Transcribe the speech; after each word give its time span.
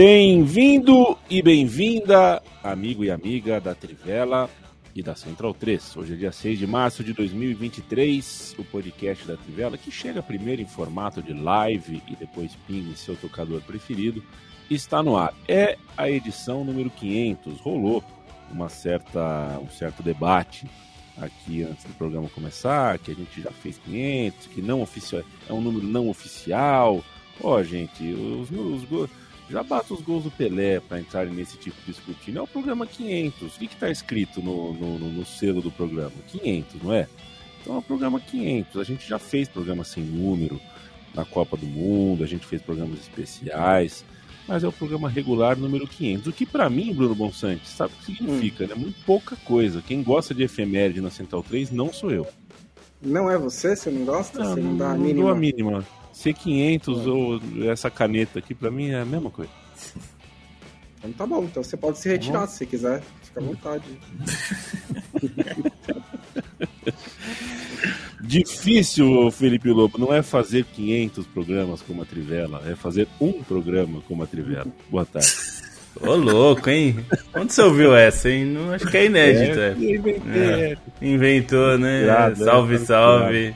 Bem-vindo 0.00 1.18
e 1.28 1.42
bem-vinda, 1.42 2.40
amigo 2.62 3.04
e 3.04 3.10
amiga 3.10 3.60
da 3.60 3.74
Trivela 3.74 4.48
e 4.94 5.02
da 5.02 5.16
Central 5.16 5.52
3. 5.52 5.96
Hoje 5.96 6.12
é 6.12 6.16
dia 6.16 6.30
6 6.30 6.56
de 6.56 6.68
março 6.68 7.02
de 7.02 7.12
2023, 7.12 8.54
o 8.60 8.62
podcast 8.62 9.26
da 9.26 9.36
Trivela, 9.36 9.76
que 9.76 9.90
chega 9.90 10.22
primeiro 10.22 10.62
em 10.62 10.66
formato 10.66 11.20
de 11.20 11.32
live 11.32 12.00
e 12.06 12.14
depois 12.14 12.52
pinga 12.64 12.88
em 12.88 12.94
seu 12.94 13.16
tocador 13.16 13.60
preferido, 13.62 14.22
está 14.70 15.02
no 15.02 15.16
ar. 15.16 15.34
É 15.48 15.76
a 15.96 16.08
edição 16.08 16.62
número 16.62 16.90
500. 16.90 17.58
Rolou 17.58 18.04
uma 18.52 18.68
certa, 18.68 19.58
um 19.60 19.68
certo 19.68 20.00
debate 20.00 20.64
aqui 21.16 21.64
antes 21.64 21.84
do 21.84 21.92
programa 21.94 22.28
começar, 22.28 23.00
que 23.00 23.10
a 23.10 23.14
gente 23.16 23.42
já 23.42 23.50
fez 23.50 23.76
500, 23.78 24.46
que 24.46 24.62
não 24.62 24.80
oficial, 24.80 25.24
é 25.50 25.52
um 25.52 25.60
número 25.60 25.84
não 25.84 26.08
oficial. 26.08 27.02
Ó, 27.42 27.56
oh, 27.56 27.64
gente, 27.64 28.04
os, 28.12 28.48
os 28.48 28.84
já 29.50 29.62
basta 29.62 29.94
os 29.94 30.00
gols 30.02 30.24
do 30.24 30.30
Pelé 30.30 30.80
para 30.80 31.00
entrarem 31.00 31.32
nesse 31.32 31.56
tipo 31.56 31.76
de 31.84 31.90
escrutínio. 31.90 32.40
É 32.40 32.42
o 32.42 32.46
programa 32.46 32.86
500. 32.86 33.56
O 33.56 33.58
que 33.58 33.64
está 33.66 33.90
escrito 33.90 34.42
no, 34.42 34.74
no, 34.74 34.98
no, 34.98 35.24
selo 35.24 35.62
do 35.62 35.70
programa? 35.70 36.12
500, 36.26 36.82
não 36.82 36.92
é? 36.92 37.08
Então 37.60 37.76
é 37.76 37.78
o 37.78 37.82
programa 37.82 38.20
500. 38.20 38.80
A 38.80 38.84
gente 38.84 39.08
já 39.08 39.18
fez 39.18 39.48
programa 39.48 39.84
sem 39.84 40.04
número 40.04 40.60
na 41.14 41.24
Copa 41.24 41.56
do 41.56 41.66
Mundo, 41.66 42.22
a 42.22 42.26
gente 42.26 42.46
fez 42.46 42.60
programas 42.60 43.00
especiais, 43.00 44.04
mas 44.46 44.62
é 44.62 44.68
o 44.68 44.72
programa 44.72 45.08
regular 45.08 45.56
número 45.56 45.86
500. 45.86 46.26
O 46.26 46.32
que 46.32 46.44
para 46.44 46.68
mim, 46.68 46.92
Bruno 46.92 47.14
Bonsante, 47.14 47.66
sabe 47.66 47.94
o 47.94 47.96
que 47.98 48.16
significa? 48.16 48.64
Hum. 48.64 48.68
Né? 48.68 48.74
Muito 48.74 49.04
pouca 49.04 49.34
coisa. 49.36 49.82
Quem 49.82 50.02
gosta 50.02 50.34
de 50.34 50.42
efeméride 50.42 51.00
na 51.00 51.10
Central 51.10 51.42
3 51.42 51.70
não 51.70 51.92
sou 51.92 52.10
eu. 52.10 52.26
Não 53.00 53.30
é 53.30 53.38
você? 53.38 53.74
Você 53.74 53.90
não 53.90 54.04
gosta? 54.04 54.38
Não, 54.38 54.54
você 54.54 54.60
não, 54.60 54.70
não 54.70 54.76
dá 54.76 54.90
a 54.90 54.94
mínima? 54.94 55.14
Não 55.14 55.22
dou 55.22 55.30
a 55.30 55.34
mínima. 55.34 55.86
C500 56.18 56.88
é. 56.88 56.90
ou 57.08 57.40
essa 57.70 57.88
caneta 57.90 58.40
aqui, 58.40 58.54
pra 58.54 58.70
mim 58.70 58.90
é 58.90 59.00
a 59.00 59.04
mesma 59.04 59.30
coisa. 59.30 59.50
Então 60.98 61.12
tá 61.12 61.26
bom, 61.26 61.44
então 61.44 61.62
você 61.62 61.76
pode 61.76 61.96
se 61.96 62.08
retirar 62.08 62.40
tá 62.40 62.48
se 62.48 62.58
você 62.58 62.66
quiser, 62.66 63.00
fica 63.22 63.38
à 63.38 63.42
vontade. 63.44 63.84
Difícil, 68.20 69.30
Felipe 69.30 69.70
Lobo, 69.70 69.96
não 69.96 70.12
é 70.12 70.22
fazer 70.22 70.64
500 70.64 71.24
programas 71.28 71.82
como 71.82 72.02
a 72.02 72.04
Trivela, 72.04 72.64
é 72.66 72.74
fazer 72.74 73.06
um 73.20 73.44
programa 73.44 74.02
como 74.08 74.24
a 74.24 74.26
Trivela. 74.26 74.66
Boa 74.90 75.06
tarde. 75.06 75.28
Ô, 76.02 76.16
louco, 76.16 76.68
hein? 76.68 76.96
Onde 77.32 77.52
você 77.52 77.62
ouviu 77.62 77.94
essa, 77.94 78.28
hein? 78.28 78.46
Não, 78.46 78.72
acho 78.72 78.88
que 78.88 78.96
é 78.96 79.06
inédito. 79.06 79.56
É, 79.58 79.76
é. 80.36 80.72
É. 80.72 80.76
Inventou, 81.00 81.78
né? 81.78 82.02
Irado, 82.02 82.44
salve, 82.44 82.74
é, 82.74 82.78
salve. 82.78 83.54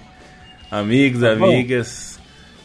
Amigos, 0.71 1.23
tá 1.23 1.33
amigas 1.33 2.22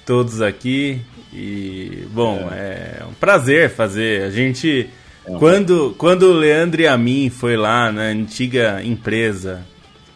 todos 0.07 0.41
aqui. 0.41 1.01
E, 1.33 2.07
bom, 2.11 2.49
é, 2.51 2.99
é 3.01 3.05
um 3.05 3.13
prazer 3.13 3.69
fazer. 3.69 4.23
A 4.23 4.31
gente. 4.31 4.89
É. 5.25 5.37
Quando, 5.37 5.93
quando 5.97 6.23
o 6.23 6.33
Leandro 6.33 6.81
e 6.81 6.87
a 6.87 6.97
mim 6.97 7.29
foi 7.29 7.57
lá 7.57 7.91
na 7.91 8.03
antiga 8.03 8.81
empresa 8.81 9.63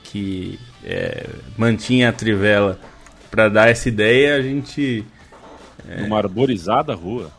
que 0.05 0.57
é, 0.83 1.27
mantinha 1.57 2.09
a 2.09 2.13
Trivela 2.13 2.79
para 3.29 3.49
dar 3.49 3.69
essa 3.69 3.89
ideia, 3.89 4.37
a 4.37 4.41
gente. 4.41 5.05
É, 5.87 6.01
numa 6.01 6.17
arborizada 6.17 6.95
rua. 6.95 7.29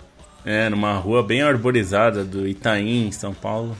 É, 0.44 0.68
numa 0.68 0.94
rua 0.94 1.22
bem 1.22 1.40
arborizada 1.40 2.24
do 2.24 2.46
Itaim, 2.46 3.06
em 3.06 3.12
São 3.12 3.32
Paulo. 3.32 3.76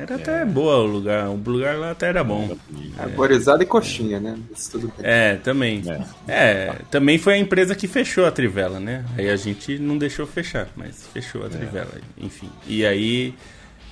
Era 0.00 0.14
é. 0.14 0.16
até 0.16 0.44
boa 0.46 0.78
o 0.78 0.86
lugar, 0.86 1.28
o 1.28 1.34
lugar 1.34 1.76
lá 1.76 1.90
até 1.90 2.08
era 2.08 2.24
bom. 2.24 2.56
Arborizada 2.96 3.62
é. 3.62 3.64
e 3.64 3.66
coxinha, 3.66 4.18
né? 4.18 4.38
Isso 4.56 4.72
tudo 4.72 4.92
bem. 4.96 5.06
É, 5.06 5.36
também. 5.36 5.82
É. 6.26 6.32
é. 6.34 6.76
também 6.90 7.18
foi 7.18 7.34
a 7.34 7.38
empresa 7.38 7.74
que 7.74 7.86
fechou 7.86 8.24
a 8.24 8.30
Trivela, 8.30 8.80
né? 8.80 9.04
Aí 9.18 9.28
a 9.28 9.36
gente 9.36 9.78
não 9.78 9.98
deixou 9.98 10.26
fechar, 10.26 10.68
mas 10.74 11.06
fechou 11.12 11.42
a 11.42 11.46
é. 11.46 11.48
Trivela, 11.50 12.00
enfim. 12.16 12.48
E 12.66 12.86
aí 12.86 13.34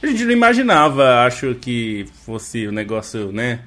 a 0.03 0.07
gente 0.07 0.25
não 0.25 0.33
imaginava, 0.33 1.27
acho 1.27 1.55
que 1.57 2.07
fosse 2.25 2.67
o 2.67 2.73
negócio, 2.73 3.31
né? 3.31 3.61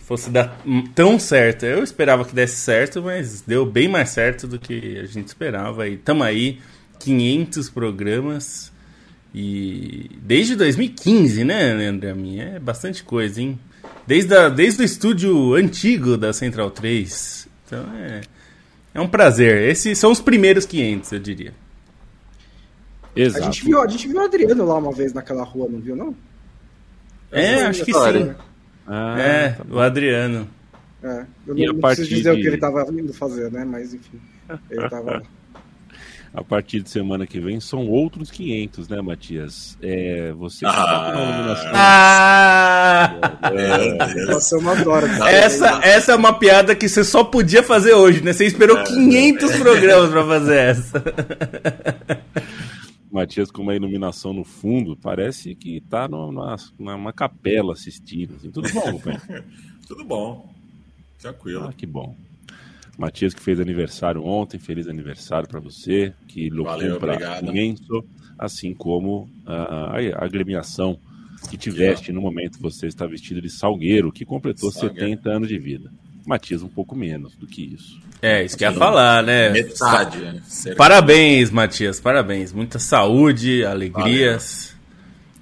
Fosse 0.00 0.30
dar 0.30 0.58
tão 0.96 1.16
certo. 1.16 1.64
Eu 1.64 1.84
esperava 1.84 2.24
que 2.24 2.34
desse 2.34 2.56
certo, 2.56 3.02
mas 3.02 3.42
deu 3.42 3.64
bem 3.64 3.86
mais 3.86 4.08
certo 4.08 4.48
do 4.48 4.58
que 4.58 4.98
a 4.98 5.06
gente 5.06 5.28
esperava. 5.28 5.86
E 5.86 5.96
tamo 5.96 6.24
aí, 6.24 6.58
500 6.98 7.70
programas 7.70 8.72
e 9.34 10.10
desde 10.22 10.56
2015, 10.56 11.44
né, 11.44 11.74
Leandro? 11.74 12.16
Minha 12.16 12.44
é 12.44 12.58
bastante 12.58 13.02
coisa, 13.02 13.40
hein? 13.40 13.58
Desde, 14.06 14.34
a, 14.34 14.48
desde 14.48 14.82
o 14.82 14.84
estúdio 14.84 15.54
antigo 15.54 16.16
da 16.16 16.32
Central 16.32 16.70
3. 16.70 17.48
Então 17.66 17.84
é, 17.96 18.20
é 18.94 19.00
um 19.00 19.08
prazer. 19.08 19.68
Esses 19.68 19.98
são 19.98 20.10
os 20.10 20.20
primeiros 20.20 20.64
500, 20.64 21.12
eu 21.12 21.18
diria. 21.18 21.54
Exato. 23.14 23.42
A 23.42 23.46
gente, 23.46 23.64
viu, 23.64 23.82
a 23.82 23.86
gente 23.86 24.08
viu 24.08 24.16
o 24.16 24.24
Adriano 24.24 24.64
lá 24.64 24.78
uma 24.78 24.92
vez 24.92 25.12
naquela 25.12 25.42
rua, 25.42 25.68
não 25.68 25.80
viu, 25.80 25.96
não? 25.96 26.14
É, 27.30 27.64
acho 27.64 27.84
que 27.84 27.92
sim. 27.92 28.34
Ah, 28.86 29.20
é, 29.20 29.48
tá 29.50 29.64
o 29.70 29.78
Adriano. 29.78 30.48
É, 31.02 31.26
eu 31.46 31.54
não, 31.54 31.66
não 31.74 31.80
preciso 31.80 32.08
dizer 32.08 32.34
de... 32.34 32.38
o 32.38 32.42
que 32.42 32.46
ele 32.46 32.56
estava 32.56 32.86
indo 32.90 33.12
fazer, 33.12 33.50
né? 33.52 33.64
Mas 33.64 33.92
enfim, 33.92 34.18
ele 34.70 34.84
estava 34.84 35.22
a 36.32 36.44
partir 36.44 36.80
de 36.80 36.90
semana 36.90 37.26
que 37.26 37.40
vem 37.40 37.60
são 37.60 37.88
outros 37.88 38.30
500, 38.30 38.88
né, 38.88 39.00
Matias? 39.00 39.78
É, 39.82 40.32
você 40.32 40.66
ah, 40.66 41.12
nominação. 41.14 41.70
Ah, 41.74 43.10
é, 43.52 43.88
é, 45.30 45.38
essa, 45.44 45.80
essa 45.82 46.12
é 46.12 46.14
uma 46.14 46.32
piada 46.38 46.74
que 46.74 46.88
você 46.88 47.02
só 47.02 47.24
podia 47.24 47.62
fazer 47.62 47.94
hoje, 47.94 48.22
né? 48.22 48.32
Você 48.32 48.46
esperou 48.46 48.82
500 48.84 49.50
é. 49.50 49.58
programas 49.58 50.10
para 50.10 50.26
fazer 50.26 50.56
essa. 50.56 51.04
Matias 53.10 53.50
com 53.50 53.62
uma 53.62 53.74
iluminação 53.74 54.32
no 54.32 54.44
fundo, 54.44 54.96
parece 54.96 55.54
que 55.54 55.80
tá 55.80 56.06
numa, 56.06 56.56
numa 56.78 57.12
capela 57.12 57.72
assistindo. 57.72 58.36
Assim. 58.36 58.50
Tudo 58.50 58.70
bom, 58.72 58.92
companheiro? 58.92 59.44
Tudo 59.88 60.04
bom. 60.04 60.54
Tranquilo. 61.18 61.64
Ah, 61.68 61.72
que 61.72 61.86
bom. 61.86 62.14
Matias 62.98 63.32
que 63.32 63.40
fez 63.40 63.60
aniversário 63.60 64.24
ontem, 64.26 64.58
feliz 64.58 64.88
aniversário 64.88 65.48
para 65.48 65.60
você, 65.60 66.12
que 66.26 66.50
para 66.98 67.40
imenso, 67.40 68.04
assim 68.36 68.74
como 68.74 69.30
a, 69.46 69.96
a 69.96 70.24
agremiação 70.24 70.98
que 71.48 71.56
tiveste 71.56 72.10
no 72.10 72.20
momento 72.20 72.58
você 72.60 72.88
está 72.88 73.06
vestido 73.06 73.40
de 73.40 73.48
Salgueiro, 73.48 74.10
que 74.10 74.24
completou 74.24 74.72
Salgueiro. 74.72 75.10
70 75.10 75.30
anos 75.30 75.48
de 75.48 75.56
vida. 75.60 75.92
Matias 76.26 76.60
um 76.60 76.68
pouco 76.68 76.96
menos 76.96 77.36
do 77.36 77.46
que 77.46 77.72
isso. 77.72 78.00
É, 78.20 78.44
isso 78.44 78.58
que 78.58 78.64
ia 78.64 78.72
falar, 78.72 79.22
né? 79.22 79.50
Metade. 79.50 80.18
Né? 80.18 80.42
Parabéns, 80.76 81.52
Matias, 81.52 82.00
parabéns. 82.00 82.52
Muita 82.52 82.80
saúde, 82.80 83.64
alegrias 83.64 84.76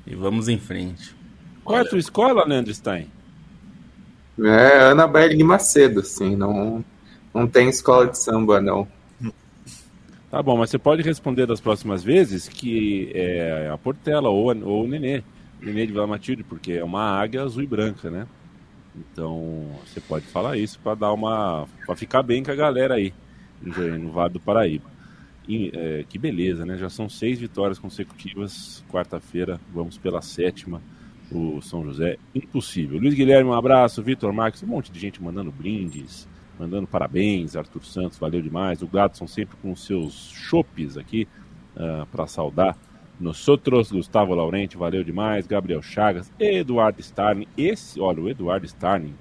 Valeu. 0.04 0.18
e 0.18 0.22
vamos 0.22 0.46
em 0.46 0.58
frente. 0.58 1.16
Qual 1.64 1.78
Valeu. 1.78 1.84
é 1.84 1.86
a 1.86 1.90
tua 1.90 1.98
escola, 1.98 2.44
Leandro 2.46 2.74
Stein? 2.74 3.10
É 4.44 4.90
Ana 4.90 5.06
Berg 5.06 5.42
Macedo, 5.42 6.02
sim, 6.04 6.36
não 6.36 6.84
não 7.36 7.46
tem 7.46 7.68
escola 7.68 8.06
de 8.06 8.18
samba, 8.18 8.60
não. 8.60 8.88
Tá 10.30 10.42
bom, 10.42 10.56
mas 10.56 10.70
você 10.70 10.78
pode 10.78 11.02
responder 11.02 11.46
das 11.46 11.60
próximas 11.60 12.02
vezes 12.02 12.48
que 12.48 13.10
é 13.14 13.70
a 13.72 13.78
Portela 13.78 14.28
ou, 14.28 14.46
ou 14.66 14.84
o 14.84 14.88
Nenê. 14.88 15.22
Nenê 15.60 15.86
de 15.86 15.92
Vila 15.92 16.06
Matilde, 16.06 16.42
porque 16.42 16.72
é 16.72 16.84
uma 16.84 17.02
águia 17.02 17.42
azul 17.42 17.62
e 17.62 17.66
branca, 17.66 18.10
né? 18.10 18.26
Então, 18.94 19.66
você 19.84 20.00
pode 20.00 20.26
falar 20.26 20.56
isso 20.56 20.78
para 20.78 20.94
dar 20.94 21.12
uma. 21.12 21.66
para 21.84 21.94
ficar 21.94 22.22
bem 22.22 22.42
com 22.42 22.50
a 22.50 22.54
galera 22.54 22.94
aí, 22.94 23.12
no 23.62 24.10
Vale 24.10 24.32
do 24.32 24.40
Paraíba. 24.40 24.90
E, 25.46 25.70
é, 25.74 26.04
que 26.08 26.18
beleza, 26.18 26.64
né? 26.64 26.76
Já 26.76 26.88
são 26.88 27.08
seis 27.08 27.38
vitórias 27.38 27.78
consecutivas. 27.78 28.82
Quarta-feira, 28.90 29.60
vamos 29.72 29.96
pela 29.98 30.22
sétima. 30.22 30.80
O 31.30 31.60
São 31.60 31.84
José, 31.84 32.16
impossível. 32.34 32.98
Luiz 32.98 33.14
Guilherme, 33.14 33.50
um 33.50 33.54
abraço. 33.54 34.02
Vitor 34.02 34.32
Marques, 34.32 34.62
um 34.62 34.66
monte 34.66 34.90
de 34.90 34.98
gente 34.98 35.22
mandando 35.22 35.52
brindes 35.52 36.26
mandando 36.58 36.86
parabéns, 36.86 37.54
Arthur 37.56 37.84
Santos, 37.84 38.18
valeu 38.18 38.40
demais. 38.40 38.80
O 38.82 38.86
Gladson 38.86 39.26
sempre 39.26 39.56
com 39.60 39.76
seus 39.76 40.30
chopes 40.34 40.96
aqui 40.96 41.28
uh, 41.76 42.02
ah, 42.02 42.06
para 42.10 42.26
saudar 42.26 42.74
Nosotros, 43.18 43.90
Gustavo 43.90 44.34
Laurenti, 44.34 44.76
valeu 44.76 45.02
demais, 45.02 45.46
Gabriel 45.46 45.80
Chagas, 45.82 46.30
Eduardo 46.38 47.00
Starling. 47.00 47.48
Esse, 47.56 47.98
olha, 48.00 48.22
o 48.22 48.28
Eduardo 48.28 48.66
Starling 48.66 49.14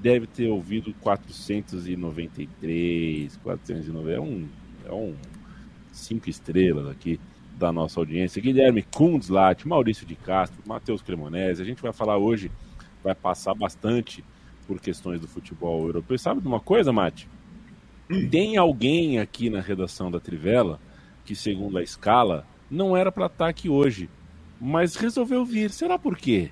deve 0.00 0.26
ter 0.26 0.48
ouvido 0.48 0.94
493, 1.00 3.36
490, 3.36 4.10
é 4.10 4.20
um, 4.20 4.48
é 4.86 4.92
um 4.92 5.14
cinco 5.92 6.28
estrelas 6.28 6.88
aqui 6.88 7.20
da 7.58 7.70
nossa 7.70 8.00
audiência. 8.00 8.42
Guilherme 8.42 8.82
Kunzlat, 8.82 9.68
Maurício 9.68 10.06
de 10.06 10.16
Castro, 10.16 10.60
Matheus 10.66 11.02
Cremonese. 11.02 11.62
A 11.62 11.64
gente 11.64 11.80
vai 11.80 11.92
falar 11.92 12.18
hoje, 12.18 12.50
vai 13.04 13.14
passar 13.14 13.54
bastante 13.54 14.24
por 14.72 14.80
questões 14.80 15.20
do 15.20 15.28
futebol 15.28 15.84
europeu. 15.84 16.18
Sabe 16.18 16.40
de 16.40 16.46
uma 16.46 16.60
coisa, 16.60 16.90
Mate? 16.90 17.28
Tem 18.30 18.56
alguém 18.56 19.18
aqui 19.18 19.50
na 19.50 19.60
redação 19.60 20.10
da 20.10 20.18
Trivela 20.18 20.80
que, 21.26 21.36
segundo 21.36 21.76
a 21.76 21.82
escala, 21.82 22.46
não 22.70 22.96
era 22.96 23.12
para 23.12 23.26
estar 23.26 23.48
aqui 23.48 23.68
hoje, 23.68 24.08
mas 24.58 24.96
resolveu 24.96 25.44
vir. 25.44 25.70
Será 25.70 25.98
por 25.98 26.16
quê? 26.16 26.50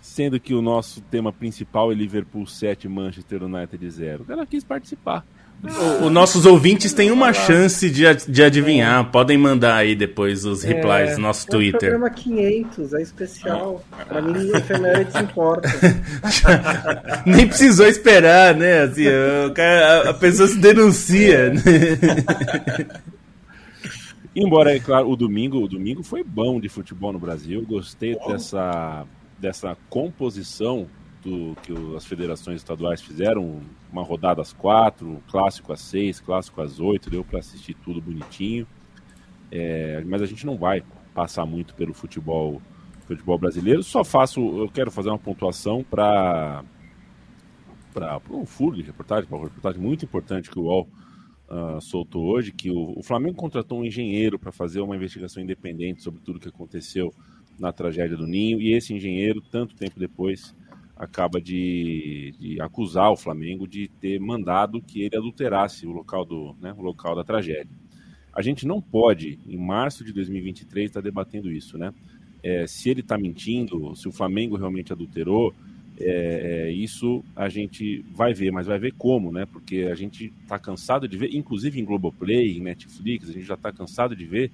Sendo 0.00 0.40
que 0.40 0.54
o 0.54 0.62
nosso 0.62 1.02
tema 1.02 1.30
principal 1.32 1.92
é 1.92 1.94
Liverpool 1.94 2.46
7, 2.46 2.88
Manchester 2.88 3.42
United 3.42 3.90
0. 3.90 4.24
Ela 4.28 4.46
quis 4.46 4.64
participar. 4.64 5.24
Os 5.64 6.10
nossos 6.10 6.44
ouvintes 6.44 6.92
têm 6.92 7.12
uma 7.12 7.32
chance 7.32 7.88
de, 7.88 8.02
de 8.28 8.42
adivinhar. 8.42 9.08
Podem 9.12 9.38
mandar 9.38 9.76
aí 9.76 9.94
depois 9.94 10.44
os 10.44 10.64
replies 10.64 11.10
é, 11.10 11.14
no 11.14 11.22
nosso 11.22 11.46
Twitter. 11.46 11.92
É 11.92 11.96
o 11.96 12.00
programa 12.00 12.10
500, 12.10 12.94
é 12.94 13.02
especial. 13.02 13.84
Pra 14.08 14.20
mim, 14.20 14.50
o 14.50 14.56
efeméride 14.56 15.16
importa. 15.18 15.68
Nem 17.24 17.46
precisou 17.46 17.86
esperar, 17.86 18.56
né? 18.56 18.80
Assim, 18.80 19.06
a, 19.06 20.10
a 20.10 20.14
pessoa 20.14 20.48
se 20.48 20.58
denuncia. 20.58 21.50
Né? 21.54 21.62
Embora, 24.34 24.74
é 24.74 24.80
claro, 24.80 25.10
o 25.10 25.16
domingo, 25.16 25.58
o 25.62 25.68
domingo 25.68 26.02
foi 26.02 26.24
bom 26.24 26.58
de 26.58 26.68
futebol 26.68 27.12
no 27.12 27.20
Brasil. 27.20 27.64
Gostei 27.68 28.18
dessa, 28.26 29.04
dessa 29.38 29.76
composição 29.88 30.88
do 31.22 31.56
que 31.62 31.72
as 31.96 32.04
federações 32.04 32.56
estaduais 32.56 33.00
fizeram. 33.00 33.60
Uma 33.90 34.02
rodada 34.02 34.42
às 34.42 34.52
quatro, 34.52 35.22
clássico 35.30 35.72
às 35.72 35.80
seis, 35.80 36.20
clássico 36.20 36.60
às 36.60 36.80
oito. 36.80 37.10
Deu 37.10 37.24
para 37.24 37.38
assistir 37.38 37.74
tudo 37.74 38.00
bonitinho. 38.00 38.66
É, 39.50 40.02
mas 40.06 40.22
a 40.22 40.26
gente 40.26 40.44
não 40.46 40.56
vai 40.56 40.82
passar 41.14 41.44
muito 41.44 41.74
pelo 41.74 41.92
futebol, 41.92 42.60
futebol 43.06 43.38
brasileiro. 43.38 43.82
Só 43.82 44.02
faço, 44.02 44.40
eu 44.40 44.68
quero 44.68 44.90
fazer 44.90 45.10
uma 45.10 45.18
pontuação 45.18 45.84
para 45.84 46.64
para 47.92 48.18
um 48.30 48.46
furo 48.46 48.76
de 48.76 48.82
reportagem, 48.82 49.28
uma 49.30 49.44
reportagem 49.44 49.78
muito 49.78 50.06
importante 50.06 50.50
que 50.50 50.58
o 50.58 50.62
UOL 50.62 50.88
uh, 51.46 51.78
soltou 51.78 52.24
hoje 52.24 52.50
que 52.50 52.70
o, 52.70 52.98
o 52.98 53.02
Flamengo 53.02 53.36
contratou 53.36 53.80
um 53.80 53.84
engenheiro 53.84 54.38
para 54.38 54.50
fazer 54.50 54.80
uma 54.80 54.96
investigação 54.96 55.42
independente 55.42 56.02
sobre 56.02 56.18
tudo 56.22 56.40
que 56.40 56.48
aconteceu 56.48 57.12
na 57.58 57.70
tragédia 57.70 58.16
do 58.16 58.26
Ninho, 58.26 58.60
e 58.60 58.72
esse 58.72 58.94
engenheiro, 58.94 59.42
tanto 59.42 59.76
tempo 59.76 60.00
depois, 60.00 60.54
acaba 60.96 61.40
de, 61.40 62.34
de, 62.38 62.60
acusar 62.60 63.10
o 63.10 63.16
Flamengo 63.16 63.66
de 63.66 63.88
ter 64.00 64.20
mandado 64.20 64.80
que 64.80 65.02
ele 65.02 65.16
adulterasse 65.16 65.86
o 65.86 65.90
local, 65.90 66.24
do, 66.24 66.54
né, 66.60 66.74
o 66.76 66.82
local 66.82 67.16
da 67.16 67.24
tragédia. 67.24 67.74
A 68.32 68.40
gente 68.40 68.66
não 68.66 68.80
pode, 68.80 69.38
em 69.46 69.56
março 69.56 70.04
de 70.04 70.12
2023, 70.12 70.86
estar 70.86 71.00
tá 71.00 71.04
debatendo 71.04 71.50
isso, 71.50 71.76
né? 71.76 71.92
É, 72.42 72.66
se 72.66 72.88
ele 72.88 73.00
está 73.00 73.16
mentindo, 73.18 73.94
se 73.94 74.08
o 74.08 74.12
Flamengo 74.12 74.56
realmente 74.56 74.92
adulterou, 74.92 75.54
é, 76.00 76.66
é, 76.68 76.72
isso 76.72 77.22
a 77.36 77.48
gente 77.48 78.04
vai 78.14 78.32
ver, 78.32 78.50
mas 78.50 78.66
vai 78.66 78.78
ver 78.78 78.92
como, 78.92 79.30
né? 79.30 79.46
Porque 79.46 79.88
a 79.90 79.94
gente 79.94 80.32
está 80.42 80.58
cansado 80.58 81.06
de 81.06 81.16
ver, 81.16 81.34
inclusive 81.34 81.78
em 81.78 81.84
Globoplay, 81.84 82.56
em 82.56 82.60
Netflix, 82.60 83.28
a 83.28 83.32
gente 83.32 83.44
já 83.44 83.54
está 83.54 83.70
cansado 83.72 84.16
de 84.16 84.24
ver 84.24 84.50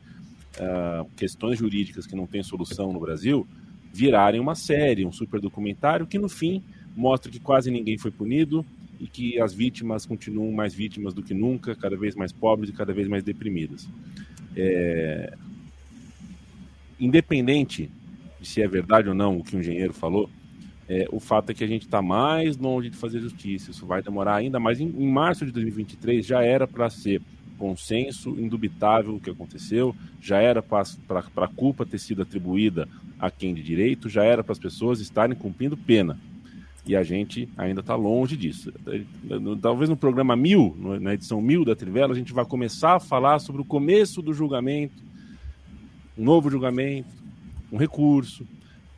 uh, 0.57 1.09
questões 1.17 1.59
jurídicas 1.59 2.07
que 2.07 2.17
não 2.17 2.27
têm 2.27 2.43
solução 2.43 2.93
no 2.93 3.01
Brasil 3.01 3.47
virarem 3.93 4.41
uma 4.41 4.55
série, 4.55 5.05
um 5.05 5.13
super 5.13 5.41
documentário 5.41 6.07
que 6.07 6.19
no 6.19 6.29
fim 6.29 6.63
mostra 6.97 7.31
que 7.31 7.39
quase 7.39 7.71
ninguém 7.71 7.97
foi 7.99 8.11
punido 8.11 8.65
e 8.99 9.07
que 9.07 9.41
as 9.41 9.55
vítimas 9.55 10.05
continuam 10.05 10.51
mais 10.53 10.75
vítimas 10.75 11.15
do 11.15 11.23
que 11.23 11.33
nunca, 11.33 11.75
cada 11.75 11.97
vez 11.97 12.15
mais 12.15 12.33
pobres 12.33 12.71
e 12.71 12.73
cada 12.73 12.93
vez 12.93 13.07
mais 13.07 13.23
deprimidas. 13.23 13.89
É... 14.57 15.33
Independente 16.99 17.91
de 18.41 18.49
se 18.49 18.61
é 18.61 18.67
verdade 18.67 19.09
ou 19.09 19.15
não 19.15 19.39
o 19.39 19.45
que 19.45 19.57
o 19.57 19.61
engenheiro 19.61 19.93
falou, 19.93 20.29
é, 20.89 21.07
o 21.13 21.21
fato 21.21 21.51
é 21.51 21.55
que 21.55 21.63
a 21.63 21.67
gente 21.67 21.83
está 21.83 22.01
mais 22.01 22.57
longe 22.57 22.89
de 22.89 22.97
fazer 22.97 23.21
justiça. 23.21 23.71
Isso 23.71 23.87
vai 23.87 24.03
demorar 24.03 24.37
ainda 24.37 24.59
mais. 24.59 24.81
Em, 24.81 24.87
em 24.87 25.07
março 25.07 25.45
de 25.45 25.53
2023 25.53 26.25
já 26.25 26.43
era 26.43 26.67
para 26.67 26.89
ser 26.89 27.21
consenso 27.59 28.31
indubitável 28.31 29.17
o 29.17 29.21
que 29.21 29.31
aconteceu, 29.31 29.95
já 30.21 30.41
era 30.41 30.63
para 30.63 30.85
a 31.37 31.49
culpa 31.49 31.85
ter 31.85 31.99
sido 31.99 32.23
atribuída 32.23 32.89
a 33.19 33.31
quem 33.31 33.53
de 33.53 33.63
direito, 33.63 34.09
já 34.09 34.25
era 34.25 34.45
para 34.45 34.53
as 34.53 34.59
pessoas 34.59 35.01
estarem 35.01 35.37
cumprindo 35.37 35.77
pena. 35.77 36.19
E 36.87 36.97
a 36.97 37.03
gente 37.03 37.47
ainda 37.57 37.81
está 37.81 37.95
longe 37.95 38.35
disso. 38.37 38.73
Talvez 39.61 39.91
no 39.91 39.97
programa 39.97 40.35
1000, 40.35 40.99
na 41.01 41.13
edição 41.13 41.43
1000 41.43 41.67
da 41.67 41.77
Trivela, 41.77 42.15
a 42.15 42.17
gente 42.17 42.33
vai 42.33 42.47
começar 42.47 42.95
a 42.95 43.01
falar 43.01 43.41
sobre 43.41 43.61
o 43.61 43.65
começo 43.65 44.23
do 44.23 44.33
julgamento, 44.33 45.03
um 46.17 46.25
novo 46.25 46.49
julgamento, 46.49 47.09
um 47.71 47.77
recurso, 47.77 48.47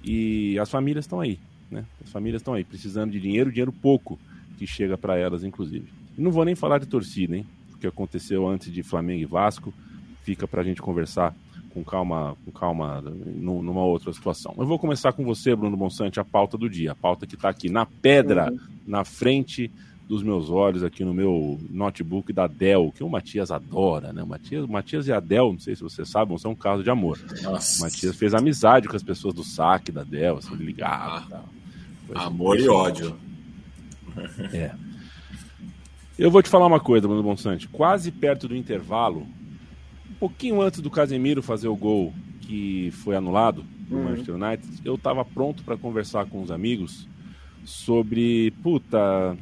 e 0.04 0.56
as 0.58 0.70
famílias 0.70 1.04
estão 1.04 1.18
aí. 1.18 1.38
Né? 1.68 1.84
As 2.04 2.10
famílias 2.10 2.40
estão 2.40 2.54
aí 2.54 2.62
precisando 2.62 3.10
de 3.10 3.18
dinheiro, 3.18 3.50
dinheiro 3.50 3.72
pouco 3.72 4.18
que 4.56 4.66
chega 4.66 4.96
para 4.96 5.16
elas, 5.16 5.42
inclusive. 5.42 5.88
Não 6.16 6.30
vou 6.30 6.44
nem 6.44 6.54
falar 6.54 6.78
de 6.78 6.86
torcida, 6.86 7.36
hein? 7.36 7.46
Que 7.80 7.86
aconteceu 7.86 8.46
antes 8.46 8.72
de 8.72 8.82
Flamengo 8.82 9.22
e 9.22 9.26
Vasco 9.26 9.72
fica 10.22 10.46
para 10.46 10.60
a 10.60 10.64
gente 10.64 10.82
conversar 10.82 11.34
com 11.70 11.82
calma, 11.84 12.36
com 12.44 12.50
calma 12.50 13.00
numa 13.00 13.84
outra 13.84 14.12
situação. 14.12 14.54
Eu 14.58 14.66
vou 14.66 14.78
começar 14.78 15.12
com 15.12 15.24
você, 15.24 15.54
Bruno 15.54 15.76
Bonsante, 15.76 16.20
a 16.20 16.24
pauta 16.24 16.58
do 16.58 16.68
dia, 16.68 16.92
a 16.92 16.94
pauta 16.94 17.26
que 17.26 17.34
está 17.34 17.48
aqui 17.48 17.70
na 17.70 17.86
pedra, 17.86 18.50
uhum. 18.50 18.58
na 18.86 19.04
frente 19.04 19.70
dos 20.08 20.24
meus 20.24 20.50
olhos, 20.50 20.82
aqui 20.82 21.04
no 21.04 21.14
meu 21.14 21.60
notebook 21.70 22.32
da 22.32 22.48
Dell, 22.48 22.92
que 22.92 23.04
o 23.04 23.08
Matias 23.08 23.52
adora, 23.52 24.12
né? 24.12 24.24
O 24.24 24.26
Matias, 24.26 24.64
o 24.64 24.68
Matias 24.68 25.06
e 25.06 25.12
a 25.12 25.20
Dell, 25.20 25.52
não 25.52 25.60
sei 25.60 25.76
se 25.76 25.82
você 25.82 26.04
sabe, 26.04 26.36
são 26.40 26.50
um 26.50 26.56
caso 26.56 26.82
de 26.82 26.90
amor. 26.90 27.16
Nossa. 27.42 27.78
O 27.78 27.82
Matias 27.82 28.16
fez 28.16 28.34
amizade 28.34 28.88
com 28.88 28.96
as 28.96 29.04
pessoas 29.04 29.32
do 29.32 29.44
saque 29.44 29.92
da 29.92 30.02
Dell, 30.02 30.38
assim, 30.38 30.56
ligava 30.56 31.18
ah. 31.18 31.26
tal. 31.30 31.48
Amor 32.26 32.58
e 32.58 32.68
ódio. 32.68 33.16
É. 34.52 34.74
Eu 36.20 36.30
vou 36.30 36.42
te 36.42 36.50
falar 36.50 36.66
uma 36.66 36.78
coisa, 36.78 37.08
Bruno 37.08 37.22
Bonsante. 37.22 37.66
Quase 37.66 38.12
perto 38.12 38.46
do 38.46 38.54
intervalo, 38.54 39.26
um 40.10 40.14
pouquinho 40.20 40.60
antes 40.60 40.80
do 40.80 40.90
Casemiro 40.90 41.42
fazer 41.42 41.66
o 41.66 41.74
gol 41.74 42.12
que 42.42 42.90
foi 42.90 43.16
anulado 43.16 43.64
no 43.88 43.96
uhum. 43.96 44.04
Manchester 44.04 44.34
United, 44.34 44.82
eu 44.84 44.96
estava 44.96 45.24
pronto 45.24 45.64
para 45.64 45.78
conversar 45.78 46.26
com 46.26 46.42
os 46.42 46.50
amigos 46.50 47.08
sobre, 47.64 48.50
puta, 48.62 49.34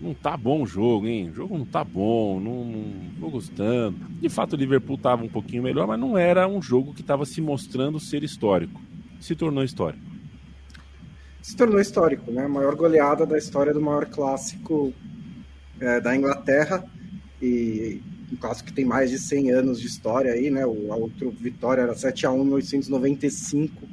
não 0.00 0.14
tá 0.14 0.34
bom 0.34 0.62
o 0.62 0.66
jogo, 0.66 1.08
hein? 1.08 1.28
O 1.28 1.34
jogo 1.34 1.58
não 1.58 1.66
tá 1.66 1.84
bom, 1.84 2.40
não, 2.40 2.64
não 2.64 3.20
tô 3.20 3.28
gostando. 3.28 3.98
De 4.18 4.30
fato, 4.30 4.54
o 4.54 4.56
Liverpool 4.56 4.96
tava 4.96 5.24
um 5.24 5.28
pouquinho 5.28 5.62
melhor, 5.62 5.86
mas 5.86 6.00
não 6.00 6.16
era 6.16 6.48
um 6.48 6.62
jogo 6.62 6.94
que 6.94 7.02
estava 7.02 7.26
se 7.26 7.42
mostrando 7.42 8.00
ser 8.00 8.24
histórico. 8.24 8.80
Se 9.20 9.36
tornou 9.36 9.62
histórico 9.62 10.16
se 11.46 11.54
tornou 11.54 11.78
histórico, 11.78 12.32
né? 12.32 12.44
A 12.44 12.48
maior 12.48 12.74
goleada 12.74 13.24
da 13.24 13.38
história 13.38 13.72
do 13.72 13.80
maior 13.80 14.06
clássico 14.06 14.92
é, 15.80 16.00
da 16.00 16.14
Inglaterra 16.16 16.84
e 17.40 18.00
um 18.32 18.36
clássico 18.36 18.68
que 18.68 18.74
tem 18.74 18.84
mais 18.84 19.10
de 19.10 19.18
100 19.18 19.52
anos 19.52 19.80
de 19.80 19.86
história 19.86 20.32
aí, 20.32 20.50
né? 20.50 20.66
O 20.66 20.92
a 20.92 20.96
outro 20.96 21.30
vitória 21.30 21.82
era 21.82 21.94
7 21.94 22.26
a 22.26 22.32
1 22.32 22.34
em 22.34 22.44
1895, 22.44 23.88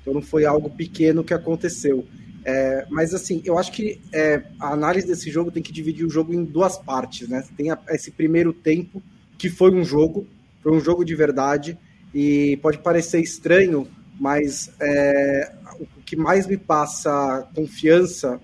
então 0.00 0.14
não 0.14 0.22
foi 0.22 0.44
algo 0.44 0.70
pequeno 0.70 1.24
que 1.24 1.34
aconteceu. 1.34 2.06
É, 2.44 2.86
mas 2.90 3.12
assim, 3.12 3.42
eu 3.44 3.58
acho 3.58 3.72
que 3.72 4.00
é, 4.12 4.42
a 4.58 4.72
análise 4.72 5.06
desse 5.06 5.30
jogo 5.30 5.50
tem 5.50 5.62
que 5.62 5.72
dividir 5.72 6.06
o 6.06 6.10
jogo 6.10 6.32
em 6.32 6.44
duas 6.44 6.78
partes, 6.78 7.28
né? 7.28 7.44
Tem 7.56 7.70
a, 7.70 7.78
esse 7.90 8.10
primeiro 8.10 8.52
tempo 8.52 9.02
que 9.36 9.48
foi 9.48 9.72
um 9.72 9.84
jogo, 9.84 10.26
foi 10.62 10.72
um 10.72 10.80
jogo 10.80 11.04
de 11.04 11.14
verdade 11.14 11.78
e 12.14 12.58
pode 12.62 12.78
parecer 12.78 13.20
estranho, 13.20 13.86
mas 14.18 14.70
é, 14.80 15.52
o 15.78 15.86
que 16.02 16.16
mais 16.16 16.46
me 16.46 16.56
passa 16.56 17.46
confiança 17.54 18.40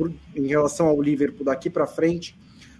por, 0.00 0.12
em 0.34 0.46
relação 0.46 0.86
ao 0.86 1.00
Liverpool 1.02 1.44
daqui 1.44 1.68
para 1.68 1.86
frente 1.86 2.34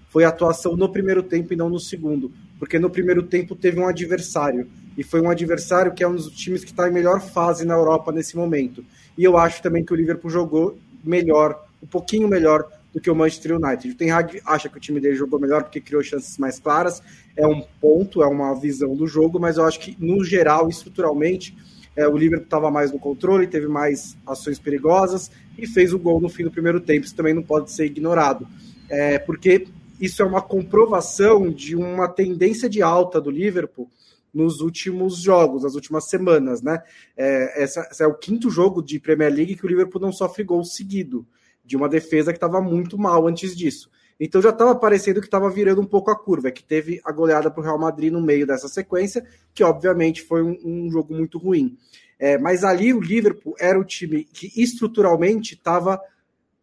foi 0.08 0.24
a 0.24 0.28
atuação 0.28 0.74
no 0.74 0.88
primeiro 0.88 1.22
tempo 1.22 1.52
e 1.52 1.56
não 1.56 1.68
no 1.68 1.78
segundo, 1.78 2.32
porque 2.58 2.78
no 2.78 2.88
primeiro 2.88 3.22
tempo 3.22 3.54
teve 3.54 3.78
um 3.78 3.86
adversário 3.86 4.66
e 4.96 5.04
foi 5.04 5.20
um 5.20 5.30
adversário 5.30 5.92
que 5.92 6.02
é 6.02 6.08
um 6.08 6.14
dos 6.14 6.30
times 6.30 6.64
que 6.64 6.70
está 6.70 6.88
em 6.88 6.92
melhor 6.92 7.20
fase 7.20 7.64
na 7.64 7.74
Europa 7.74 8.10
nesse 8.10 8.36
momento. 8.36 8.84
E 9.16 9.22
eu 9.22 9.36
acho 9.36 9.62
também 9.62 9.84
que 9.84 9.92
o 9.92 9.96
Liverpool 9.96 10.30
jogou 10.30 10.78
melhor, 11.04 11.62
um 11.82 11.86
pouquinho 11.86 12.26
melhor 12.26 12.66
do 12.92 13.00
que 13.00 13.10
o 13.10 13.14
Manchester 13.14 13.56
United. 13.56 13.90
O 13.90 13.96
Ten 13.96 14.10
Hag 14.10 14.40
acha 14.44 14.68
que 14.68 14.78
o 14.78 14.80
time 14.80 14.98
dele 14.98 15.14
jogou 15.14 15.38
melhor 15.38 15.62
porque 15.62 15.80
criou 15.80 16.02
chances 16.02 16.38
mais 16.38 16.58
claras, 16.58 17.02
é 17.36 17.46
um 17.46 17.62
ponto, 17.80 18.22
é 18.22 18.26
uma 18.26 18.58
visão 18.58 18.96
do 18.96 19.06
jogo, 19.06 19.38
mas 19.38 19.58
eu 19.58 19.64
acho 19.64 19.78
que 19.78 19.96
no 20.00 20.24
geral, 20.24 20.68
estruturalmente, 20.68 21.56
é, 21.94 22.08
o 22.08 22.16
Liverpool 22.16 22.44
estava 22.44 22.70
mais 22.70 22.90
no 22.90 22.98
controle, 22.98 23.46
teve 23.46 23.68
mais 23.68 24.16
ações 24.26 24.58
perigosas 24.58 25.30
e 25.60 25.66
fez 25.66 25.92
o 25.92 25.98
gol 25.98 26.20
no 26.20 26.28
fim 26.28 26.44
do 26.44 26.50
primeiro 26.50 26.80
tempo. 26.80 27.04
Isso 27.06 27.14
também 27.14 27.34
não 27.34 27.42
pode 27.42 27.70
ser 27.70 27.86
ignorado, 27.86 28.46
é, 28.88 29.18
porque 29.18 29.66
isso 30.00 30.22
é 30.22 30.24
uma 30.24 30.40
comprovação 30.40 31.50
de 31.50 31.76
uma 31.76 32.08
tendência 32.08 32.68
de 32.68 32.82
alta 32.82 33.20
do 33.20 33.30
Liverpool 33.30 33.90
nos 34.32 34.60
últimos 34.60 35.18
jogos, 35.18 35.64
nas 35.64 35.74
últimas 35.74 36.08
semanas, 36.08 36.62
né? 36.62 36.82
É, 37.16 37.62
essa, 37.62 37.86
é 38.00 38.06
o 38.06 38.14
quinto 38.14 38.48
jogo 38.48 38.82
de 38.82 38.98
Premier 38.98 39.32
League 39.32 39.56
que 39.56 39.66
o 39.66 39.68
Liverpool 39.68 40.00
não 40.00 40.12
sofre 40.12 40.44
gol 40.44 40.64
seguido, 40.64 41.26
de 41.64 41.76
uma 41.76 41.88
defesa 41.88 42.32
que 42.32 42.36
estava 42.36 42.60
muito 42.60 42.96
mal 42.96 43.26
antes 43.26 43.56
disso. 43.56 43.90
Então 44.18 44.42
já 44.42 44.50
estava 44.50 44.74
parecendo 44.74 45.20
que 45.20 45.26
estava 45.26 45.48
virando 45.48 45.80
um 45.80 45.86
pouco 45.86 46.10
a 46.10 46.16
curva, 46.16 46.50
que 46.50 46.62
teve 46.62 47.00
a 47.04 47.10
goleada 47.10 47.50
para 47.50 47.60
o 47.60 47.64
Real 47.64 47.78
Madrid 47.78 48.12
no 48.12 48.20
meio 48.20 48.46
dessa 48.46 48.68
sequência, 48.68 49.24
que 49.54 49.64
obviamente 49.64 50.22
foi 50.22 50.42
um, 50.42 50.58
um 50.62 50.90
jogo 50.90 51.14
muito 51.14 51.38
ruim. 51.38 51.76
É, 52.20 52.36
mas 52.36 52.62
ali 52.62 52.92
o 52.92 53.00
Liverpool 53.00 53.56
era 53.58 53.80
o 53.80 53.84
time 53.84 54.24
que 54.24 54.52
estruturalmente 54.54 55.54
estava 55.54 55.98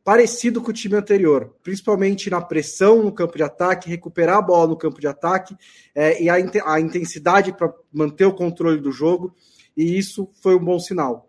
parecido 0.03 0.61
com 0.61 0.69
o 0.69 0.73
time 0.73 0.95
anterior, 0.95 1.55
principalmente 1.63 2.29
na 2.29 2.39
pressão 2.39 3.01
no 3.01 3.11
campo 3.11 3.35
de 3.35 3.43
ataque, 3.43 3.89
recuperar 3.89 4.37
a 4.37 4.41
bola 4.41 4.67
no 4.67 4.77
campo 4.77 5.01
de 5.01 5.07
ataque 5.07 5.57
é, 5.95 6.21
e 6.21 6.29
a, 6.29 6.35
a 6.35 6.79
intensidade 6.79 7.51
para 7.51 7.73
manter 7.91 8.25
o 8.25 8.35
controle 8.35 8.79
do 8.79 8.91
jogo, 8.91 9.35
e 9.75 9.97
isso 9.97 10.29
foi 10.41 10.55
um 10.55 10.63
bom 10.63 10.79
sinal. 10.79 11.27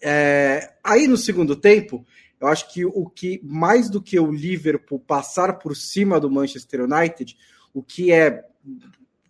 É, 0.00 0.72
aí 0.82 1.06
no 1.06 1.18
segundo 1.18 1.54
tempo, 1.54 2.04
eu 2.40 2.48
acho 2.48 2.72
que 2.72 2.86
o 2.86 3.08
que 3.08 3.38
mais 3.44 3.90
do 3.90 4.02
que 4.02 4.18
o 4.18 4.32
Liverpool 4.32 4.98
passar 4.98 5.58
por 5.58 5.76
cima 5.76 6.18
do 6.18 6.30
Manchester 6.30 6.80
United, 6.80 7.36
o 7.72 7.82
que 7.82 8.10
é, 8.10 8.44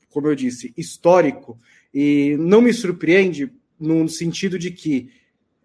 como 0.09 0.29
eu 0.29 0.35
disse, 0.37 0.73
histórico, 0.77 1.59
e 1.93 2.37
não 2.39 2.63
me 2.63 2.73
surpreende 2.73 3.53
no 3.83 4.09
sentido 4.09 4.59
de 4.59 4.71
que 4.71 5.11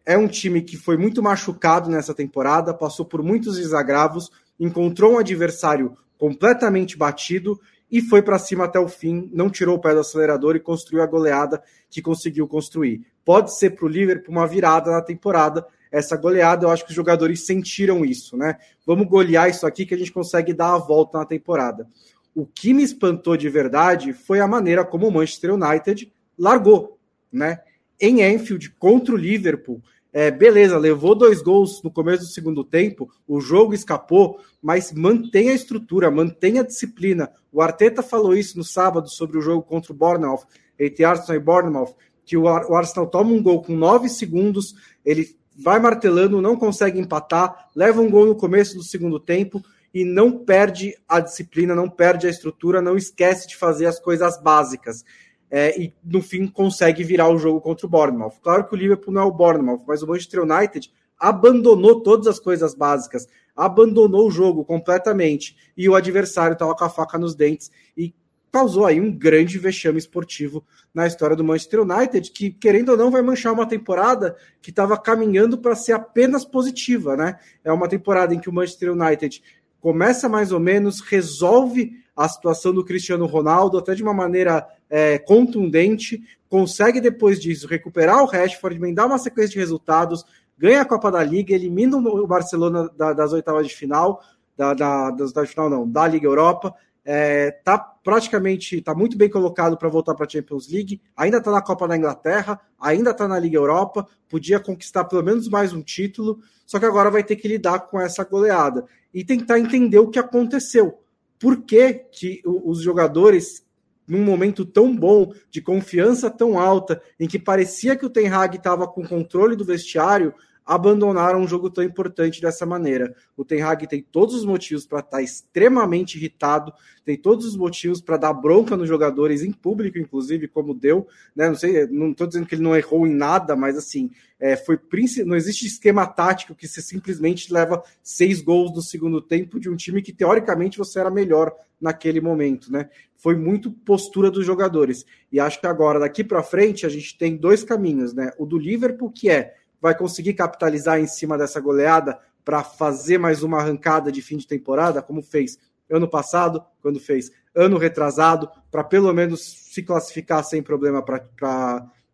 é 0.05 0.17
um 0.17 0.27
time 0.27 0.61
que 0.61 0.75
foi 0.75 0.97
muito 0.97 1.21
machucado 1.21 1.89
nessa 1.89 2.13
temporada, 2.13 2.73
passou 2.73 3.05
por 3.05 3.21
muitos 3.21 3.57
desagravos, 3.57 4.31
encontrou 4.59 5.13
um 5.13 5.19
adversário 5.19 5.95
completamente 6.17 6.97
batido 6.97 7.59
e 7.91 8.01
foi 8.01 8.21
para 8.21 8.39
cima 8.39 8.65
até 8.65 8.79
o 8.79 8.87
fim, 8.87 9.29
não 9.33 9.49
tirou 9.49 9.75
o 9.75 9.79
pé 9.79 9.93
do 9.93 9.99
acelerador 9.99 10.55
e 10.55 10.59
construiu 10.59 11.03
a 11.03 11.05
goleada 11.05 11.61
que 11.89 12.01
conseguiu 12.01 12.47
construir. 12.47 13.05
Pode 13.23 13.57
ser 13.57 13.71
para 13.71 13.85
o 13.85 13.89
Liverpool 13.89 14.33
uma 14.33 14.47
virada 14.47 14.91
na 14.91 15.01
temporada. 15.01 15.65
Essa 15.91 16.17
goleada, 16.17 16.65
eu 16.65 16.71
acho 16.71 16.83
que 16.83 16.89
os 16.89 16.95
jogadores 16.95 17.45
sentiram 17.45 18.03
isso, 18.03 18.35
né? 18.35 18.57
Vamos 18.85 19.07
golear 19.07 19.49
isso 19.49 19.65
aqui 19.65 19.85
que 19.85 19.93
a 19.93 19.97
gente 19.97 20.11
consegue 20.11 20.53
dar 20.53 20.73
a 20.73 20.77
volta 20.77 21.19
na 21.19 21.25
temporada. 21.25 21.87
O 22.35 22.45
que 22.45 22.73
me 22.73 22.83
espantou 22.83 23.37
de 23.37 23.49
verdade 23.49 24.11
foi 24.11 24.39
a 24.39 24.47
maneira 24.47 24.83
como 24.83 25.07
o 25.07 25.11
Manchester 25.11 25.53
United 25.53 26.11
largou, 26.37 26.97
né? 27.31 27.59
Em 27.99 28.21
Enfield 28.21 28.69
contra 28.77 29.13
o 29.13 29.17
Liverpool, 29.17 29.81
é, 30.13 30.31
beleza, 30.31 30.77
levou 30.77 31.13
dois 31.13 31.41
gols 31.41 31.81
no 31.83 31.91
começo 31.91 32.23
do 32.23 32.29
segundo 32.29 32.63
tempo, 32.63 33.11
o 33.27 33.39
jogo 33.39 33.73
escapou, 33.73 34.39
mas 34.61 34.91
mantém 34.91 35.49
a 35.49 35.53
estrutura, 35.53 36.09
mantém 36.09 36.59
a 36.59 36.63
disciplina. 36.63 37.31
O 37.51 37.61
Arteta 37.61 38.01
falou 38.01 38.35
isso 38.35 38.57
no 38.57 38.63
sábado 38.63 39.09
sobre 39.09 39.37
o 39.37 39.41
jogo 39.41 39.61
contra 39.61 39.91
o 39.91 39.95
Bournemouth, 39.95 40.45
entre 40.79 41.03
Arsenal 41.03 41.35
e 41.35 41.43
Bournemouth, 41.43 41.95
que 42.25 42.37
o, 42.37 42.43
o 42.43 42.75
Arsenal 42.75 43.07
toma 43.07 43.31
um 43.31 43.41
gol 43.41 43.61
com 43.61 43.75
nove 43.75 44.09
segundos, 44.09 44.75
ele 45.05 45.35
vai 45.55 45.79
martelando, 45.79 46.41
não 46.41 46.55
consegue 46.55 46.99
empatar, 46.99 47.69
leva 47.75 48.01
um 48.01 48.09
gol 48.09 48.25
no 48.25 48.35
começo 48.35 48.75
do 48.75 48.83
segundo 48.83 49.19
tempo 49.19 49.63
e 49.93 50.03
não 50.03 50.31
perde 50.31 50.95
a 51.07 51.19
disciplina, 51.19 51.73
não 51.73 51.89
perde 51.89 52.27
a 52.27 52.29
estrutura, 52.29 52.81
não 52.81 52.97
esquece 52.97 53.47
de 53.47 53.55
fazer 53.55 53.85
as 53.85 53.99
coisas 53.99 54.41
básicas 54.41 55.03
é, 55.49 55.79
e 55.79 55.93
no 56.03 56.21
fim 56.21 56.47
consegue 56.47 57.03
virar 57.03 57.29
o 57.29 57.37
jogo 57.37 57.61
contra 57.61 57.85
o 57.85 57.89
Bournemouth. 57.89 58.33
Claro 58.41 58.67
que 58.67 58.73
o 58.73 58.77
Liverpool 58.77 59.13
não 59.13 59.21
é 59.21 59.25
o 59.25 59.31
Bournemouth, 59.31 59.83
mas 59.87 60.03
o 60.03 60.07
Manchester 60.07 60.43
United 60.43 60.91
abandonou 61.19 62.01
todas 62.01 62.27
as 62.27 62.39
coisas 62.39 62.75
básicas, 62.75 63.27
abandonou 63.55 64.27
o 64.27 64.31
jogo 64.31 64.63
completamente 64.63 65.55
e 65.75 65.89
o 65.89 65.95
adversário 65.95 66.53
estava 66.53 66.75
com 66.75 66.83
a 66.83 66.89
faca 66.89 67.17
nos 67.17 67.33
dentes 67.33 67.71
e 67.97 68.13
causou 68.51 68.85
aí 68.85 68.99
um 68.99 69.11
grande 69.11 69.57
vexame 69.57 69.97
esportivo 69.97 70.63
na 70.93 71.05
história 71.05 71.35
do 71.35 71.43
Manchester 71.43 71.81
United, 71.81 72.31
que 72.31 72.51
querendo 72.51 72.89
ou 72.89 72.97
não 72.97 73.11
vai 73.11 73.21
manchar 73.21 73.53
uma 73.53 73.67
temporada 73.67 74.35
que 74.61 74.69
estava 74.69 74.97
caminhando 74.97 75.57
para 75.57 75.75
ser 75.75 75.93
apenas 75.93 76.45
positiva, 76.45 77.15
né? 77.15 77.37
É 77.63 77.71
uma 77.71 77.87
temporada 77.87 78.33
em 78.33 78.39
que 78.39 78.49
o 78.49 78.53
Manchester 78.53 78.93
United 78.93 79.41
começa 79.79 80.27
mais 80.27 80.51
ou 80.51 80.59
menos, 80.59 81.01
resolve 81.01 81.91
a 82.17 82.27
situação 82.27 82.73
do 82.73 82.83
Cristiano 82.83 83.27
Ronaldo 83.27 83.77
até 83.77 83.93
de 83.93 84.01
uma 84.01 84.13
maneira 84.13 84.67
é, 84.89 85.19
contundente, 85.19 86.19
consegue 86.49 86.99
depois 86.99 87.39
disso 87.39 87.67
recuperar 87.67 88.23
o 88.23 88.25
Rashford, 88.25 88.75
emendar 88.75 89.05
uma 89.05 89.19
sequência 89.19 89.51
de 89.51 89.59
resultados, 89.59 90.25
ganha 90.57 90.81
a 90.81 90.85
Copa 90.85 91.11
da 91.11 91.23
Liga, 91.23 91.53
elimina 91.53 91.95
o 91.95 92.25
Barcelona 92.25 92.89
da, 92.97 93.13
das 93.13 93.33
oitavas 93.33 93.67
de 93.67 93.75
final, 93.75 94.23
da, 94.57 94.73
da, 94.73 95.11
das 95.11 95.27
oitavas 95.27 95.49
de 95.49 95.53
final 95.53 95.69
não, 95.69 95.87
da 95.87 96.07
Liga 96.07 96.25
Europa, 96.25 96.73
é, 97.05 97.51
tá 97.63 97.77
praticamente, 97.77 98.81
tá 98.81 98.95
muito 98.95 99.15
bem 99.15 99.29
colocado 99.29 99.77
para 99.77 99.87
voltar 99.87 100.15
para 100.15 100.25
a 100.25 100.29
Champions 100.29 100.67
League, 100.69 100.99
ainda 101.15 101.37
está 101.37 101.51
na 101.51 101.61
Copa 101.61 101.87
da 101.87 101.95
Inglaterra, 101.95 102.59
ainda 102.79 103.11
está 103.11 103.27
na 103.27 103.37
Liga 103.37 103.57
Europa, 103.57 104.07
podia 104.27 104.59
conquistar 104.59 105.03
pelo 105.03 105.23
menos 105.23 105.47
mais 105.47 105.71
um 105.71 105.83
título, 105.83 106.39
só 106.65 106.79
que 106.79 106.85
agora 106.85 107.11
vai 107.11 107.23
ter 107.23 107.35
que 107.35 107.47
lidar 107.47 107.81
com 107.81 108.01
essa 108.01 108.23
goleada 108.23 108.85
e 109.13 109.23
tentar 109.23 109.59
entender 109.59 109.99
o 109.99 110.09
que 110.09 110.19
aconteceu 110.19 110.99
por 111.39 111.63
que, 111.63 111.93
que 112.11 112.41
os 112.45 112.81
jogadores, 112.81 113.65
num 114.07 114.23
momento 114.23 114.65
tão 114.65 114.95
bom, 114.95 115.31
de 115.49 115.61
confiança 115.61 116.29
tão 116.29 116.59
alta, 116.59 117.01
em 117.19 117.27
que 117.27 117.37
parecia 117.37 117.95
que 117.95 118.05
o 118.05 118.09
Ten 118.09 118.27
Hag 118.27 118.57
estava 118.57 118.87
com 118.87 119.07
controle 119.07 119.55
do 119.55 119.65
vestiário, 119.65 120.33
abandonaram 120.67 121.39
um 121.39 121.47
jogo 121.47 121.69
tão 121.69 121.81
importante 121.81 122.41
dessa 122.41 122.65
maneira. 122.65 123.15
O 123.37 123.45
Ten 123.45 123.61
Hag 123.61 123.87
tem 123.87 124.01
todos 124.01 124.35
os 124.35 124.43
motivos 124.43 124.85
para 124.85 124.99
estar 124.99 125.17
tá 125.17 125.21
extremamente 125.23 126.17
irritado, 126.17 126.73
tem 127.05 127.15
todos 127.15 127.45
os 127.45 127.55
motivos 127.55 128.01
para 128.01 128.17
dar 128.17 128.33
bronca 128.33 128.75
nos 128.75 128.89
jogadores, 128.89 129.41
em 129.41 129.53
público, 129.53 129.97
inclusive, 129.97 130.45
como 130.49 130.73
deu. 130.73 131.07
Né? 131.33 131.47
Não 131.47 131.55
sei, 131.55 131.87
não 131.87 132.11
estou 132.11 132.27
dizendo 132.27 132.45
que 132.45 132.55
ele 132.55 132.63
não 132.63 132.75
errou 132.75 133.07
em 133.07 133.13
nada, 133.13 133.55
mas 133.55 133.77
assim, 133.77 134.11
é, 134.37 134.57
foi 134.57 134.77
não 135.25 135.37
existe 135.37 135.65
esquema 135.65 136.05
tático 136.05 136.53
que 136.53 136.67
você 136.67 136.81
simplesmente 136.81 137.51
leva 137.51 137.81
seis 138.03 138.41
gols 138.41 138.73
no 138.75 138.81
segundo 138.81 139.21
tempo 139.21 139.59
de 139.59 139.69
um 139.69 139.75
time 139.75 140.01
que 140.01 140.11
teoricamente 140.11 140.77
você 140.77 140.99
era 140.99 141.09
melhor 141.09 141.53
naquele 141.79 142.19
momento, 142.19 142.71
né? 142.71 142.89
Foi 143.15 143.35
muito 143.35 143.71
postura 143.71 144.29
dos 144.29 144.45
jogadores. 144.45 145.05
E 145.31 145.39
acho 145.39 145.59
que 145.59 145.67
agora, 145.67 145.99
daqui 145.99 146.23
para 146.23 146.43
frente, 146.43 146.85
a 146.85 146.89
gente 146.89 147.17
tem 147.17 147.37
dois 147.37 147.63
caminhos, 147.63 148.13
né? 148.13 148.31
O 148.37 148.45
do 148.45 148.57
Liverpool, 148.57 149.11
que 149.11 149.29
é 149.29 149.55
vai 149.81 149.97
conseguir 149.97 150.33
capitalizar 150.33 150.99
em 150.99 151.07
cima 151.07 151.37
dessa 151.37 151.59
goleada 151.59 152.19
para 152.43 152.63
fazer 152.63 153.17
mais 153.17 153.43
uma 153.43 153.59
arrancada 153.59 154.11
de 154.11 154.21
fim 154.21 154.37
de 154.37 154.47
temporada, 154.47 155.01
como 155.01 155.21
fez 155.21 155.57
ano 155.89 156.07
passado, 156.07 156.63
quando 156.81 156.99
fez 156.99 157.31
ano 157.55 157.77
retrasado, 157.77 158.49
para 158.69 158.83
pelo 158.83 159.11
menos 159.13 159.41
se 159.71 159.83
classificar 159.83 160.43
sem 160.43 160.61
problema 160.61 161.01
para 161.01 161.25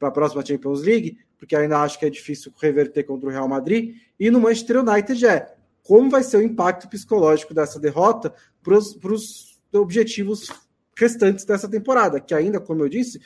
a 0.02 0.12
próxima 0.12 0.46
Champions 0.46 0.82
League, 0.82 1.18
porque 1.38 1.56
ainda 1.56 1.82
acho 1.82 2.00
que 2.00 2.06
é 2.06 2.10
difícil 2.10 2.54
reverter 2.60 3.04
contra 3.04 3.28
o 3.28 3.32
Real 3.32 3.48
Madrid. 3.48 3.96
E 4.20 4.32
no 4.32 4.40
Manchester 4.40 4.80
United 4.80 5.26
é 5.26 5.54
como 5.84 6.10
vai 6.10 6.24
ser 6.24 6.38
o 6.38 6.42
impacto 6.42 6.88
psicológico 6.88 7.54
dessa 7.54 7.80
derrota 7.80 8.34
para 8.64 8.76
os 8.78 9.60
objetivos 9.74 10.50
restantes 10.98 11.44
dessa 11.44 11.68
temporada, 11.68 12.20
que 12.22 12.34
ainda, 12.34 12.60
como 12.60 12.84
eu 12.84 12.90
disse, 12.90 13.20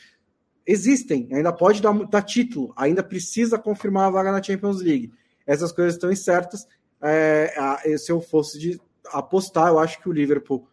existem, 0.68 1.30
ainda 1.32 1.54
pode 1.54 1.82
dar, 1.82 1.94
dar, 2.08 2.22
título, 2.22 2.74
ainda 2.76 3.02
precisa 3.02 3.58
confirmar 3.58 4.08
a 4.08 4.12
vaga 4.12 4.32
na 4.32 4.44
Champions 4.44 4.82
League. 4.82 5.14
Essas 5.46 5.72
coisas 5.72 5.94
estão 5.94 6.12
incertas. 6.12 6.68
É, 7.02 7.98
se 7.98 8.12
eu 8.12 8.20
fosse 8.20 8.60
de 8.60 8.82
apostar, 9.14 9.70
eu 9.70 9.80
acho 9.80 10.02
que 10.02 10.10
o 10.10 10.12
Liverpool 10.12 10.68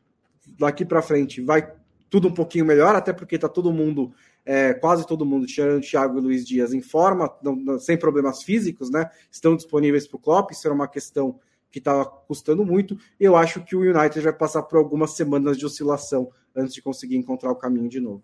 daqui 0.58 0.84
para 0.84 1.00
frente 1.00 1.40
vai 1.40 1.72
tudo 2.10 2.28
um 2.28 2.34
pouquinho 2.34 2.64
melhor, 2.64 2.94
até 2.94 3.12
porque 3.12 3.36
está 3.36 3.48
todo 3.48 3.72
mundo, 3.72 4.12
é, 4.44 4.74
quase 4.74 5.06
todo 5.06 5.24
mundo, 5.24 5.46
tirando 5.46 5.82
Thiago 5.82 6.18
e 6.18 6.22
Luiz 6.22 6.46
Dias, 6.46 6.72
em 6.72 6.80
forma, 6.80 7.32
não, 7.42 7.56
não, 7.56 7.78
sem 7.78 7.96
problemas 7.96 8.42
físicos, 8.42 8.90
né? 8.90 9.08
Estão 9.30 9.56
disponíveis 9.56 10.06
para 10.06 10.16
o 10.16 10.20
Klopp, 10.20 10.52
isso 10.52 10.66
era 10.66 10.74
uma 10.74 10.88
questão 10.88 11.40
que 11.70 11.78
estava 11.78 12.04
custando 12.04 12.64
muito. 12.64 12.96
Eu 13.18 13.34
acho 13.34 13.64
que 13.64 13.74
o 13.74 13.80
United 13.80 14.20
vai 14.20 14.32
passar 14.32 14.62
por 14.62 14.78
algumas 14.78 15.16
semanas 15.16 15.58
de 15.58 15.66
oscilação 15.66 16.30
antes 16.54 16.72
de 16.72 16.80
conseguir 16.80 17.16
encontrar 17.16 17.50
o 17.50 17.56
caminho 17.56 17.88
de 17.88 17.98
novo. 17.98 18.22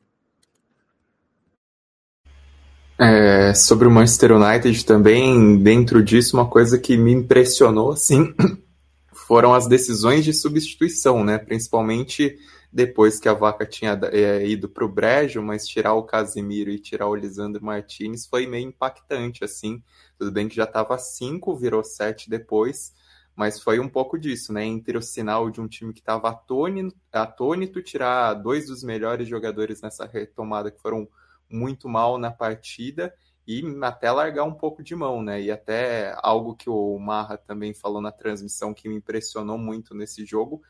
É, 3.03 3.55
sobre 3.55 3.89
o 3.89 3.91
Manchester 3.91 4.33
United 4.33 4.85
também, 4.85 5.57
dentro 5.57 6.03
disso, 6.03 6.37
uma 6.37 6.47
coisa 6.47 6.79
que 6.79 6.99
me 6.99 7.11
impressionou, 7.11 7.93
assim, 7.93 8.35
foram 9.11 9.55
as 9.55 9.67
decisões 9.67 10.23
de 10.23 10.35
substituição, 10.35 11.25
né? 11.25 11.39
Principalmente 11.39 12.37
depois 12.71 13.19
que 13.19 13.27
a 13.27 13.33
vaca 13.33 13.65
tinha 13.65 13.99
é, 14.13 14.47
ido 14.47 14.69
para 14.69 14.85
o 14.85 14.89
brejo, 14.89 15.41
mas 15.41 15.67
tirar 15.67 15.95
o 15.95 16.03
Casimiro 16.03 16.69
e 16.69 16.79
tirar 16.79 17.09
o 17.09 17.15
Lisandro 17.15 17.65
Martinez 17.65 18.27
foi 18.27 18.47
meio 18.47 18.69
impactante, 18.69 19.43
assim. 19.43 19.83
Tudo 20.19 20.31
bem 20.31 20.47
que 20.47 20.57
já 20.57 20.65
estava 20.65 20.99
5, 20.99 21.57
virou 21.57 21.83
7 21.83 22.29
depois, 22.29 22.93
mas 23.35 23.63
foi 23.63 23.81
um 23.81 23.89
pouco 23.89 24.19
disso, 24.19 24.53
né? 24.53 24.63
Entre 24.67 24.99
o 24.99 25.03
sinal 25.03 25.51
de 25.51 25.59
um 25.59 25.67
time 25.67 25.95
que 25.95 26.01
estava 26.01 26.29
atônito, 26.29 26.95
atônito, 27.11 27.81
tirar 27.81 28.35
dois 28.35 28.67
dos 28.67 28.85
melhores 28.85 29.27
jogadores 29.27 29.81
nessa 29.81 30.05
retomada, 30.05 30.71
que 30.71 30.83
foram 30.83 31.09
muito 31.51 31.89
mal 31.89 32.19
na 32.19 32.31
partida 32.31 33.15
e 33.47 33.63
até 33.83 34.11
largar 34.11 34.45
um 34.45 34.55
pouco 34.55 34.83
de 34.83 34.95
mão, 34.95 35.23
né? 35.23 35.41
E 35.43 35.51
até 35.51 36.15
algo 36.23 36.55
que 36.55 36.71
o 36.71 36.99
Marra 36.99 37.37
também 37.37 37.75
falou 37.75 38.01
na 38.01 38.13
transmissão 38.13 38.73
que 38.73 38.89
me 38.89 38.97
impressionou 38.97 39.59
muito 39.59 39.95
nesse 39.95 40.25
jogo 40.25 40.63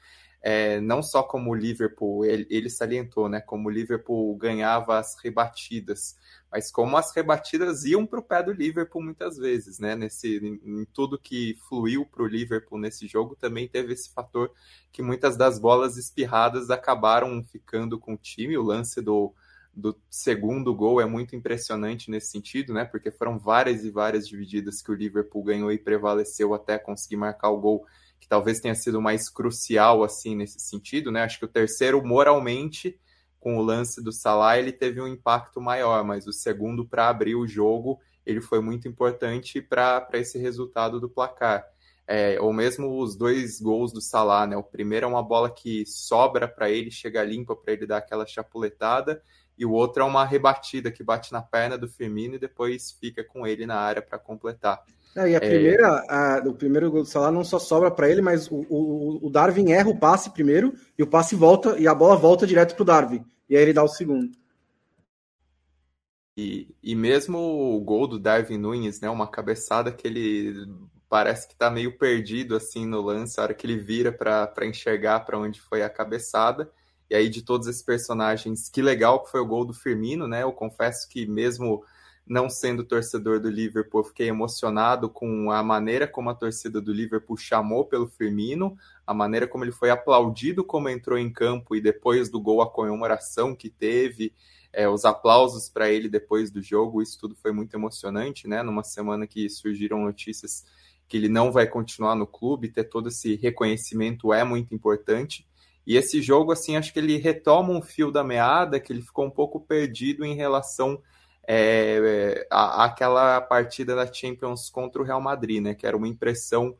é, 0.42 0.80
não 0.80 1.02
só 1.02 1.22
como 1.22 1.50
o 1.50 1.54
Liverpool, 1.54 2.24
ele, 2.24 2.46
ele 2.48 2.70
salientou, 2.70 3.28
né, 3.28 3.40
como 3.40 3.68
o 3.68 3.70
Liverpool 3.70 4.34
ganhava 4.36 4.98
as 4.98 5.16
rebatidas, 5.22 6.16
mas 6.50 6.70
como 6.70 6.96
as 6.96 7.14
rebatidas 7.14 7.84
iam 7.84 8.06
para 8.06 8.20
o 8.20 8.22
pé 8.22 8.42
do 8.42 8.52
Liverpool 8.52 9.02
muitas 9.02 9.36
vezes, 9.36 9.78
né, 9.78 9.94
nesse, 9.94 10.38
em, 10.38 10.80
em 10.80 10.84
tudo 10.86 11.18
que 11.18 11.56
fluiu 11.68 12.06
para 12.06 12.22
o 12.22 12.26
Liverpool 12.26 12.78
nesse 12.78 13.06
jogo, 13.06 13.36
também 13.36 13.68
teve 13.68 13.92
esse 13.92 14.12
fator 14.12 14.50
que 14.90 15.02
muitas 15.02 15.36
das 15.36 15.58
bolas 15.58 15.98
espirradas 15.98 16.70
acabaram 16.70 17.44
ficando 17.44 17.98
com 17.98 18.14
o 18.14 18.18
time, 18.18 18.56
o 18.56 18.62
lance 18.62 19.02
do, 19.02 19.34
do 19.72 19.96
segundo 20.10 20.74
gol 20.74 21.00
é 21.00 21.06
muito 21.06 21.36
impressionante 21.36 22.10
nesse 22.10 22.30
sentido, 22.30 22.72
né, 22.72 22.84
porque 22.84 23.10
foram 23.10 23.38
várias 23.38 23.84
e 23.84 23.90
várias 23.90 24.26
divididas 24.28 24.82
que 24.82 24.90
o 24.90 24.94
Liverpool 24.94 25.44
ganhou 25.44 25.70
e 25.70 25.78
prevaleceu 25.78 26.52
até 26.54 26.78
conseguir 26.78 27.16
marcar 27.16 27.50
o 27.50 27.60
gol 27.60 27.86
que 28.20 28.28
talvez 28.28 28.60
tenha 28.60 28.74
sido 28.74 29.00
mais 29.00 29.30
crucial 29.30 30.04
assim 30.04 30.36
nesse 30.36 30.60
sentido, 30.60 31.10
né? 31.10 31.22
Acho 31.22 31.38
que 31.38 31.46
o 31.46 31.48
terceiro 31.48 32.04
moralmente 32.04 33.00
com 33.38 33.56
o 33.56 33.62
lance 33.62 34.02
do 34.02 34.12
Salah 34.12 34.58
ele 34.58 34.70
teve 34.70 35.00
um 35.00 35.06
impacto 35.06 35.60
maior, 35.60 36.04
mas 36.04 36.26
o 36.26 36.32
segundo 36.32 36.86
para 36.86 37.08
abrir 37.08 37.34
o 37.34 37.46
jogo 37.46 37.98
ele 38.26 38.42
foi 38.42 38.60
muito 38.60 38.86
importante 38.86 39.62
para 39.62 40.06
esse 40.12 40.38
resultado 40.38 41.00
do 41.00 41.08
placar. 41.08 41.64
É, 42.06 42.40
ou 42.40 42.52
mesmo 42.52 43.00
os 43.00 43.16
dois 43.16 43.60
gols 43.60 43.92
do 43.92 44.00
Salah, 44.00 44.46
né? 44.46 44.56
O 44.56 44.62
primeiro 44.62 45.06
é 45.06 45.08
uma 45.08 45.22
bola 45.22 45.48
que 45.48 45.86
sobra 45.86 46.46
para 46.46 46.68
ele, 46.68 46.90
chega 46.90 47.22
limpa 47.22 47.54
para 47.56 47.72
ele 47.72 47.86
dar 47.86 47.98
aquela 47.98 48.26
chapuletada, 48.26 49.22
e 49.60 49.66
o 49.66 49.72
outro 49.72 50.02
é 50.02 50.06
uma 50.06 50.24
rebatida 50.24 50.90
que 50.90 51.04
bate 51.04 51.34
na 51.34 51.42
perna 51.42 51.76
do 51.76 51.86
Firmino 51.86 52.36
e 52.36 52.38
depois 52.38 52.92
fica 52.98 53.22
com 53.22 53.46
ele 53.46 53.66
na 53.66 53.76
área 53.76 54.00
para 54.00 54.18
completar. 54.18 54.82
É, 55.14 55.28
e 55.28 55.36
a 55.36 55.40
primeira, 55.40 55.86
é... 56.08 56.14
a, 56.14 56.42
o 56.46 56.54
primeiro 56.54 56.90
gol 56.90 57.02
do 57.02 57.08
Salah 57.08 57.30
não 57.30 57.44
só 57.44 57.58
sobra 57.58 57.90
para 57.90 58.08
ele, 58.08 58.22
mas 58.22 58.50
o, 58.50 58.64
o, 58.70 59.26
o, 59.26 59.28
Darwin 59.28 59.70
erra 59.70 59.90
o 59.90 59.98
passe 59.98 60.30
primeiro 60.30 60.72
e 60.96 61.02
o 61.02 61.06
passe 61.06 61.36
volta 61.36 61.78
e 61.78 61.86
a 61.86 61.94
bola 61.94 62.16
volta 62.16 62.46
direto 62.46 62.74
pro 62.74 62.86
Darwin. 62.86 63.22
E 63.50 63.54
aí 63.54 63.62
ele 63.62 63.74
dá 63.74 63.84
o 63.84 63.88
segundo. 63.88 64.30
E, 66.34 66.74
e 66.82 66.94
mesmo 66.94 67.38
o 67.38 67.80
gol 67.82 68.06
do 68.06 68.18
Darwin 68.18 68.56
Nunes, 68.56 68.98
né, 68.98 69.10
uma 69.10 69.30
cabeçada 69.30 69.92
que 69.92 70.08
ele 70.08 70.66
parece 71.06 71.46
que 71.46 71.54
tá 71.54 71.70
meio 71.70 71.98
perdido 71.98 72.56
assim 72.56 72.86
no 72.86 73.02
lance, 73.02 73.38
a 73.38 73.42
hora 73.42 73.52
que 73.52 73.66
ele 73.66 73.76
vira 73.76 74.10
para 74.10 74.64
enxergar 74.64 75.20
para 75.20 75.38
onde 75.38 75.60
foi 75.60 75.82
a 75.82 75.90
cabeçada. 75.90 76.72
E 77.10 77.14
aí 77.14 77.28
de 77.28 77.42
todos 77.42 77.66
esses 77.66 77.82
personagens, 77.82 78.70
que 78.70 78.80
legal 78.80 79.22
que 79.22 79.30
foi 79.30 79.40
o 79.40 79.46
gol 79.46 79.64
do 79.64 79.74
Firmino, 79.74 80.28
né? 80.28 80.44
Eu 80.44 80.52
confesso 80.52 81.08
que 81.08 81.26
mesmo 81.26 81.84
não 82.30 82.48
sendo 82.48 82.84
torcedor 82.84 83.40
do 83.40 83.50
Liverpool, 83.50 84.04
fiquei 84.04 84.28
emocionado 84.28 85.10
com 85.10 85.50
a 85.50 85.64
maneira 85.64 86.06
como 86.06 86.30
a 86.30 86.34
torcida 86.34 86.80
do 86.80 86.92
Liverpool 86.92 87.36
chamou 87.36 87.84
pelo 87.84 88.06
Firmino, 88.06 88.76
a 89.04 89.12
maneira 89.12 89.48
como 89.48 89.64
ele 89.64 89.72
foi 89.72 89.90
aplaudido 89.90 90.62
como 90.62 90.88
entrou 90.88 91.18
em 91.18 91.32
campo 91.32 91.74
e 91.74 91.80
depois 91.80 92.30
do 92.30 92.40
gol 92.40 92.62
a 92.62 92.70
comemoração 92.70 93.56
que 93.56 93.68
teve, 93.68 94.32
é, 94.72 94.88
os 94.88 95.04
aplausos 95.04 95.68
para 95.68 95.90
ele 95.90 96.08
depois 96.08 96.52
do 96.52 96.62
jogo, 96.62 97.02
isso 97.02 97.18
tudo 97.18 97.34
foi 97.34 97.50
muito 97.50 97.74
emocionante, 97.74 98.46
né? 98.46 98.62
Numa 98.62 98.84
semana 98.84 99.26
que 99.26 99.50
surgiram 99.50 100.04
notícias 100.04 100.64
que 101.08 101.16
ele 101.16 101.28
não 101.28 101.50
vai 101.50 101.66
continuar 101.66 102.14
no 102.14 102.28
clube, 102.28 102.68
ter 102.68 102.84
todo 102.84 103.08
esse 103.08 103.34
reconhecimento 103.34 104.32
é 104.32 104.44
muito 104.44 104.72
importante. 104.72 105.49
E 105.90 105.96
esse 105.96 106.22
jogo, 106.22 106.52
assim, 106.52 106.76
acho 106.76 106.92
que 106.92 107.00
ele 107.00 107.16
retoma 107.16 107.72
um 107.72 107.82
fio 107.82 108.12
da 108.12 108.22
meada, 108.22 108.78
que 108.78 108.92
ele 108.92 109.02
ficou 109.02 109.26
um 109.26 109.30
pouco 109.30 109.58
perdido 109.58 110.24
em 110.24 110.36
relação 110.36 111.02
é, 111.42 112.46
a, 112.48 112.84
aquela 112.84 113.40
partida 113.40 113.96
da 113.96 114.06
Champions 114.06 114.70
contra 114.70 115.02
o 115.02 115.04
Real 115.04 115.20
Madrid, 115.20 115.60
né? 115.60 115.74
Que 115.74 115.84
era 115.84 115.96
uma 115.96 116.06
impressão 116.06 116.76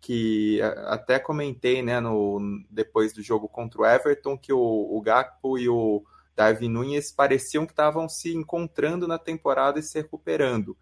que 0.00 0.62
até 0.86 1.18
comentei, 1.18 1.82
né, 1.82 2.00
no, 2.00 2.40
depois 2.70 3.12
do 3.12 3.22
jogo 3.22 3.50
contra 3.50 3.82
o 3.82 3.84
Everton, 3.84 4.38
que 4.38 4.50
o, 4.50 4.58
o 4.58 4.98
Gakpo 5.02 5.58
e 5.58 5.68
o 5.68 6.02
Darwin 6.34 6.70
Nunes 6.70 7.12
pareciam 7.12 7.66
que 7.66 7.72
estavam 7.72 8.08
se 8.08 8.34
encontrando 8.34 9.06
na 9.06 9.18
temporada 9.18 9.78
e 9.78 9.82
se 9.82 9.98
recuperando. 9.98 10.74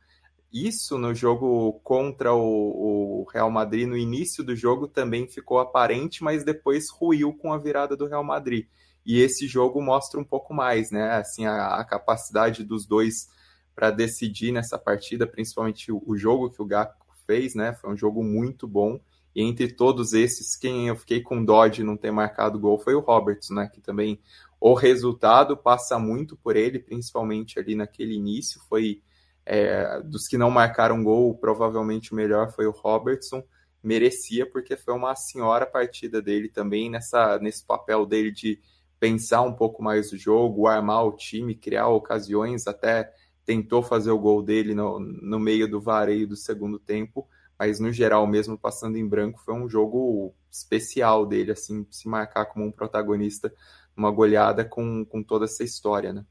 Isso 0.52 0.98
no 0.98 1.14
jogo 1.14 1.80
contra 1.82 2.34
o, 2.34 3.22
o, 3.22 3.26
Real 3.32 3.50
Madrid, 3.50 3.88
no 3.88 3.96
início 3.96 4.44
do 4.44 4.54
jogo, 4.54 4.86
também 4.86 5.26
ficou 5.26 5.58
aparente, 5.58 6.22
mas 6.22 6.44
depois 6.44 6.90
ruiu 6.90 7.32
com 7.32 7.54
a 7.54 7.58
virada 7.58 7.96
do 7.96 8.06
Real 8.06 8.22
Madrid. 8.22 8.66
E 9.04 9.18
esse 9.18 9.46
jogo 9.46 9.80
mostra 9.80 10.20
um 10.20 10.24
pouco 10.24 10.52
mais, 10.52 10.90
né? 10.90 11.12
Assim, 11.12 11.46
a, 11.46 11.76
a 11.76 11.84
capacidade 11.84 12.62
dos 12.62 12.84
dois 12.84 13.28
para 13.74 13.90
decidir 13.90 14.52
nessa 14.52 14.78
partida, 14.78 15.26
principalmente 15.26 15.90
o, 15.90 16.02
o, 16.06 16.16
jogo 16.18 16.50
que 16.50 16.60
o 16.60 16.66
Gakpo 16.66 17.06
fez, 17.26 17.54
né? 17.54 17.72
Foi 17.72 17.90
um 17.90 17.96
jogo 17.96 18.22
muito 18.22 18.68
bom. 18.68 19.00
E 19.34 19.42
entre 19.42 19.72
todos 19.72 20.12
esses, 20.12 20.54
quem 20.54 20.88
eu 20.88 20.96
fiquei 20.96 21.22
com 21.22 21.42
dó 21.42 21.66
de 21.66 21.82
não 21.82 21.96
ter 21.96 22.10
marcado 22.10 22.58
gol 22.58 22.78
foi 22.78 22.94
o 22.94 23.00
Roberts, 23.00 23.48
né? 23.48 23.70
Que 23.72 23.80
também 23.80 24.20
o 24.60 24.74
resultado 24.74 25.56
passa 25.56 25.98
muito 25.98 26.36
por 26.36 26.56
ele, 26.56 26.78
principalmente 26.78 27.58
ali 27.58 27.74
naquele 27.74 28.14
início. 28.14 28.60
Foi 28.68 29.00
é, 29.44 30.00
dos 30.02 30.26
que 30.26 30.38
não 30.38 30.50
marcaram 30.50 31.02
gol, 31.02 31.36
provavelmente 31.36 32.12
o 32.12 32.16
melhor 32.16 32.52
foi 32.52 32.66
o 32.66 32.70
Robertson. 32.70 33.42
Merecia, 33.82 34.48
porque 34.48 34.76
foi 34.76 34.94
uma 34.94 35.14
senhora 35.16 35.66
partida 35.66 36.22
dele 36.22 36.48
também 36.48 36.88
nessa, 36.88 37.38
nesse 37.38 37.64
papel 37.66 38.06
dele 38.06 38.30
de 38.30 38.60
pensar 39.00 39.42
um 39.42 39.52
pouco 39.52 39.82
mais 39.82 40.12
o 40.12 40.16
jogo, 40.16 40.68
armar 40.68 41.04
o 41.04 41.16
time, 41.16 41.56
criar 41.56 41.88
ocasiões, 41.88 42.68
até 42.68 43.12
tentou 43.44 43.82
fazer 43.82 44.12
o 44.12 44.18
gol 44.18 44.42
dele 44.42 44.74
no, 44.74 45.00
no 45.00 45.40
meio 45.40 45.68
do 45.68 45.80
vareio 45.80 46.28
do 46.28 46.36
segundo 46.36 46.78
tempo, 46.78 47.28
mas 47.58 47.80
no 47.80 47.92
geral, 47.92 48.26
mesmo 48.26 48.56
passando 48.56 48.96
em 48.96 49.08
branco, 49.08 49.40
foi 49.44 49.54
um 49.54 49.68
jogo 49.68 50.32
especial 50.50 51.26
dele, 51.26 51.50
assim, 51.50 51.84
se 51.90 52.08
marcar 52.08 52.46
como 52.46 52.64
um 52.64 52.70
protagonista 52.70 53.52
numa 53.96 54.10
goleada 54.10 54.64
com, 54.64 55.04
com 55.04 55.22
toda 55.22 55.46
essa 55.46 55.64
história, 55.64 56.12
né? 56.12 56.24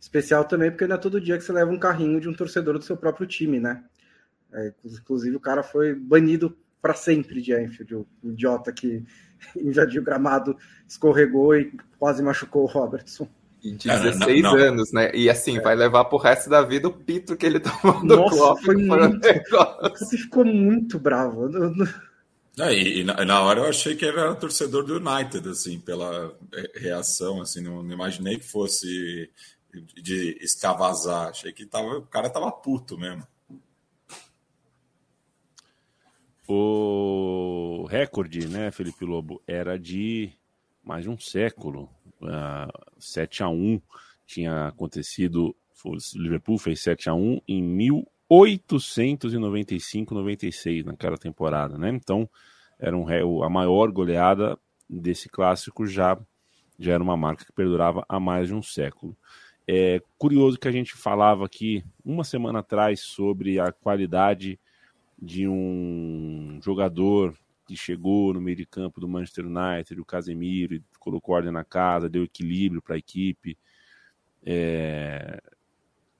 Especial 0.00 0.44
também 0.44 0.70
porque 0.70 0.86
não 0.86 0.96
é 0.96 0.98
todo 0.98 1.20
dia 1.20 1.36
que 1.36 1.44
você 1.44 1.52
leva 1.52 1.70
um 1.70 1.78
carrinho 1.78 2.20
de 2.20 2.28
um 2.28 2.34
torcedor 2.34 2.78
do 2.78 2.84
seu 2.84 2.96
próprio 2.96 3.26
time, 3.26 3.58
né? 3.58 3.82
É, 4.52 4.72
inclusive 4.84 5.36
o 5.36 5.40
cara 5.40 5.62
foi 5.62 5.94
banido 5.94 6.56
para 6.80 6.94
sempre 6.94 7.42
de 7.42 7.52
Enfield, 7.52 7.94
o 7.94 8.06
idiota 8.24 8.72
que 8.72 9.04
invadiu 9.56 10.00
o 10.00 10.04
gramado, 10.04 10.56
escorregou 10.86 11.56
e 11.56 11.72
quase 11.98 12.22
machucou 12.22 12.62
o 12.62 12.66
Robertson. 12.66 13.28
E 13.62 13.72
16 13.72 14.42
não, 14.42 14.52
não. 14.52 14.58
anos, 14.58 14.92
né? 14.92 15.10
E 15.12 15.28
assim, 15.28 15.58
é. 15.58 15.60
vai 15.60 15.74
levar 15.74 16.04
pro 16.04 16.16
resto 16.16 16.48
da 16.48 16.62
vida 16.62 16.86
o 16.86 16.92
pito 16.92 17.36
que 17.36 17.44
ele 17.44 17.58
tomou 17.58 18.00
do 18.06 18.16
Nossa, 18.16 18.36
Klopp. 18.36 18.62
Foi 18.62 18.76
muito... 18.76 19.28
Você 19.98 20.16
ficou 20.16 20.44
muito 20.44 20.98
bravo. 20.98 21.48
É, 22.60 22.74
e, 22.74 23.04
na, 23.04 23.24
na, 23.24 23.40
hora 23.40 23.60
eu 23.60 23.68
achei 23.68 23.94
que 23.94 24.04
ele 24.04 24.18
era 24.18 24.34
torcedor 24.34 24.82
do 24.82 24.96
United, 24.96 25.48
assim, 25.48 25.78
pela 25.78 26.36
reação, 26.74 27.40
assim, 27.40 27.60
não, 27.60 27.84
não 27.84 27.92
imaginei 27.92 28.36
que 28.36 28.44
fosse 28.44 29.30
de 29.80 30.38
extravasar. 30.40 31.28
Achei 31.28 31.52
que 31.52 31.66
tava, 31.66 31.98
o 31.98 32.06
cara 32.06 32.30
tava 32.30 32.50
puto 32.50 32.98
mesmo. 32.98 33.24
O 36.46 37.86
recorde, 37.90 38.48
né, 38.48 38.70
Felipe 38.70 39.04
Lobo, 39.04 39.42
era 39.46 39.78
de 39.78 40.32
mais 40.82 41.04
de 41.04 41.10
um 41.10 41.18
século. 41.18 41.90
Uh, 42.20 42.72
7 42.98 43.42
a 43.42 43.48
1 43.48 43.80
tinha 44.26 44.68
acontecido, 44.68 45.54
o 45.84 45.96
Liverpool 46.14 46.56
fez 46.58 46.80
7 46.80 47.10
a 47.10 47.14
1 47.14 47.42
em 47.46 47.62
1895-96 48.30 50.84
naquela 50.84 51.18
temporada, 51.18 51.76
né? 51.76 51.90
Então, 51.90 52.26
era 52.78 52.96
um, 52.96 53.42
a 53.42 53.50
maior 53.50 53.90
goleada 53.90 54.58
desse 54.88 55.28
clássico 55.28 55.86
já 55.86 56.16
já 56.78 56.92
era 56.92 57.02
uma 57.02 57.16
marca 57.16 57.44
que 57.44 57.52
perdurava 57.52 58.04
há 58.08 58.20
mais 58.20 58.48
de 58.48 58.54
um 58.54 58.62
século. 58.62 59.16
É 59.70 60.00
curioso 60.16 60.58
que 60.58 60.66
a 60.66 60.72
gente 60.72 60.94
falava 60.94 61.44
aqui 61.44 61.84
uma 62.02 62.24
semana 62.24 62.60
atrás 62.60 63.00
sobre 63.00 63.60
a 63.60 63.70
qualidade 63.70 64.58
de 65.20 65.46
um 65.46 66.58
jogador 66.62 67.36
que 67.66 67.76
chegou 67.76 68.32
no 68.32 68.40
meio 68.40 68.56
de 68.56 68.64
campo 68.64 68.98
do 68.98 69.06
Manchester 69.06 69.44
United, 69.44 70.00
o 70.00 70.06
Casemiro, 70.06 70.82
colocou 70.98 71.34
ordem 71.34 71.52
na 71.52 71.64
casa, 71.64 72.08
deu 72.08 72.24
equilíbrio 72.24 72.80
para 72.80 72.94
a 72.94 72.98
equipe. 72.98 73.58
É... 74.42 75.38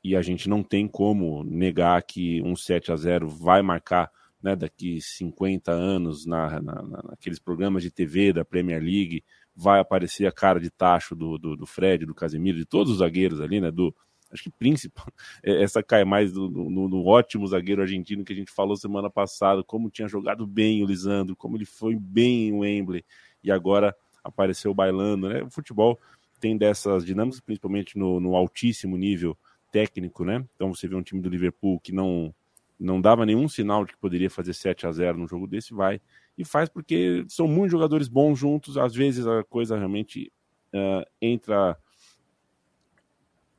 E 0.04 0.14
a 0.14 0.20
gente 0.20 0.46
não 0.46 0.62
tem 0.62 0.86
como 0.86 1.42
negar 1.42 2.02
que 2.02 2.42
um 2.42 2.54
7 2.54 2.92
a 2.92 2.96
0 2.96 3.28
vai 3.28 3.62
marcar 3.62 4.10
né, 4.42 4.54
daqui 4.54 5.00
50 5.00 5.72
anos 5.72 6.26
na, 6.26 6.60
na, 6.60 6.82
naqueles 6.82 7.38
programas 7.38 7.82
de 7.82 7.90
TV 7.90 8.30
da 8.30 8.44
Premier 8.44 8.82
League, 8.82 9.24
vai 9.58 9.80
aparecer 9.80 10.24
a 10.24 10.30
cara 10.30 10.60
de 10.60 10.70
tacho 10.70 11.16
do, 11.16 11.36
do, 11.36 11.56
do 11.56 11.66
Fred, 11.66 12.06
do 12.06 12.14
Casemiro, 12.14 12.56
de 12.56 12.64
todos 12.64 12.92
os 12.92 12.98
zagueiros 12.98 13.40
ali, 13.40 13.60
né? 13.60 13.72
Do, 13.72 13.92
acho 14.32 14.44
que 14.44 14.50
principal, 14.50 15.06
é, 15.42 15.64
essa 15.64 15.82
cai 15.82 16.04
mais 16.04 16.32
no, 16.32 16.48
no, 16.48 17.04
ótimo 17.04 17.44
zagueiro 17.44 17.82
argentino 17.82 18.24
que 18.24 18.32
a 18.32 18.36
gente 18.36 18.52
falou 18.52 18.76
semana 18.76 19.10
passada, 19.10 19.64
como 19.64 19.90
tinha 19.90 20.06
jogado 20.06 20.46
bem 20.46 20.84
o 20.84 20.86
Lisandro, 20.86 21.34
como 21.34 21.56
ele 21.56 21.64
foi 21.64 21.96
bem 21.96 22.52
o 22.52 22.58
Wembley, 22.60 23.04
e 23.42 23.50
agora 23.50 23.92
apareceu 24.22 24.72
bailando, 24.72 25.28
né? 25.28 25.42
O 25.42 25.50
futebol 25.50 25.98
tem 26.38 26.56
dessas 26.56 27.04
dinâmicas, 27.04 27.40
principalmente 27.40 27.98
no, 27.98 28.20
no 28.20 28.36
altíssimo 28.36 28.96
nível 28.96 29.36
técnico, 29.72 30.24
né? 30.24 30.44
Então 30.54 30.72
você 30.72 30.86
vê 30.86 30.94
um 30.94 31.02
time 31.02 31.20
do 31.20 31.28
Liverpool 31.28 31.80
que 31.80 31.92
não 31.92 32.32
não 32.78 33.00
dava 33.00 33.26
nenhum 33.26 33.48
sinal 33.48 33.84
de 33.84 33.90
que 33.90 33.98
poderia 33.98 34.30
fazer 34.30 34.54
7 34.54 34.86
a 34.86 34.92
0 34.92 35.18
num 35.18 35.26
jogo 35.26 35.48
desse, 35.48 35.74
vai 35.74 36.00
e 36.38 36.44
faz 36.44 36.68
porque 36.68 37.24
são 37.28 37.48
muitos 37.48 37.72
jogadores 37.72 38.06
bons 38.06 38.38
juntos, 38.38 38.78
às 38.78 38.94
vezes 38.94 39.26
a 39.26 39.42
coisa 39.42 39.76
realmente 39.76 40.32
uh, 40.72 41.04
entra 41.20 41.76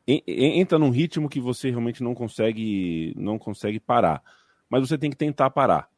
entra 0.08 0.80
num 0.80 0.90
ritmo 0.90 1.30
que 1.30 1.40
você 1.40 1.70
realmente 1.70 2.02
não 2.02 2.16
consegue 2.16 3.14
não 3.16 3.38
consegue 3.38 3.80
parar, 3.80 4.24
mas 4.70 4.88
você 4.88 4.98
tem 4.98 5.12
que 5.12 5.18
tentar 5.18 5.50
parar. 5.52 5.90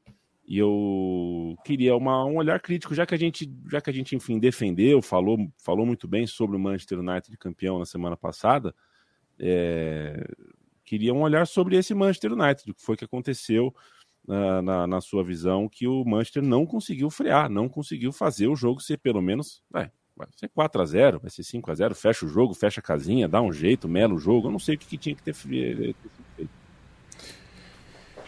E 0.46 0.58
eu 0.58 1.56
queria 1.64 1.96
uma, 1.96 2.26
um 2.26 2.36
olhar 2.36 2.60
crítico, 2.60 2.94
já 2.94 3.06
que 3.06 3.16
a 3.16 3.18
gente, 3.18 3.50
já 3.72 3.80
que 3.80 3.90
a 3.90 3.94
gente 3.94 4.16
enfim 4.18 4.38
defendeu, 4.38 5.02
falou, 5.02 5.38
falou 5.56 5.86
muito 5.86 6.10
bem 6.10 6.28
sobre 6.28 6.58
o 6.58 6.60
Manchester 6.60 7.00
United 7.00 7.38
campeão 7.38 7.80
na 7.80 7.86
semana 7.86 8.18
passada, 8.18 8.76
é, 9.40 10.28
queria 10.84 11.14
um 11.14 11.22
olhar 11.22 11.48
sobre 11.48 11.78
esse 11.78 11.94
Manchester 11.94 12.34
United, 12.34 12.70
o 12.70 12.74
que 12.74 12.82
foi 12.82 12.98
que 12.98 13.06
aconteceu 13.06 13.74
na, 14.28 14.62
na, 14.62 14.88
na, 14.88 15.02
sua 15.02 15.24
visão, 15.24 15.68
que 15.68 15.88
o 15.88 16.04
Manchester 16.06 16.44
não 16.44 16.66
conseguiu 16.66 17.10
frear, 17.10 17.50
não 17.50 17.68
conseguiu 17.68 18.12
fazer 18.12 18.48
o 18.48 18.56
jogo 18.56 18.82
ser 18.82 18.98
pelo 18.98 19.22
menos, 19.22 19.62
vai, 19.70 19.92
vai 20.16 20.28
ser 20.36 20.50
4 20.50 20.82
a 20.82 20.86
0 20.86 21.20
vai 21.20 21.30
ser 21.30 21.44
5 21.44 21.72
a 21.72 21.76
0 21.76 21.96
fecha 21.96 22.26
o 22.26 22.30
jogo, 22.30 22.54
fecha 22.54 22.80
a 22.80 22.84
casinha, 22.84 23.28
dá 23.28 23.42
um 23.42 23.52
jeito, 23.52 23.90
mela 23.90 24.14
o 24.14 24.20
jogo, 24.20 24.48
eu 24.48 24.52
não 24.52 24.60
sei 24.60 24.76
o 24.76 24.78
que, 24.78 24.86
que 24.86 24.98
tinha 24.98 25.16
que 25.16 25.24
ter, 25.24 25.34
ter 25.34 25.40
feito. 25.40 25.96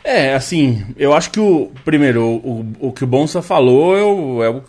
É, 0.04 0.34
assim, 0.34 0.86
eu 0.98 1.14
acho 1.14 1.32
que 1.32 1.40
o. 1.40 1.72
Primeiro, 1.86 2.22
o, 2.22 2.60
o, 2.60 2.88
o 2.88 2.92
que 2.92 3.06
o 3.06 3.08
Bonsa 3.08 3.42
falou 3.42 3.98
é 3.98 4.04
o, 4.04 4.44
é 4.44 4.50
o, 4.50 4.64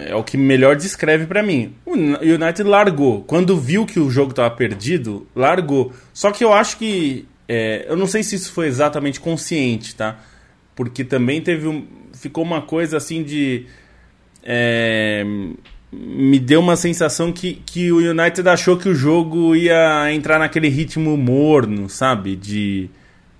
é 0.00 0.14
o 0.16 0.24
que 0.24 0.36
melhor 0.36 0.74
descreve 0.74 1.24
para 1.24 1.42
mim. 1.42 1.74
O 1.86 1.92
United 1.94 2.64
largou. 2.64 3.22
Quando 3.22 3.56
viu 3.56 3.86
que 3.86 4.00
o 4.00 4.10
jogo 4.10 4.34
tava 4.34 4.50
perdido, 4.50 5.26
largou. 5.36 5.92
Só 6.12 6.32
que 6.32 6.42
eu 6.42 6.52
acho 6.52 6.78
que. 6.78 7.28
É, 7.48 7.86
eu 7.88 7.96
não 7.96 8.06
sei 8.06 8.22
se 8.24 8.34
isso 8.34 8.52
foi 8.52 8.66
exatamente 8.66 9.20
consciente, 9.20 9.94
tá? 9.94 10.18
Porque 10.74 11.04
também 11.04 11.40
teve 11.40 11.66
um. 11.66 11.86
Ficou 12.12 12.44
uma 12.44 12.62
coisa 12.62 12.96
assim 12.96 13.22
de. 13.22 13.66
É, 14.42 15.24
me 15.92 16.38
deu 16.38 16.60
uma 16.60 16.74
sensação 16.74 17.30
que, 17.30 17.62
que 17.66 17.92
o 17.92 17.98
United 17.98 18.48
achou 18.48 18.76
que 18.76 18.88
o 18.88 18.94
jogo 18.94 19.54
ia 19.54 20.10
entrar 20.12 20.38
naquele 20.38 20.68
ritmo 20.68 21.16
morno, 21.16 21.88
sabe? 21.88 22.34
De 22.34 22.90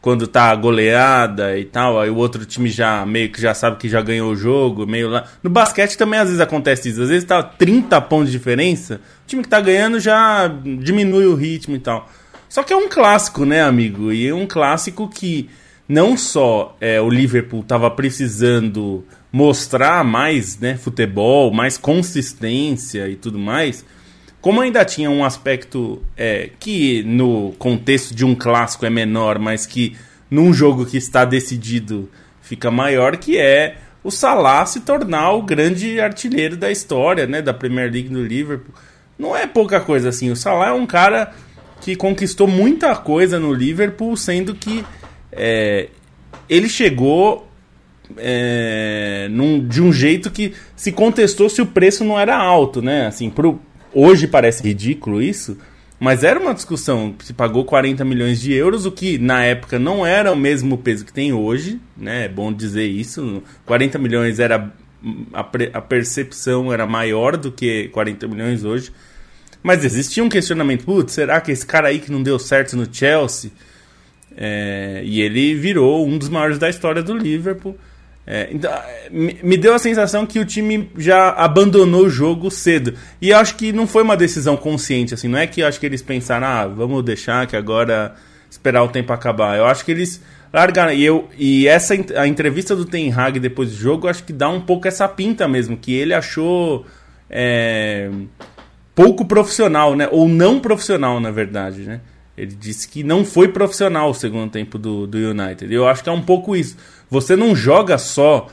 quando 0.02 0.26
tá 0.26 0.54
goleada 0.56 1.56
e 1.56 1.64
tal, 1.64 1.98
aí 1.98 2.10
o 2.10 2.16
outro 2.16 2.44
time 2.44 2.68
já 2.68 3.06
meio 3.06 3.30
que 3.30 3.40
já 3.40 3.54
sabe 3.54 3.76
que 3.76 3.88
já 3.88 4.02
ganhou 4.02 4.32
o 4.32 4.36
jogo, 4.36 4.84
meio 4.84 5.08
lá. 5.08 5.24
No 5.42 5.48
basquete 5.48 5.96
também 5.96 6.18
às 6.18 6.26
vezes 6.26 6.40
acontece 6.40 6.88
isso, 6.88 7.00
às 7.00 7.08
vezes 7.08 7.24
tá 7.24 7.40
30 7.40 8.00
pontos 8.02 8.30
de 8.30 8.36
diferença, 8.36 9.00
o 9.24 9.26
time 9.28 9.42
que 9.42 9.48
tá 9.48 9.60
ganhando 9.60 10.00
já 10.00 10.48
diminui 10.80 11.26
o 11.26 11.36
ritmo 11.36 11.76
e 11.76 11.78
tal. 11.78 12.10
Só 12.48 12.62
que 12.64 12.72
é 12.72 12.76
um 12.76 12.88
clássico, 12.88 13.46
né, 13.46 13.62
amigo? 13.62 14.12
E 14.12 14.26
é 14.26 14.34
um 14.34 14.46
clássico 14.46 15.08
que 15.08 15.48
não 15.92 16.16
só 16.16 16.74
é, 16.80 16.98
o 17.02 17.10
Liverpool 17.10 17.62
tava 17.62 17.90
precisando 17.90 19.04
mostrar 19.30 20.02
mais, 20.02 20.58
né, 20.58 20.74
futebol, 20.74 21.52
mais 21.52 21.76
consistência 21.76 23.06
e 23.08 23.14
tudo 23.14 23.38
mais, 23.38 23.84
como 24.40 24.62
ainda 24.62 24.86
tinha 24.86 25.10
um 25.10 25.22
aspecto 25.22 26.02
é, 26.16 26.48
que 26.58 27.02
no 27.02 27.52
contexto 27.58 28.14
de 28.14 28.24
um 28.24 28.34
clássico 28.34 28.86
é 28.86 28.90
menor, 28.90 29.38
mas 29.38 29.66
que 29.66 29.94
num 30.30 30.50
jogo 30.54 30.86
que 30.86 30.96
está 30.96 31.26
decidido 31.26 32.08
fica 32.40 32.70
maior, 32.70 33.18
que 33.18 33.36
é 33.36 33.76
o 34.02 34.10
Salah 34.10 34.64
se 34.64 34.80
tornar 34.80 35.32
o 35.32 35.42
grande 35.42 36.00
artilheiro 36.00 36.56
da 36.56 36.70
história, 36.70 37.26
né, 37.26 37.42
da 37.42 37.52
Premier 37.52 37.92
League 37.92 38.08
do 38.08 38.24
Liverpool. 38.24 38.74
Não 39.18 39.36
é 39.36 39.46
pouca 39.46 39.78
coisa 39.78 40.08
assim. 40.08 40.30
O 40.30 40.36
Salah 40.36 40.68
é 40.68 40.72
um 40.72 40.86
cara 40.86 41.34
que 41.82 41.94
conquistou 41.94 42.48
muita 42.48 42.96
coisa 42.96 43.38
no 43.38 43.52
Liverpool, 43.52 44.16
sendo 44.16 44.54
que 44.54 44.82
é, 45.32 45.88
ele 46.48 46.68
chegou 46.68 47.48
é, 48.16 49.28
num, 49.30 49.66
de 49.66 49.82
um 49.82 49.92
jeito 49.92 50.30
que 50.30 50.52
se 50.76 50.92
contestou 50.92 51.48
se 51.48 51.62
o 51.62 51.66
preço 51.66 52.04
não 52.04 52.18
era 52.18 52.36
alto, 52.36 52.82
né? 52.82 53.06
Assim, 53.06 53.30
pro, 53.30 53.60
Hoje 53.94 54.26
parece 54.26 54.62
ridículo 54.62 55.20
isso, 55.20 55.58
mas 56.00 56.24
era 56.24 56.40
uma 56.40 56.54
discussão. 56.54 57.14
Se 57.22 57.34
pagou 57.34 57.64
40 57.64 58.04
milhões 58.04 58.40
de 58.40 58.52
euros, 58.52 58.86
o 58.86 58.92
que 58.92 59.18
na 59.18 59.44
época 59.44 59.78
não 59.78 60.06
era 60.06 60.32
o 60.32 60.36
mesmo 60.36 60.78
peso 60.78 61.04
que 61.04 61.12
tem 61.12 61.32
hoje, 61.32 61.78
né? 61.96 62.24
É 62.24 62.28
bom 62.28 62.52
dizer 62.52 62.86
isso. 62.86 63.42
40 63.66 63.98
milhões 63.98 64.38
era. 64.38 64.72
A, 65.32 65.40
a 65.74 65.80
percepção 65.80 66.72
era 66.72 66.86
maior 66.86 67.36
do 67.36 67.50
que 67.52 67.88
40 67.88 68.28
milhões 68.28 68.64
hoje. 68.64 68.90
Mas 69.62 69.84
existia 69.84 70.24
um 70.24 70.28
questionamento: 70.28 70.86
putz, 70.86 71.12
será 71.12 71.40
que 71.40 71.52
esse 71.52 71.66
cara 71.66 71.88
aí 71.88 71.98
que 71.98 72.10
não 72.10 72.22
deu 72.22 72.38
certo 72.38 72.76
no 72.76 72.86
Chelsea? 72.90 73.50
É, 74.36 75.02
e 75.04 75.20
ele 75.20 75.54
virou 75.54 76.06
um 76.06 76.18
dos 76.18 76.28
maiores 76.28 76.58
da 76.58 76.68
história 76.68 77.02
do 77.02 77.16
Liverpool. 77.16 77.76
É, 78.24 78.48
então, 78.52 78.70
me 79.10 79.56
deu 79.56 79.74
a 79.74 79.78
sensação 79.78 80.24
que 80.24 80.38
o 80.38 80.44
time 80.44 80.88
já 80.96 81.30
abandonou 81.30 82.04
o 82.04 82.10
jogo 82.10 82.50
cedo. 82.50 82.94
E 83.20 83.32
acho 83.32 83.56
que 83.56 83.72
não 83.72 83.86
foi 83.86 84.02
uma 84.02 84.16
decisão 84.16 84.56
consciente, 84.56 85.12
assim. 85.12 85.28
Não 85.28 85.38
é 85.38 85.46
que 85.46 85.62
acho 85.62 85.80
que 85.80 85.86
eles 85.86 86.02
pensaram, 86.02 86.46
ah, 86.46 86.66
vamos 86.66 87.04
deixar 87.04 87.46
que 87.46 87.56
agora 87.56 88.14
esperar 88.48 88.84
o 88.84 88.88
tempo 88.88 89.12
acabar. 89.12 89.58
Eu 89.58 89.66
acho 89.66 89.84
que 89.84 89.90
eles 89.90 90.22
largaram. 90.52 90.92
E, 90.92 91.02
eu, 91.04 91.28
e 91.36 91.66
essa 91.66 91.94
a 92.16 92.26
entrevista 92.28 92.76
do 92.76 92.84
Ten 92.84 93.12
Hag 93.12 93.40
depois 93.40 93.70
do 93.70 93.76
jogo, 93.76 94.06
acho 94.06 94.22
que 94.22 94.32
dá 94.32 94.48
um 94.48 94.60
pouco 94.60 94.86
essa 94.86 95.08
pinta 95.08 95.48
mesmo, 95.48 95.76
que 95.76 95.92
ele 95.92 96.14
achou 96.14 96.86
é, 97.28 98.08
pouco 98.94 99.24
profissional, 99.24 99.96
né? 99.96 100.08
Ou 100.12 100.28
não 100.28 100.60
profissional, 100.60 101.18
na 101.18 101.30
verdade, 101.30 101.80
né? 101.80 102.00
Ele 102.36 102.54
disse 102.54 102.88
que 102.88 103.02
não 103.02 103.24
foi 103.24 103.48
profissional 103.48 104.10
o 104.10 104.14
segundo 104.14 104.50
tempo 104.50 104.78
do, 104.78 105.06
do 105.06 105.18
United. 105.18 105.72
Eu 105.72 105.86
acho 105.86 106.02
que 106.02 106.08
é 106.08 106.12
um 106.12 106.22
pouco 106.22 106.56
isso. 106.56 106.76
Você 107.10 107.36
não 107.36 107.54
joga 107.54 107.98
só 107.98 108.48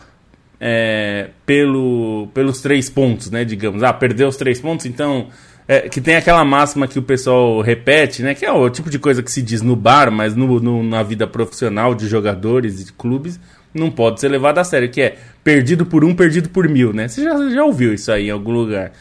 é, 0.60 1.30
pelo, 1.46 2.28
pelos 2.34 2.62
três 2.62 2.90
pontos, 2.90 3.32
né? 3.32 3.46
Digamos, 3.46 3.82
ah, 3.84 3.94
perdeu 3.94 4.28
os 4.28 4.36
três 4.36 4.60
pontos, 4.60 4.86
então. 4.86 5.28
É, 5.66 5.88
que 5.88 6.02
tem 6.02 6.16
aquela 6.16 6.44
máxima 6.44 6.88
que 6.88 6.98
o 6.98 7.02
pessoal 7.04 7.62
repete, 7.62 8.24
né? 8.24 8.34
Que 8.34 8.44
é 8.44 8.52
o 8.52 8.70
tipo 8.72 8.90
de 8.90 8.98
coisa 8.98 9.22
que 9.22 9.32
se 9.32 9.40
diz 9.40 9.62
no 9.62 9.76
bar, 9.76 10.12
mas 10.12 10.36
no, 10.36 10.60
no, 10.60 10.82
na 10.84 11.04
vida 11.04 11.28
profissional 11.28 11.94
de 11.94 12.08
jogadores 12.08 12.82
e 12.82 12.86
de 12.86 12.94
clubes 12.94 13.40
não 13.72 13.92
pode 13.92 14.20
ser 14.20 14.30
levado 14.30 14.58
a 14.58 14.64
sério, 14.64 14.90
que 14.90 15.00
é 15.00 15.18
perdido 15.44 15.86
por 15.86 16.04
um, 16.04 16.16
perdido 16.16 16.50
por 16.50 16.68
mil, 16.68 16.92
né? 16.92 17.08
Você 17.08 17.24
já, 17.24 17.50
já 17.52 17.64
ouviu 17.64 17.94
isso 17.94 18.12
aí 18.12 18.28
em 18.28 18.32
algum 18.32 18.52
lugar. 18.52 18.92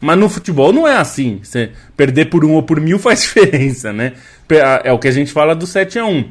Mas 0.00 0.18
no 0.18 0.28
futebol 0.28 0.72
não 0.72 0.86
é 0.86 0.96
assim. 0.96 1.40
Você 1.42 1.72
perder 1.96 2.26
por 2.26 2.44
um 2.44 2.52
ou 2.52 2.62
por 2.62 2.80
mil 2.80 2.98
faz 3.00 3.22
diferença, 3.22 3.92
né? 3.92 4.12
É 4.84 4.92
o 4.92 4.98
que 4.98 5.08
a 5.08 5.12
gente 5.12 5.32
fala 5.32 5.54
do 5.54 5.66
7 5.66 5.98
a 5.98 6.06
1 6.06 6.24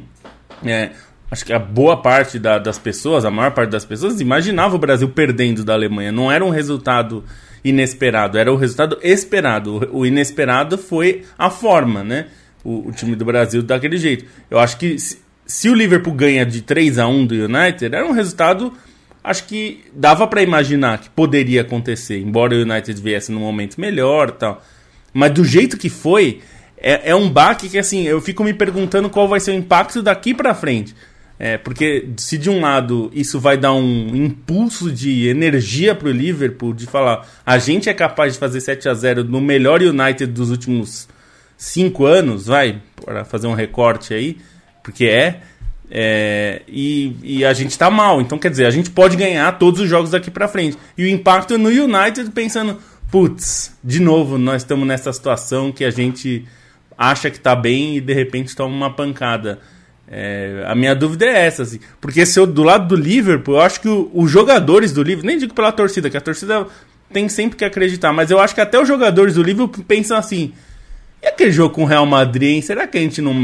é, 0.64 0.90
Acho 1.30 1.44
que 1.44 1.52
a 1.52 1.58
boa 1.58 2.00
parte 2.00 2.38
da, 2.38 2.58
das 2.58 2.78
pessoas, 2.78 3.24
a 3.24 3.30
maior 3.30 3.50
parte 3.50 3.70
das 3.70 3.84
pessoas, 3.84 4.20
imaginava 4.20 4.74
o 4.74 4.78
Brasil 4.78 5.08
perdendo 5.10 5.62
da 5.62 5.74
Alemanha. 5.74 6.10
Não 6.10 6.32
era 6.32 6.42
um 6.42 6.48
resultado 6.48 7.22
inesperado, 7.62 8.38
era 8.38 8.50
o 8.50 8.56
resultado 8.56 8.98
esperado. 9.02 9.88
O 9.92 10.06
inesperado 10.06 10.78
foi 10.78 11.24
a 11.36 11.50
forma, 11.50 12.02
né? 12.02 12.26
O, 12.64 12.88
o 12.88 12.92
time 12.92 13.14
do 13.14 13.26
Brasil 13.26 13.62
daquele 13.62 13.98
jeito. 13.98 14.24
Eu 14.50 14.58
acho 14.58 14.78
que 14.78 14.98
se, 14.98 15.18
se, 15.46 15.68
o 15.68 15.74
Liverpool 15.74 16.14
ganha 16.14 16.46
de 16.46 16.62
3 16.62 16.98
a 16.98 17.06
1 17.06 17.26
do 17.26 17.34
United, 17.34 17.94
era 17.94 18.06
um 18.06 18.12
resultado 18.12 18.72
acho 19.22 19.44
que 19.44 19.84
dava 19.92 20.26
para 20.26 20.42
imaginar 20.42 20.98
que 20.98 21.10
poderia 21.10 21.62
acontecer, 21.62 22.18
embora 22.20 22.54
o 22.54 22.62
United 22.62 23.00
viesse 23.00 23.32
num 23.32 23.40
momento 23.40 23.80
melhor 23.80 24.30
tal. 24.30 24.62
Mas 25.12 25.32
do 25.32 25.44
jeito 25.44 25.76
que 25.76 25.88
foi, 25.88 26.40
é, 26.76 27.10
é 27.10 27.14
um 27.14 27.28
baque 27.28 27.68
que 27.68 27.78
assim, 27.78 28.04
eu 28.04 28.20
fico 28.20 28.44
me 28.44 28.54
perguntando 28.54 29.10
qual 29.10 29.28
vai 29.28 29.40
ser 29.40 29.52
o 29.52 29.54
impacto 29.54 30.02
daqui 30.02 30.34
para 30.34 30.54
frente. 30.54 30.94
É, 31.40 31.56
porque 31.56 32.08
se 32.16 32.36
de 32.36 32.50
um 32.50 32.60
lado 32.60 33.12
isso 33.14 33.38
vai 33.38 33.56
dar 33.56 33.72
um 33.72 34.16
impulso 34.16 34.90
de 34.90 35.28
energia 35.28 35.94
pro 35.94 36.10
Liverpool, 36.10 36.74
de 36.74 36.84
falar, 36.86 37.28
a 37.46 37.58
gente 37.58 37.88
é 37.88 37.94
capaz 37.94 38.32
de 38.32 38.40
fazer 38.40 38.60
7 38.60 38.88
a 38.88 38.94
0 38.94 39.24
no 39.24 39.40
melhor 39.40 39.80
United 39.80 40.32
dos 40.32 40.50
últimos 40.50 41.08
5 41.56 42.04
anos, 42.04 42.46
vai, 42.46 42.82
para 43.04 43.24
fazer 43.24 43.46
um 43.46 43.54
recorte 43.54 44.12
aí, 44.12 44.38
porque 44.82 45.04
é, 45.04 45.42
é, 45.90 46.62
e, 46.68 47.16
e, 47.22 47.44
a 47.44 47.52
gente 47.52 47.76
tá 47.78 47.90
mal. 47.90 48.20
Então, 48.20 48.38
quer 48.38 48.50
dizer, 48.50 48.66
a 48.66 48.70
gente 48.70 48.90
pode 48.90 49.16
ganhar 49.16 49.50
todos 49.58 49.80
os 49.80 49.88
jogos 49.88 50.10
daqui 50.10 50.30
para 50.30 50.46
frente. 50.46 50.76
E 50.96 51.04
o 51.04 51.08
impacto 51.08 51.56
no 51.56 51.68
United 51.68 52.30
pensando, 52.30 52.78
putz, 53.10 53.72
de 53.82 54.00
novo, 54.00 54.36
nós 54.36 54.62
estamos 54.62 54.86
nessa 54.86 55.12
situação 55.12 55.72
que 55.72 55.84
a 55.84 55.90
gente 55.90 56.44
acha 56.96 57.30
que 57.30 57.40
tá 57.40 57.54
bem 57.54 57.96
e 57.96 58.00
de 58.00 58.12
repente 58.12 58.54
toma 58.54 58.74
uma 58.74 58.92
pancada. 58.92 59.60
É, 60.10 60.64
a 60.66 60.74
minha 60.74 60.94
dúvida 60.94 61.26
é 61.26 61.46
essa, 61.46 61.62
assim, 61.62 61.80
porque 62.00 62.24
se 62.24 62.40
eu, 62.40 62.46
do 62.46 62.62
lado 62.62 62.88
do 62.88 62.96
Liverpool, 62.96 63.56
eu 63.56 63.60
acho 63.60 63.80
que 63.80 63.88
o, 63.88 64.10
os 64.14 64.30
jogadores 64.30 64.90
do 64.92 65.02
Liverpool, 65.02 65.26
nem 65.26 65.38
digo 65.38 65.52
pela 65.52 65.70
torcida, 65.70 66.08
que 66.08 66.16
a 66.16 66.20
torcida 66.20 66.66
tem 67.12 67.28
sempre 67.28 67.56
que 67.56 67.64
acreditar, 67.64 68.12
mas 68.12 68.30
eu 68.30 68.38
acho 68.38 68.54
que 68.54 68.60
até 68.60 68.80
os 68.80 68.88
jogadores 68.88 69.34
do 69.34 69.42
Liverpool 69.42 69.84
pensam 69.84 70.16
assim: 70.16 70.52
e 71.22 71.26
aquele 71.26 71.52
jogo 71.52 71.74
com 71.74 71.82
o 71.82 71.86
Real 71.86 72.06
Madrid, 72.06 72.54
hein? 72.54 72.62
Será 72.62 72.86
que 72.86 72.96
a 72.96 73.00
gente 73.00 73.20
não, 73.20 73.34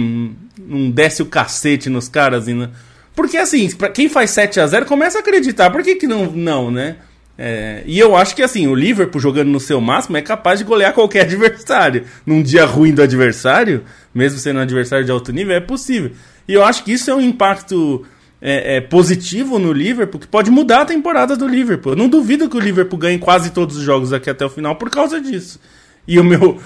não 0.59 0.91
desce 0.91 1.23
o 1.23 1.27
cacete 1.27 1.91
nos 1.91 2.09
caras? 2.09 2.47
Ainda? 2.47 2.71
Porque 3.15 3.37
assim, 3.37 3.71
pra 3.75 3.89
quem 3.89 4.09
faz 4.09 4.31
7 4.31 4.61
a 4.61 4.67
0 4.67 4.87
começa 4.87 5.19
a 5.19 5.21
acreditar. 5.21 5.71
Por 5.71 5.83
que, 5.83 5.97
que 5.97 6.07
não, 6.07 6.27
não, 6.27 6.71
né? 6.71 6.97
É, 7.37 7.83
e 7.85 7.99
eu 7.99 8.15
acho 8.15 8.37
que 8.37 8.43
assim, 8.43 8.69
o 8.69 8.75
Liverpool 8.75 9.21
jogando 9.21 9.49
no 9.49 9.59
seu 9.59 9.81
máximo 9.81 10.17
é 10.17 10.23
capaz 10.23 10.61
de 10.61 10.65
golear 10.65 10.93
qualquer 10.93 11.23
adversário. 11.27 12.05
Num 12.25 12.43
dia 12.43 12.65
ruim 12.65 12.95
do 12.95 13.03
adversário, 13.03 13.83
mesmo 14.15 14.39
sendo 14.39 14.59
um 14.59 14.63
adversário 14.63 15.05
de 15.05 15.11
alto 15.11 15.33
nível, 15.33 15.55
é 15.55 15.61
possível. 15.61 16.13
E 16.47 16.55
eu 16.55 16.65
acho 16.65 16.85
que 16.85 16.93
isso 16.93 17.11
é 17.11 17.15
um 17.15 17.21
impacto 17.21 18.05
é, 18.41 18.77
é, 18.77 18.81
positivo 18.81 19.59
no 19.59 19.73
Liverpool 19.73 20.21
que 20.21 20.29
pode 20.29 20.51
mudar 20.51 20.83
a 20.83 20.85
temporada 20.85 21.37
do 21.37 21.49
Liverpool. 21.49 21.93
Eu 21.93 21.97
não 21.97 22.09
duvido 22.09 22.49
que 22.49 22.57
o 22.57 22.61
Liverpool 22.61 22.99
ganhe 22.99 23.19
quase 23.19 23.51
todos 23.51 23.77
os 23.77 23.83
jogos 23.83 24.13
aqui 24.13 24.29
até 24.29 24.45
o 24.45 24.51
final 24.51 24.77
por 24.77 24.91
causa 24.91 25.21
disso. 25.21 25.59
E 26.07 26.21
o 26.21 26.25
meu, 26.25 26.61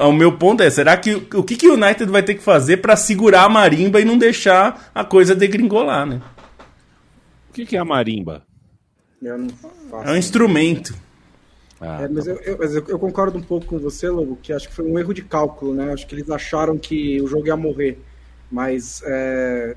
o 0.00 0.12
meu 0.12 0.36
ponto 0.38 0.62
é, 0.62 0.70
será 0.70 0.96
que 0.96 1.14
o 1.14 1.42
que, 1.42 1.56
que 1.56 1.68
o 1.68 1.74
United 1.74 2.06
vai 2.06 2.22
ter 2.22 2.34
que 2.34 2.42
fazer 2.42 2.76
para 2.78 2.96
segurar 2.96 3.44
a 3.44 3.48
marimba 3.48 4.00
e 4.00 4.04
não 4.04 4.16
deixar 4.16 4.90
a 4.94 5.04
coisa 5.04 5.34
degringolar, 5.34 6.06
né? 6.06 6.22
O 7.50 7.52
que, 7.52 7.66
que 7.66 7.76
é 7.76 7.80
a 7.80 7.84
marimba? 7.84 8.44
é 10.04 10.10
um 10.12 10.16
instrumento. 10.16 10.94
Ah, 11.80 12.02
é, 12.02 12.08
mas, 12.08 12.24
tá 12.24 12.30
eu, 12.30 12.36
eu, 12.40 12.58
mas 12.58 12.74
eu, 12.74 12.84
eu, 12.86 12.98
concordo 12.98 13.38
um 13.38 13.42
pouco 13.42 13.66
com 13.66 13.78
você, 13.78 14.08
Lobo, 14.08 14.38
que 14.40 14.52
acho 14.52 14.68
que 14.68 14.74
foi 14.74 14.84
um 14.84 14.98
erro 14.98 15.12
de 15.12 15.22
cálculo, 15.22 15.74
né? 15.74 15.92
Acho 15.92 16.06
que 16.06 16.14
eles 16.14 16.30
acharam 16.30 16.78
que 16.78 17.20
o 17.20 17.26
jogo 17.26 17.46
ia 17.46 17.56
morrer, 17.56 17.98
mas 18.50 19.02
é, 19.04 19.76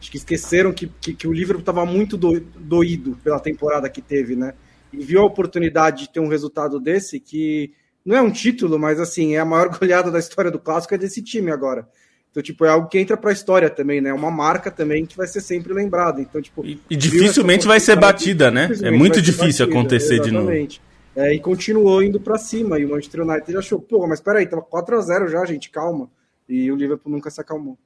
acho 0.00 0.10
que 0.10 0.16
esqueceram 0.16 0.72
que, 0.72 0.86
que, 1.00 1.14
que 1.14 1.26
o 1.26 1.32
Liverpool 1.32 1.60
estava 1.60 1.84
muito 1.84 2.16
do, 2.16 2.40
doído 2.40 3.18
pela 3.22 3.40
temporada 3.40 3.88
que 3.88 4.00
teve, 4.00 4.36
né? 4.36 4.54
E 4.92 4.98
viu 4.98 5.20
a 5.20 5.24
oportunidade 5.24 6.02
de 6.02 6.12
ter 6.12 6.20
um 6.20 6.28
resultado 6.28 6.78
desse 6.78 7.18
que 7.18 7.72
não 8.04 8.16
é 8.16 8.22
um 8.22 8.30
título, 8.30 8.78
mas 8.78 9.00
assim, 9.00 9.34
é 9.34 9.38
a 9.38 9.44
maior 9.44 9.68
goleada 9.78 10.10
da 10.10 10.18
história 10.18 10.50
do 10.50 10.58
clássico 10.58 10.94
é 10.94 10.98
desse 10.98 11.22
time 11.22 11.50
agora. 11.50 11.88
Então, 12.30 12.42
tipo, 12.42 12.64
é 12.64 12.68
algo 12.68 12.88
que 12.88 12.98
entra 12.98 13.16
para 13.16 13.30
a 13.30 13.32
história 13.32 13.70
também, 13.70 14.00
né? 14.00 14.10
É 14.10 14.14
uma 14.14 14.30
marca 14.30 14.68
também 14.68 15.06
que 15.06 15.16
vai 15.16 15.26
ser 15.26 15.40
sempre 15.40 15.72
lembrada. 15.72 16.20
Então, 16.20 16.42
tipo, 16.42 16.66
e, 16.66 16.80
e 16.90 16.96
dificilmente 16.96 17.64
vai 17.64 17.78
ser 17.78 17.94
batida, 17.94 18.50
né? 18.50 18.68
É 18.82 18.90
muito 18.90 19.22
difícil 19.22 19.66
batida, 19.66 19.78
acontecer 19.78 20.14
exatamente. 20.14 20.80
de 20.80 20.80
novo. 20.80 21.28
É, 21.28 21.32
e 21.32 21.38
continuou 21.38 22.02
indo 22.02 22.18
para 22.18 22.36
cima. 22.36 22.76
E 22.80 22.84
o 22.84 22.90
Manchester 22.90 23.20
United 23.22 23.56
achou, 23.56 23.80
pô, 23.80 24.04
mas 24.08 24.20
peraí, 24.20 24.46
tava 24.46 24.62
4 24.62 24.98
a 24.98 25.00
0 25.00 25.28
já, 25.28 25.44
gente, 25.44 25.70
calma. 25.70 26.10
E 26.48 26.72
o 26.72 26.74
Liverpool 26.74 27.12
nunca 27.12 27.30
se 27.30 27.40
acalmou. 27.40 27.78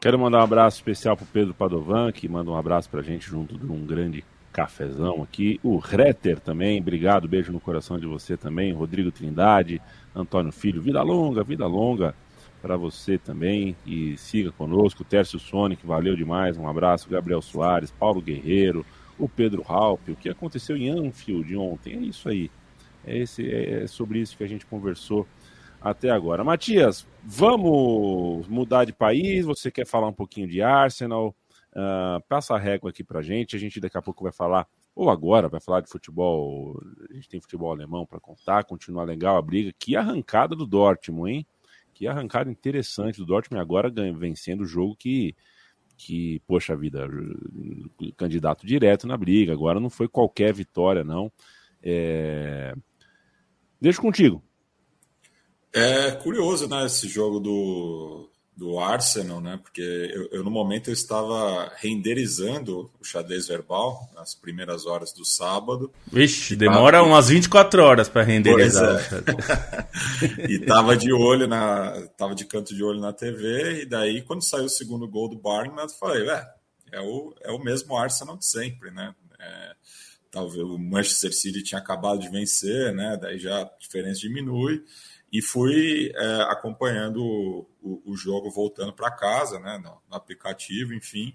Quero 0.00 0.18
mandar 0.18 0.40
um 0.40 0.42
abraço 0.42 0.78
especial 0.78 1.16
pro 1.16 1.24
Pedro 1.26 1.54
Padovan, 1.54 2.10
que 2.10 2.28
manda 2.28 2.50
um 2.50 2.56
abraço 2.56 2.90
pra 2.90 3.02
gente 3.02 3.26
junto 3.26 3.56
de 3.56 3.70
um 3.70 3.86
grande 3.86 4.24
cafezão 4.54 5.20
aqui. 5.20 5.58
O 5.64 5.78
Retter 5.78 6.38
também, 6.38 6.80
obrigado, 6.80 7.26
beijo 7.26 7.52
no 7.52 7.58
coração 7.58 7.98
de 7.98 8.06
você 8.06 8.36
também. 8.36 8.72
Rodrigo 8.72 9.10
Trindade, 9.10 9.82
Antônio 10.14 10.52
Filho, 10.52 10.80
vida 10.80 11.02
longa, 11.02 11.42
vida 11.42 11.66
longa 11.66 12.14
para 12.62 12.76
você 12.76 13.18
também. 13.18 13.76
E 13.84 14.16
siga 14.16 14.52
conosco. 14.52 15.02
Tércio 15.02 15.40
Sonic, 15.40 15.84
valeu 15.84 16.14
demais, 16.14 16.56
um 16.56 16.68
abraço. 16.68 17.10
Gabriel 17.10 17.42
Soares, 17.42 17.90
Paulo 17.90 18.22
Guerreiro, 18.22 18.86
o 19.18 19.28
Pedro 19.28 19.64
Halpe. 19.66 20.12
O 20.12 20.16
que 20.16 20.28
aconteceu 20.28 20.76
em 20.76 20.88
Anfield 20.88 21.56
ontem? 21.56 21.94
É 21.94 21.98
isso 21.98 22.28
aí. 22.28 22.48
É, 23.04 23.18
esse, 23.18 23.50
é 23.50 23.86
sobre 23.88 24.20
isso 24.20 24.36
que 24.36 24.44
a 24.44 24.48
gente 24.48 24.64
conversou 24.64 25.26
até 25.82 26.10
agora. 26.10 26.44
Matias, 26.44 27.04
vamos 27.24 28.46
mudar 28.46 28.84
de 28.84 28.92
país? 28.92 29.44
Você 29.44 29.68
quer 29.68 29.84
falar 29.84 30.06
um 30.06 30.12
pouquinho 30.12 30.46
de 30.46 30.62
Arsenal? 30.62 31.34
Uh, 31.74 32.22
passa 32.28 32.54
a 32.54 32.58
régua 32.58 32.90
aqui 32.90 33.02
pra 33.02 33.20
gente. 33.20 33.56
A 33.56 33.58
gente 33.58 33.80
daqui 33.80 33.98
a 33.98 34.02
pouco 34.02 34.22
vai 34.22 34.32
falar, 34.32 34.66
ou 34.94 35.10
agora, 35.10 35.48
vai 35.48 35.60
falar 35.60 35.80
de 35.80 35.90
futebol. 35.90 36.80
A 37.10 37.14
gente 37.14 37.28
tem 37.28 37.40
futebol 37.40 37.72
alemão 37.72 38.06
para 38.06 38.20
contar, 38.20 38.64
continua 38.64 39.02
legal 39.02 39.36
a 39.36 39.42
briga. 39.42 39.72
Que 39.78 39.96
arrancada 39.96 40.54
do 40.54 40.66
Dortmund, 40.66 41.32
hein? 41.32 41.46
Que 41.92 42.06
arrancada 42.06 42.50
interessante 42.50 43.18
do 43.18 43.26
Dortmund 43.26 43.60
agora 43.60 43.92
vencendo 44.16 44.62
o 44.62 44.66
jogo 44.66 44.96
que, 44.96 45.34
que, 45.96 46.40
poxa 46.46 46.76
vida, 46.76 47.08
candidato 48.16 48.66
direto 48.66 49.06
na 49.06 49.16
briga. 49.16 49.52
Agora 49.52 49.80
não 49.80 49.90
foi 49.90 50.08
qualquer 50.08 50.52
vitória, 50.52 51.02
não. 51.02 51.30
É... 51.82 52.74
Deixa 53.80 54.00
contigo. 54.00 54.42
É 55.72 56.12
curioso, 56.12 56.68
né, 56.68 56.86
esse 56.86 57.08
jogo 57.08 57.40
do, 57.40 58.30
do 58.56 58.78
Arsenal, 58.78 59.40
né? 59.40 59.58
Porque 59.60 59.82
eu, 59.82 60.28
eu, 60.30 60.44
no 60.44 60.50
momento 60.50 60.88
eu 60.88 60.94
estava 60.94 61.72
renderizando 61.76 62.90
o 63.00 63.04
xadrez 63.04 63.48
verbal 63.48 64.08
nas 64.14 64.34
primeiras 64.34 64.86
horas 64.86 65.12
do 65.12 65.24
sábado. 65.24 65.92
Vixe, 66.06 66.54
demora 66.54 66.98
tava... 66.98 67.08
umas 67.08 67.28
24 67.28 67.82
horas 67.82 68.08
para 68.08 68.22
renderizar. 68.22 69.00
É. 70.38 70.46
e 70.48 70.60
tava 70.60 70.96
de 70.96 71.12
olho 71.12 71.48
na, 71.48 72.06
tava 72.16 72.34
de 72.34 72.44
canto 72.44 72.74
de 72.74 72.82
olho 72.84 73.00
na 73.00 73.12
TV 73.12 73.82
e 73.82 73.86
daí 73.86 74.22
quando 74.22 74.44
saiu 74.44 74.66
o 74.66 74.70
segundo 74.70 75.08
gol 75.08 75.28
do 75.28 75.36
Barnum, 75.36 75.78
eu 75.80 75.88
falei, 75.88 76.28
é, 76.28 76.46
é 76.92 77.00
o, 77.00 77.34
é 77.42 77.50
o 77.50 77.58
mesmo 77.58 77.96
Arsenal 77.96 78.36
de 78.36 78.46
sempre, 78.46 78.92
né? 78.92 79.12
É, 79.40 79.72
talvez 80.30 80.62
o 80.62 80.78
Manchester 80.78 81.32
City 81.32 81.62
tinha 81.62 81.80
acabado 81.80 82.20
de 82.20 82.28
vencer, 82.28 82.94
né? 82.94 83.18
Daí 83.20 83.36
já 83.38 83.62
a 83.62 83.70
diferença 83.80 84.20
diminui 84.20 84.84
e 85.34 85.42
fui 85.42 86.12
é, 86.14 86.42
acompanhando 86.42 87.20
o, 87.82 88.02
o, 88.06 88.16
jogo 88.16 88.52
voltando 88.52 88.92
para 88.92 89.10
casa, 89.10 89.58
né, 89.58 89.78
no, 89.78 90.00
no, 90.08 90.16
aplicativo, 90.16 90.94
enfim. 90.94 91.34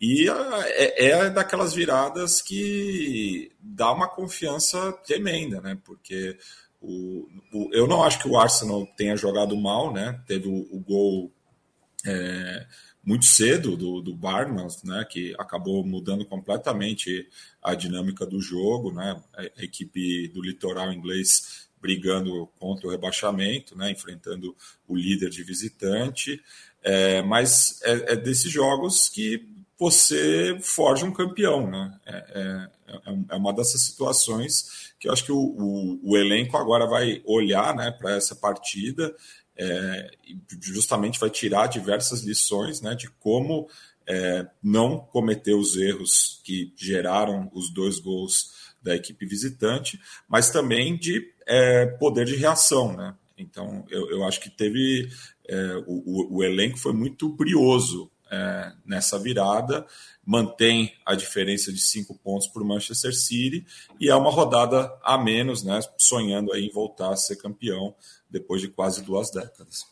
E 0.00 0.30
é, 0.30 1.08
é, 1.08 1.28
daquelas 1.28 1.74
viradas 1.74 2.40
que 2.40 3.50
dá 3.58 3.90
uma 3.90 4.06
confiança 4.06 4.92
tremenda, 5.04 5.60
né? 5.60 5.76
Porque 5.84 6.38
o, 6.80 7.26
o, 7.52 7.68
eu 7.72 7.88
não 7.88 8.04
acho 8.04 8.20
que 8.20 8.28
o 8.28 8.38
Arsenal 8.38 8.86
tenha 8.96 9.16
jogado 9.16 9.56
mal, 9.56 9.92
né? 9.92 10.22
Teve 10.24 10.46
o, 10.46 10.78
gol 10.78 11.32
é, 12.06 12.64
muito 13.02 13.24
cedo 13.24 13.76
do, 13.76 14.00
do 14.00 14.14
Barman, 14.14 14.68
né? 14.84 15.04
Que 15.10 15.34
acabou 15.36 15.84
mudando 15.84 16.24
completamente 16.24 17.28
a 17.60 17.74
dinâmica 17.74 18.24
do 18.24 18.40
jogo, 18.40 18.92
né? 18.92 19.20
A 19.36 19.64
equipe 19.64 20.28
do 20.28 20.40
litoral 20.40 20.92
inglês 20.92 21.71
brigando 21.82 22.48
contra 22.60 22.86
o 22.86 22.90
rebaixamento, 22.90 23.76
né, 23.76 23.90
enfrentando 23.90 24.56
o 24.86 24.96
líder 24.96 25.28
de 25.28 25.42
visitante. 25.42 26.40
É, 26.82 27.20
mas 27.22 27.80
é, 27.82 28.12
é, 28.12 28.16
desses 28.16 28.50
jogos 28.50 29.08
que 29.08 29.48
você 29.78 30.56
forja 30.60 31.04
um 31.04 31.12
campeão. 31.12 31.68
Né? 31.68 32.00
É, 32.06 32.68
é, 32.94 33.12
é 33.30 33.36
uma 33.36 33.52
dessas 33.52 33.82
situações 33.82 34.92
que 34.98 35.08
eu 35.08 35.12
acho 35.12 35.24
que 35.24 35.32
o, 35.32 35.36
o, 35.36 36.10
o 36.12 36.16
elenco 36.16 36.56
agora 36.56 36.86
vai 36.86 37.20
olhar 37.26 37.74
né, 37.74 37.90
para 37.90 38.12
essa 38.12 38.36
partida 38.36 39.12
é, 39.56 40.10
e 40.24 40.38
justamente 40.60 41.18
vai 41.18 41.30
tirar 41.30 41.66
diversas 41.66 42.22
lições 42.22 42.80
né, 42.80 42.94
de 42.94 43.10
como 43.10 43.68
é, 44.06 44.46
não 44.62 44.98
cometer 44.98 45.54
os 45.54 45.76
erros 45.76 46.40
que 46.44 46.72
geraram 46.76 47.50
os 47.52 47.72
dois 47.72 47.98
gols 47.98 48.62
da 48.82 48.96
equipe 48.96 49.24
visitante, 49.26 50.00
mas 50.28 50.50
também 50.50 50.96
de 50.96 51.31
é, 51.46 51.86
poder 51.86 52.24
de 52.24 52.36
reação, 52.36 52.92
né? 52.96 53.14
Então, 53.36 53.84
eu, 53.88 54.10
eu 54.10 54.24
acho 54.24 54.40
que 54.40 54.50
teve. 54.50 55.08
É, 55.48 55.82
o, 55.86 56.36
o, 56.36 56.44
elenco 56.44 56.78
foi 56.78 56.92
muito 56.92 57.28
brioso 57.28 58.10
é, 58.30 58.72
nessa 58.86 59.18
virada, 59.18 59.84
mantém 60.24 60.94
a 61.04 61.14
diferença 61.14 61.72
de 61.72 61.80
cinco 61.80 62.16
pontos 62.18 62.46
para 62.46 62.62
o 62.62 62.66
Manchester 62.66 63.12
City 63.12 63.66
e 64.00 64.08
é 64.08 64.14
uma 64.14 64.30
rodada 64.30 64.96
a 65.02 65.18
menos, 65.18 65.62
né? 65.64 65.80
Sonhando 65.98 66.52
aí 66.52 66.66
em 66.66 66.72
voltar 66.72 67.10
a 67.10 67.16
ser 67.16 67.36
campeão 67.36 67.94
depois 68.30 68.60
de 68.60 68.68
quase 68.68 69.02
duas 69.02 69.30
décadas. 69.30 69.84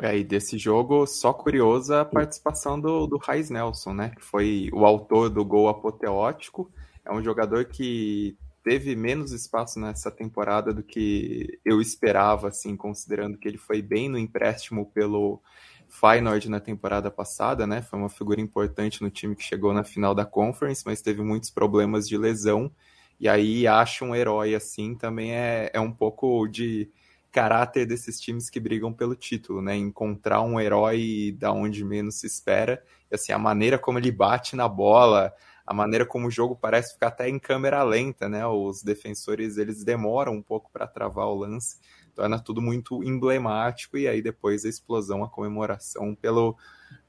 É, 0.00 0.16
e 0.16 0.24
desse 0.24 0.56
jogo, 0.56 1.06
só 1.06 1.32
curiosa 1.32 2.00
a 2.00 2.04
participação 2.04 2.80
do, 2.80 3.06
do 3.06 3.18
Raiz 3.18 3.50
Nelson, 3.50 3.92
né? 3.92 4.12
Que 4.16 4.22
foi 4.22 4.70
o 4.72 4.86
autor 4.86 5.28
do 5.28 5.44
gol 5.44 5.68
apoteótico 5.68 6.72
é 7.04 7.12
um 7.12 7.22
jogador 7.22 7.64
que 7.64 8.36
teve 8.62 8.94
menos 8.94 9.32
espaço 9.32 9.80
nessa 9.80 10.10
temporada 10.10 10.72
do 10.72 10.82
que 10.82 11.58
eu 11.64 11.80
esperava, 11.80 12.48
assim, 12.48 12.76
considerando 12.76 13.38
que 13.38 13.48
ele 13.48 13.58
foi 13.58 13.80
bem 13.80 14.08
no 14.08 14.18
empréstimo 14.18 14.86
pelo 14.86 15.40
Feyenoord 15.88 16.48
na 16.48 16.60
temporada 16.60 17.10
passada, 17.10 17.66
né? 17.66 17.82
Foi 17.82 17.98
uma 17.98 18.08
figura 18.08 18.40
importante 18.40 19.02
no 19.02 19.10
time 19.10 19.34
que 19.34 19.42
chegou 19.42 19.72
na 19.72 19.82
final 19.82 20.14
da 20.14 20.24
Conference, 20.24 20.82
mas 20.86 21.02
teve 21.02 21.22
muitos 21.22 21.50
problemas 21.50 22.08
de 22.08 22.16
lesão. 22.16 22.70
E 23.18 23.28
aí 23.28 23.66
acho 23.66 24.04
um 24.04 24.14
herói 24.14 24.54
assim 24.54 24.94
também 24.94 25.34
é, 25.34 25.70
é 25.74 25.80
um 25.80 25.92
pouco 25.92 26.46
de 26.46 26.90
caráter 27.30 27.86
desses 27.86 28.20
times 28.20 28.50
que 28.50 28.58
brigam 28.58 28.92
pelo 28.92 29.14
título, 29.14 29.60
né? 29.60 29.76
Encontrar 29.76 30.42
um 30.42 30.60
herói 30.60 31.36
da 31.38 31.52
onde 31.52 31.84
menos 31.84 32.20
se 32.20 32.26
espera. 32.26 32.82
E 33.10 33.14
assim, 33.14 33.32
a 33.32 33.38
maneira 33.38 33.78
como 33.78 33.98
ele 33.98 34.10
bate 34.10 34.56
na 34.56 34.68
bola, 34.68 35.32
a 35.70 35.72
maneira 35.72 36.04
como 36.04 36.26
o 36.26 36.30
jogo 36.32 36.58
parece 36.60 36.94
ficar 36.94 37.06
até 37.06 37.28
em 37.28 37.38
câmera 37.38 37.84
lenta, 37.84 38.28
né? 38.28 38.44
Os 38.44 38.82
defensores 38.82 39.56
eles 39.56 39.84
demoram 39.84 40.32
um 40.32 40.42
pouco 40.42 40.68
para 40.72 40.84
travar 40.84 41.28
o 41.28 41.36
lance, 41.36 41.76
torna 42.12 42.40
tudo 42.40 42.60
muito 42.60 43.04
emblemático 43.04 43.96
e 43.96 44.08
aí 44.08 44.20
depois 44.20 44.64
a 44.64 44.68
explosão, 44.68 45.22
a 45.22 45.28
comemoração 45.28 46.12
pelo 46.12 46.56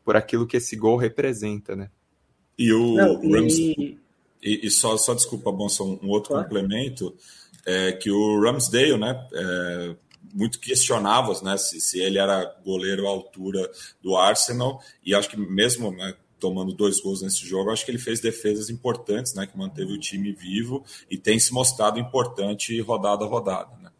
por 0.06 0.16
aquilo 0.16 0.46
que 0.46 0.58
esse 0.58 0.76
gol 0.76 0.96
representa, 0.96 1.76
né? 1.76 1.90
E 2.56 2.72
o 2.72 2.98
Não, 2.98 3.48
e... 3.48 3.98
E, 4.44 4.68
e, 4.68 4.70
só, 4.70 4.96
só 4.96 5.16
desculpa, 5.16 5.52
Bonson, 5.52 6.00
um 6.04 6.10
outro 6.10 6.30
claro. 6.30 6.44
complemento 6.44 7.16
é 7.66 7.94
que 7.94 8.12
o 8.12 8.40
Ramsdale, 8.42 8.98
né? 8.98 9.28
É, 9.34 9.96
muito 10.36 10.60
questionáveis, 10.60 11.42
né? 11.42 11.58
Se, 11.58 11.82
se 11.82 12.00
ele 12.00 12.20
era 12.20 12.46
goleiro 12.64 13.08
à 13.08 13.10
altura 13.10 13.72
do 14.04 14.16
Arsenal, 14.16 14.80
e 15.04 15.16
acho 15.16 15.30
que 15.30 15.38
mesmo 15.38 15.92
né, 15.92 16.16
tomando 16.42 16.74
dois 16.74 17.00
gols 17.00 17.22
nesse 17.22 17.46
jogo, 17.48 17.70
acho 17.70 17.86
que 17.86 17.92
ele 17.92 18.00
fez 18.00 18.20
defesas 18.20 18.70
importantes, 18.70 19.36
né, 19.36 19.46
que 19.46 19.58
manteve 19.58 19.94
o 19.94 20.00
time 20.00 20.34
vivo 20.34 20.84
e 21.10 21.16
tem 21.16 21.40
se 21.40 21.54
mostrado 21.54 22.00
importante 22.00 22.78
rodada 22.82 23.24
a 23.24 23.28
rodada. 23.28 23.70
Né? 23.82 23.92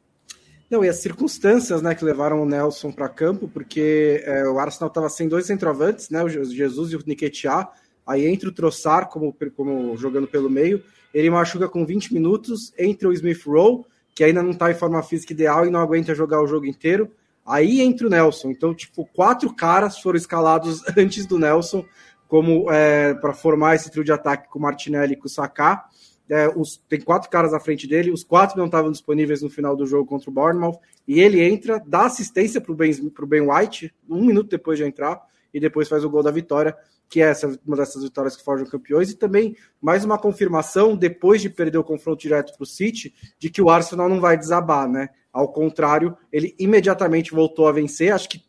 Não, 0.70 0.84
e 0.84 0.90
as 0.90 0.98
circunstâncias 0.98 1.82
né, 1.82 1.94
que 1.94 2.04
levaram 2.04 2.42
o 2.42 2.46
Nelson 2.46 2.92
para 2.92 3.08
campo, 3.08 3.48
porque 3.48 4.24
é, 4.26 4.48
o 4.48 4.58
Arsenal 4.58 4.88
estava 4.88 5.08
sem 5.08 5.28
dois 5.28 5.46
centroavantes, 5.46 6.10
né, 6.10 6.24
o 6.24 6.28
Jesus 6.28 6.92
e 6.92 6.96
o 6.96 7.00
Nketiah, 7.00 7.70
aí 8.06 8.26
entra 8.26 8.50
o 8.50 8.52
Troçar 8.52 9.08
como, 9.08 9.36
como 9.56 9.96
jogando 9.96 10.28
pelo 10.28 10.50
meio, 10.50 10.84
ele 11.14 11.30
machuca 11.30 11.70
com 11.70 11.86
20 11.86 12.14
minutos, 12.14 12.74
entra 12.78 13.08
o 13.08 13.14
Smith 13.14 13.46
Rowe, 13.46 13.86
que 14.16 14.24
ainda 14.24 14.42
não 14.42 14.52
está 14.52 14.72
em 14.72 14.76
forma 14.76 15.04
física 15.04 15.34
ideal 15.34 15.66
e 15.66 15.70
não 15.70 15.80
aguenta 15.80 16.16
jogar 16.16 16.42
o 16.42 16.48
jogo 16.48 16.66
inteiro, 16.66 17.12
aí 17.46 17.82
entra 17.82 18.08
o 18.08 18.10
Nelson, 18.10 18.50
então 18.50 18.74
tipo, 18.74 19.06
quatro 19.14 19.54
caras 19.54 20.00
foram 20.00 20.18
escalados 20.18 20.82
antes 20.98 21.26
do 21.26 21.38
Nelson, 21.38 21.86
como 22.32 22.72
é, 22.72 23.14
para 23.16 23.34
formar 23.34 23.76
esse 23.76 23.92
trio 23.92 24.06
de 24.06 24.12
ataque 24.14 24.48
com 24.48 24.58
o 24.58 24.62
Martinelli 24.62 25.16
e 25.16 25.16
com 25.18 25.26
o 25.26 25.30
Saká, 25.30 25.90
é, 26.30 26.48
os, 26.48 26.78
tem 26.88 27.02
quatro 27.02 27.30
caras 27.30 27.54
à 27.54 27.60
frente 27.60 27.86
dele, 27.86 28.10
os 28.10 28.24
quatro 28.24 28.58
não 28.58 28.68
estavam 28.68 28.90
disponíveis 28.90 29.42
no 29.42 29.50
final 29.50 29.76
do 29.76 29.86
jogo 29.86 30.06
contra 30.06 30.30
o 30.30 30.34
Bournemouth, 30.34 30.80
e 31.06 31.20
ele 31.20 31.44
entra, 31.44 31.84
dá 31.86 32.06
assistência 32.06 32.62
para 32.62 32.72
o 32.72 32.74
ben, 32.74 32.90
ben 33.28 33.42
White, 33.42 33.94
um 34.10 34.26
minuto 34.26 34.50
depois 34.50 34.78
de 34.80 34.86
entrar, 34.86 35.22
e 35.54 35.60
depois 35.60 35.90
faz 35.90 36.06
o 36.06 36.10
gol 36.10 36.24
da 36.24 36.32
vitória, 36.32 36.74
que 37.10 37.22
é 37.22 37.26
essa, 37.26 37.54
uma 37.68 37.76
dessas 37.76 38.02
vitórias 38.02 38.38
que 38.38 38.46
forjam 38.46 38.66
campeões, 38.66 39.12
e 39.12 39.18
também 39.18 39.54
mais 39.82 40.06
uma 40.06 40.18
confirmação, 40.18 40.96
depois 40.96 41.42
de 41.42 41.50
perder 41.50 41.80
o 41.80 41.84
confronto 41.84 42.22
direto 42.22 42.56
para 42.56 42.64
o 42.64 42.66
City, 42.66 43.14
de 43.38 43.50
que 43.50 43.62
o 43.62 43.70
Arsenal 43.70 44.08
não 44.08 44.22
vai 44.22 44.38
desabar, 44.38 44.88
né? 44.88 45.10
Ao 45.34 45.52
contrário, 45.52 46.16
ele 46.32 46.56
imediatamente 46.58 47.32
voltou 47.34 47.68
a 47.68 47.74
vencer, 47.74 48.14
acho 48.14 48.30
que 48.30 48.42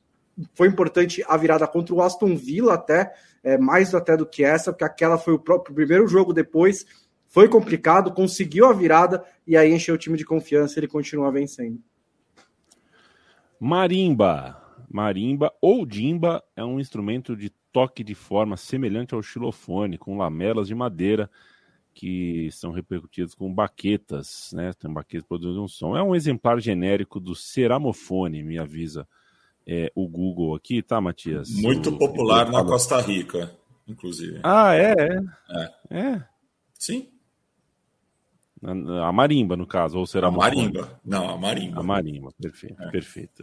foi 0.55 0.69
importante 0.69 1.25
a 1.29 1.37
virada 1.37 1.67
contra 1.67 1.95
o 1.95 2.03
Aston 2.03 2.37
Villa 2.37 2.75
até, 2.75 3.13
é, 3.43 3.59
mais 3.59 3.95
até 3.95 4.17
do 4.17 4.27
que 4.27 4.45
essa, 4.45 4.73
porque 4.73 4.85
aquela 4.85 5.19
foi 5.19 5.35
o 5.35 5.39
próprio 5.39 5.75
primeiro 5.75 6.07
jogo 6.07 6.33
depois 6.33 6.87
foi 7.33 7.49
complicado, 7.49 8.13
conseguiu 8.13 8.67
a 8.67 8.75
virada 8.75 9.25
e 9.47 9.57
aí 9.57 9.73
encheu 9.73 9.95
o 9.95 9.99
time 9.99 10.19
de 10.19 10.25
confiança 10.25 10.79
ele 10.79 10.87
continua 10.87 11.33
vencendo. 11.33 11.81
Marimba. 13.59 14.61
Marimba 14.91 15.51
ou 15.59 15.87
dimba 15.87 16.45
é 16.55 16.63
um 16.63 16.79
instrumento 16.79 17.35
de 17.35 17.51
toque 17.73 18.05
de 18.05 18.15
forma 18.15 18.59
semelhante 18.59 19.15
ao 19.15 19.23
xilofone, 19.23 19.97
com 19.97 20.19
lamelas 20.19 20.69
de 20.69 20.75
madeira 20.75 21.31
que 21.95 22.51
são 22.53 22.71
repercutidas 22.71 23.35
com 23.35 23.53
baquetas, 23.53 24.51
né? 24.53 24.73
Tem 24.75 24.93
baquetas 24.93 25.27
produzindo 25.27 25.63
um 25.63 25.69
som. 25.69 25.97
É 25.97 26.03
um 26.03 26.15
exemplar 26.15 26.61
genérico 26.61 27.19
do 27.19 27.35
ceramofone, 27.35 28.43
me 28.43 28.59
avisa 28.59 29.09
é, 29.67 29.91
o 29.95 30.09
Google 30.09 30.55
aqui, 30.55 30.83
tá, 30.83 31.01
Matias? 31.01 31.51
Muito 31.51 31.91
o, 31.91 31.99
popular 31.99 32.51
na 32.51 32.65
Costa 32.65 33.01
Rica, 33.01 33.55
inclusive. 33.87 34.41
Ah, 34.43 34.75
é? 34.75 34.93
É. 34.93 35.71
é. 35.91 36.01
é. 36.01 36.25
Sim. 36.79 37.09
A 39.03 39.13
marimba, 39.13 39.57
no 39.57 39.67
caso, 39.67 39.99
ou 39.99 40.07
será 40.07 40.29
a 40.29 40.31
marimba? 40.31 41.01
Não, 41.05 41.29
a 41.29 41.37
marimba. 41.37 41.81
A 41.81 41.83
marimba, 41.83 42.33
perfeito, 42.41 42.81
é. 42.81 42.91
perfeito. 42.91 43.43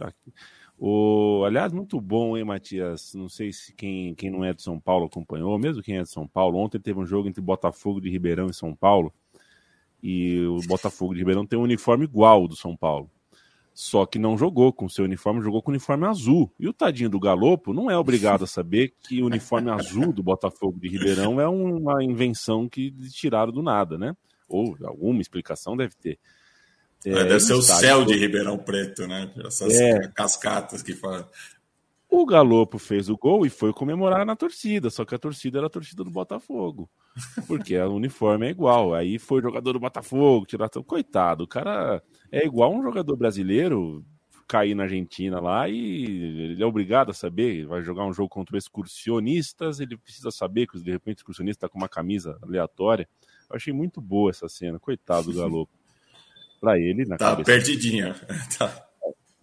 O, 0.78 1.44
aliás, 1.44 1.74
muito 1.74 2.00
bom, 2.00 2.38
hein, 2.38 2.44
Matias? 2.44 3.12
Não 3.14 3.28
sei 3.28 3.52
se 3.52 3.74
quem, 3.74 4.14
quem 4.14 4.30
não 4.30 4.42
é 4.42 4.54
de 4.54 4.62
São 4.62 4.80
Paulo 4.80 5.04
acompanhou, 5.04 5.58
mesmo 5.58 5.82
quem 5.82 5.98
é 5.98 6.02
de 6.02 6.08
São 6.08 6.26
Paulo. 6.26 6.56
Ontem 6.56 6.80
teve 6.80 6.98
um 6.98 7.04
jogo 7.04 7.28
entre 7.28 7.42
Botafogo 7.42 8.00
de 8.00 8.08
Ribeirão 8.08 8.46
e 8.46 8.54
São 8.54 8.74
Paulo. 8.74 9.12
E 10.02 10.40
o 10.46 10.66
Botafogo 10.66 11.12
de 11.12 11.20
Ribeirão 11.20 11.44
tem 11.44 11.58
um 11.58 11.64
uniforme 11.64 12.04
igual 12.04 12.48
do 12.48 12.56
São 12.56 12.74
Paulo. 12.74 13.10
Só 13.82 14.04
que 14.04 14.18
não 14.18 14.36
jogou 14.36 14.72
com 14.72 14.88
seu 14.88 15.04
uniforme, 15.04 15.40
jogou 15.40 15.62
com 15.62 15.70
o 15.70 15.74
uniforme 15.74 16.06
azul. 16.06 16.52
E 16.60 16.68
o 16.68 16.72
tadinho 16.72 17.08
do 17.08 17.18
Galopo 17.18 17.72
não 17.72 17.90
é 17.90 17.96
obrigado 17.96 18.44
a 18.44 18.46
saber 18.46 18.92
que 19.00 19.22
o 19.22 19.26
uniforme 19.26 19.70
azul 19.70 20.12
do 20.12 20.22
Botafogo 20.22 20.78
de 20.78 20.88
Ribeirão 20.88 21.40
é 21.40 21.48
uma 21.48 22.04
invenção 22.04 22.68
que 22.68 22.90
tiraram 23.10 23.52
do 23.52 23.62
nada, 23.62 23.96
né? 23.96 24.14
ou 24.50 24.76
alguma 24.84 25.22
explicação 25.22 25.76
deve 25.76 25.94
ter. 25.94 26.18
É, 27.06 27.10
é 27.10 27.24
deve 27.24 27.40
ser 27.40 27.54
o 27.54 27.62
céu 27.62 28.04
de 28.04 28.14
Ribeirão 28.14 28.58
Preto, 28.58 29.06
né? 29.06 29.32
Essas 29.46 29.72
é. 29.72 30.08
cascatas 30.08 30.82
que 30.82 30.92
fazem. 30.92 31.26
O 32.08 32.26
Galopo 32.26 32.76
fez 32.76 33.08
o 33.08 33.16
gol 33.16 33.46
e 33.46 33.48
foi 33.48 33.72
comemorar 33.72 34.26
na 34.26 34.34
torcida, 34.34 34.90
só 34.90 35.04
que 35.04 35.14
a 35.14 35.18
torcida 35.18 35.58
era 35.58 35.68
a 35.68 35.70
torcida 35.70 36.02
do 36.02 36.10
Botafogo. 36.10 36.90
Porque 37.46 37.76
o 37.78 37.94
uniforme 37.94 38.46
é 38.46 38.50
igual. 38.50 38.94
Aí 38.94 39.18
foi 39.18 39.42
jogador 39.42 39.72
do 39.72 39.80
Botafogo, 39.80 40.46
tirar. 40.46 40.68
Coitado, 40.68 41.44
o 41.44 41.48
cara 41.48 42.02
é 42.30 42.44
igual 42.44 42.74
um 42.74 42.82
jogador 42.82 43.16
brasileiro 43.16 44.04
cair 44.50 44.74
na 44.74 44.82
Argentina 44.82 45.38
lá 45.38 45.68
e 45.68 46.04
ele 46.54 46.62
é 46.62 46.66
obrigado 46.66 47.10
a 47.10 47.14
saber, 47.14 47.66
vai 47.66 47.84
jogar 47.84 48.04
um 48.04 48.12
jogo 48.12 48.28
contra 48.28 48.58
excursionistas, 48.58 49.78
ele 49.78 49.96
precisa 49.96 50.32
saber 50.32 50.66
que 50.66 50.76
de 50.80 50.90
repente 50.90 51.18
o 51.18 51.20
excursionista 51.20 51.66
está 51.66 51.68
com 51.68 51.78
uma 51.78 51.88
camisa 51.88 52.36
aleatória. 52.42 53.08
Eu 53.48 53.54
achei 53.54 53.72
muito 53.72 54.00
boa 54.00 54.30
essa 54.30 54.48
cena, 54.48 54.80
coitado 54.80 55.32
do 55.32 55.38
Galopo. 55.38 55.72
Para 56.60 56.78
ele, 56.78 57.04
na 57.04 57.16
tá 57.16 57.30
cabeça. 57.30 57.46
Perdidinha. 57.46 58.14
tá 58.58 58.88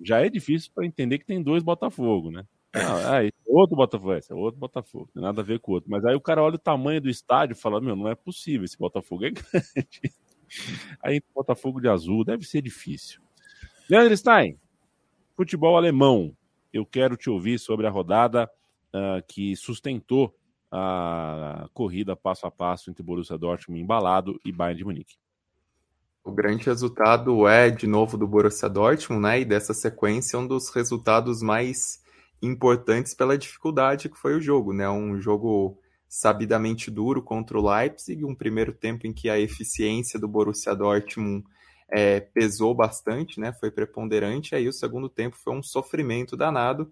Já 0.01 0.19
é 0.19 0.29
difícil 0.29 0.71
para 0.75 0.85
entender 0.85 1.17
que 1.17 1.25
tem 1.25 1.41
dois 1.41 1.63
Botafogo, 1.63 2.29
né? 2.29 2.45
Ah, 2.73 3.23
é, 3.23 3.31
outro 3.45 3.75
Botafogo, 3.75 4.13
esse 4.13 4.31
é 4.31 4.35
outro 4.35 4.59
Botafogo, 4.59 5.09
tem 5.13 5.23
nada 5.23 5.41
a 5.41 5.43
ver 5.43 5.59
com 5.59 5.71
o 5.71 5.75
outro. 5.75 5.89
Mas 5.89 6.03
aí 6.05 6.15
o 6.15 6.21
cara 6.21 6.43
olha 6.43 6.55
o 6.55 6.59
tamanho 6.59 7.01
do 7.01 7.09
estádio 7.09 7.53
e 7.53 7.59
fala: 7.59 7.81
Meu, 7.81 7.95
não 7.95 8.07
é 8.07 8.15
possível, 8.15 8.65
esse 8.65 8.77
Botafogo 8.77 9.25
é 9.25 9.31
grande. 9.31 10.13
Aí 11.03 11.21
Botafogo 11.33 11.81
de 11.81 11.87
azul 11.87 12.23
deve 12.23 12.45
ser 12.45 12.61
difícil. 12.61 13.21
Leandro 13.89 14.15
Stein, 14.15 14.57
futebol 15.35 15.77
alemão. 15.77 16.35
Eu 16.73 16.85
quero 16.85 17.15
te 17.15 17.29
ouvir 17.29 17.57
sobre 17.57 17.87
a 17.87 17.89
rodada 17.89 18.49
uh, 18.93 19.23
que 19.27 19.55
sustentou 19.55 20.35
a 20.69 21.69
corrida 21.73 22.15
passo 22.15 22.45
a 22.45 22.51
passo 22.51 22.89
entre 22.89 23.01
Borussia 23.01 23.37
Dortmund 23.37 23.81
embalado 23.81 24.39
e 24.43 24.51
Bayern 24.51 24.77
de 24.77 24.85
Munique. 24.85 25.15
O 26.23 26.31
grande 26.31 26.65
resultado 26.65 27.47
é, 27.47 27.69
de 27.69 27.87
novo, 27.87 28.17
do 28.17 28.27
Borussia 28.27 28.67
Dortmund, 28.67 29.21
né? 29.21 29.39
E 29.39 29.45
dessa 29.45 29.73
sequência, 29.73 30.37
um 30.37 30.45
dos 30.45 30.69
resultados 30.69 31.41
mais 31.41 32.03
importantes 32.41 33.13
pela 33.13 33.37
dificuldade 33.37 34.09
que 34.09 34.17
foi 34.17 34.35
o 34.35 34.41
jogo, 34.41 34.73
né? 34.73 34.89
Um 34.89 35.19
jogo 35.19 35.77
sabidamente 36.07 36.89
duro 36.89 37.21
contra 37.21 37.57
o 37.57 37.69
Leipzig, 37.69 38.23
um 38.23 38.35
primeiro 38.35 38.73
tempo 38.73 39.05
em 39.05 39.13
que 39.13 39.29
a 39.29 39.39
eficiência 39.39 40.19
do 40.19 40.27
Borussia 40.27 40.73
Dortmund 40.73 41.43
é, 41.89 42.19
pesou 42.19 42.73
bastante, 42.73 43.39
né? 43.39 43.53
Foi 43.53 43.71
preponderante, 43.71 44.55
aí 44.55 44.67
o 44.67 44.73
segundo 44.73 45.09
tempo 45.09 45.37
foi 45.37 45.53
um 45.53 45.63
sofrimento 45.63 46.37
danado, 46.37 46.91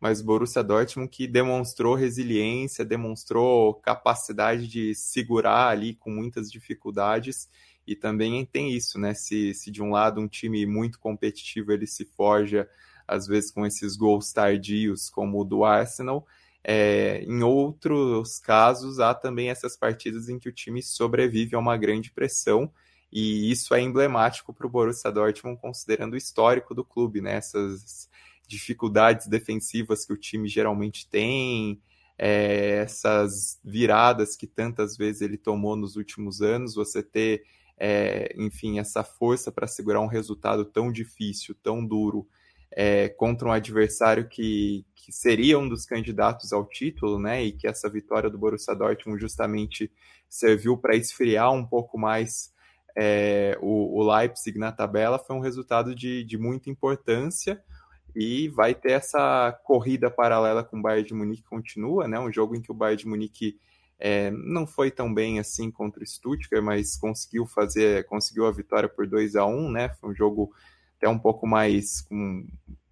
mas 0.00 0.20
Borussia 0.20 0.62
Dortmund 0.62 1.08
que 1.08 1.26
demonstrou 1.26 1.94
resiliência, 1.94 2.84
demonstrou 2.84 3.74
capacidade 3.74 4.66
de 4.68 4.94
segurar 4.94 5.68
ali 5.68 5.94
com 5.94 6.10
muitas 6.10 6.50
dificuldades 6.50 7.48
e 7.86 7.94
também 7.94 8.44
tem 8.44 8.72
isso, 8.72 8.98
né? 8.98 9.14
Se, 9.14 9.54
se 9.54 9.70
de 9.70 9.82
um 9.82 9.90
lado 9.90 10.20
um 10.20 10.28
time 10.28 10.66
muito 10.66 10.98
competitivo 10.98 11.72
ele 11.72 11.86
se 11.86 12.04
forja 12.04 12.68
às 13.06 13.26
vezes 13.26 13.50
com 13.50 13.66
esses 13.66 13.96
gols 13.96 14.32
tardios 14.32 15.08
como 15.08 15.40
o 15.40 15.44
do 15.44 15.64
Arsenal, 15.64 16.26
é, 16.62 17.22
em 17.22 17.42
outros 17.42 18.38
casos 18.38 18.98
há 18.98 19.14
também 19.14 19.50
essas 19.50 19.76
partidas 19.76 20.28
em 20.28 20.38
que 20.38 20.48
o 20.48 20.52
time 20.52 20.82
sobrevive 20.82 21.54
a 21.54 21.58
uma 21.58 21.76
grande 21.76 22.10
pressão 22.10 22.70
e 23.12 23.50
isso 23.50 23.74
é 23.74 23.80
emblemático 23.80 24.52
para 24.52 24.66
o 24.66 24.70
Borussia 24.70 25.10
Dortmund 25.10 25.60
considerando 25.60 26.14
o 26.14 26.16
histórico 26.16 26.74
do 26.74 26.84
clube, 26.84 27.20
né? 27.20 27.34
Essas 27.34 28.08
dificuldades 28.46 29.26
defensivas 29.26 30.04
que 30.04 30.12
o 30.12 30.16
time 30.16 30.48
geralmente 30.48 31.08
tem, 31.08 31.80
é, 32.18 32.82
essas 32.82 33.60
viradas 33.64 34.36
que 34.36 34.46
tantas 34.46 34.96
vezes 34.96 35.22
ele 35.22 35.36
tomou 35.36 35.76
nos 35.76 35.96
últimos 35.96 36.40
anos, 36.40 36.74
você 36.74 37.02
ter, 37.02 37.44
é, 37.78 38.34
enfim, 38.36 38.78
essa 38.78 39.04
força 39.04 39.52
para 39.52 39.66
segurar 39.66 40.00
um 40.00 40.06
resultado 40.06 40.64
tão 40.64 40.90
difícil, 40.90 41.54
tão 41.62 41.84
duro, 41.84 42.26
é, 42.76 43.08
contra 43.08 43.48
um 43.48 43.52
adversário 43.52 44.28
que, 44.28 44.84
que 44.94 45.10
seria 45.10 45.58
um 45.58 45.66
dos 45.66 45.86
candidatos 45.86 46.52
ao 46.52 46.66
título, 46.66 47.18
né? 47.18 47.42
E 47.42 47.52
que 47.52 47.66
essa 47.66 47.88
vitória 47.88 48.28
do 48.28 48.36
Borussia 48.36 48.74
Dortmund 48.74 49.18
justamente 49.18 49.90
serviu 50.28 50.76
para 50.76 50.94
esfriar 50.94 51.50
um 51.52 51.64
pouco 51.64 51.96
mais 51.96 52.52
é, 52.94 53.56
o, 53.62 53.98
o 53.98 54.14
Leipzig 54.14 54.58
na 54.58 54.70
tabela, 54.72 55.18
foi 55.18 55.34
um 55.34 55.40
resultado 55.40 55.94
de, 55.94 56.22
de 56.22 56.36
muita 56.36 56.68
importância 56.68 57.62
e 58.14 58.48
vai 58.48 58.74
ter 58.74 58.92
essa 58.92 59.52
corrida 59.64 60.10
paralela 60.10 60.62
com 60.62 60.78
o 60.78 60.82
Bayern 60.82 61.06
de 61.06 61.14
Munique 61.14 61.42
continua, 61.44 62.06
né? 62.06 62.18
Um 62.18 62.32
jogo 62.32 62.54
em 62.54 62.60
que 62.60 62.70
o 62.70 62.74
Bayern 62.74 63.02
de 63.02 63.08
Munique 63.08 63.58
é, 63.98 64.30
não 64.30 64.66
foi 64.66 64.90
tão 64.90 65.12
bem 65.12 65.38
assim 65.38 65.70
contra 65.70 66.02
o 66.02 66.06
Stuttgart, 66.06 66.62
mas 66.62 66.96
conseguiu 66.96 67.46
fazer, 67.46 68.04
conseguiu 68.04 68.46
a 68.46 68.52
vitória 68.52 68.88
por 68.88 69.06
2 69.06 69.34
a 69.36 69.46
1 69.46 69.70
né? 69.70 69.88
Foi 70.00 70.10
um 70.10 70.14
jogo 70.14 70.52
até 70.96 71.08
um 71.08 71.18
pouco 71.18 71.46
mais 71.46 72.00
com 72.02 72.46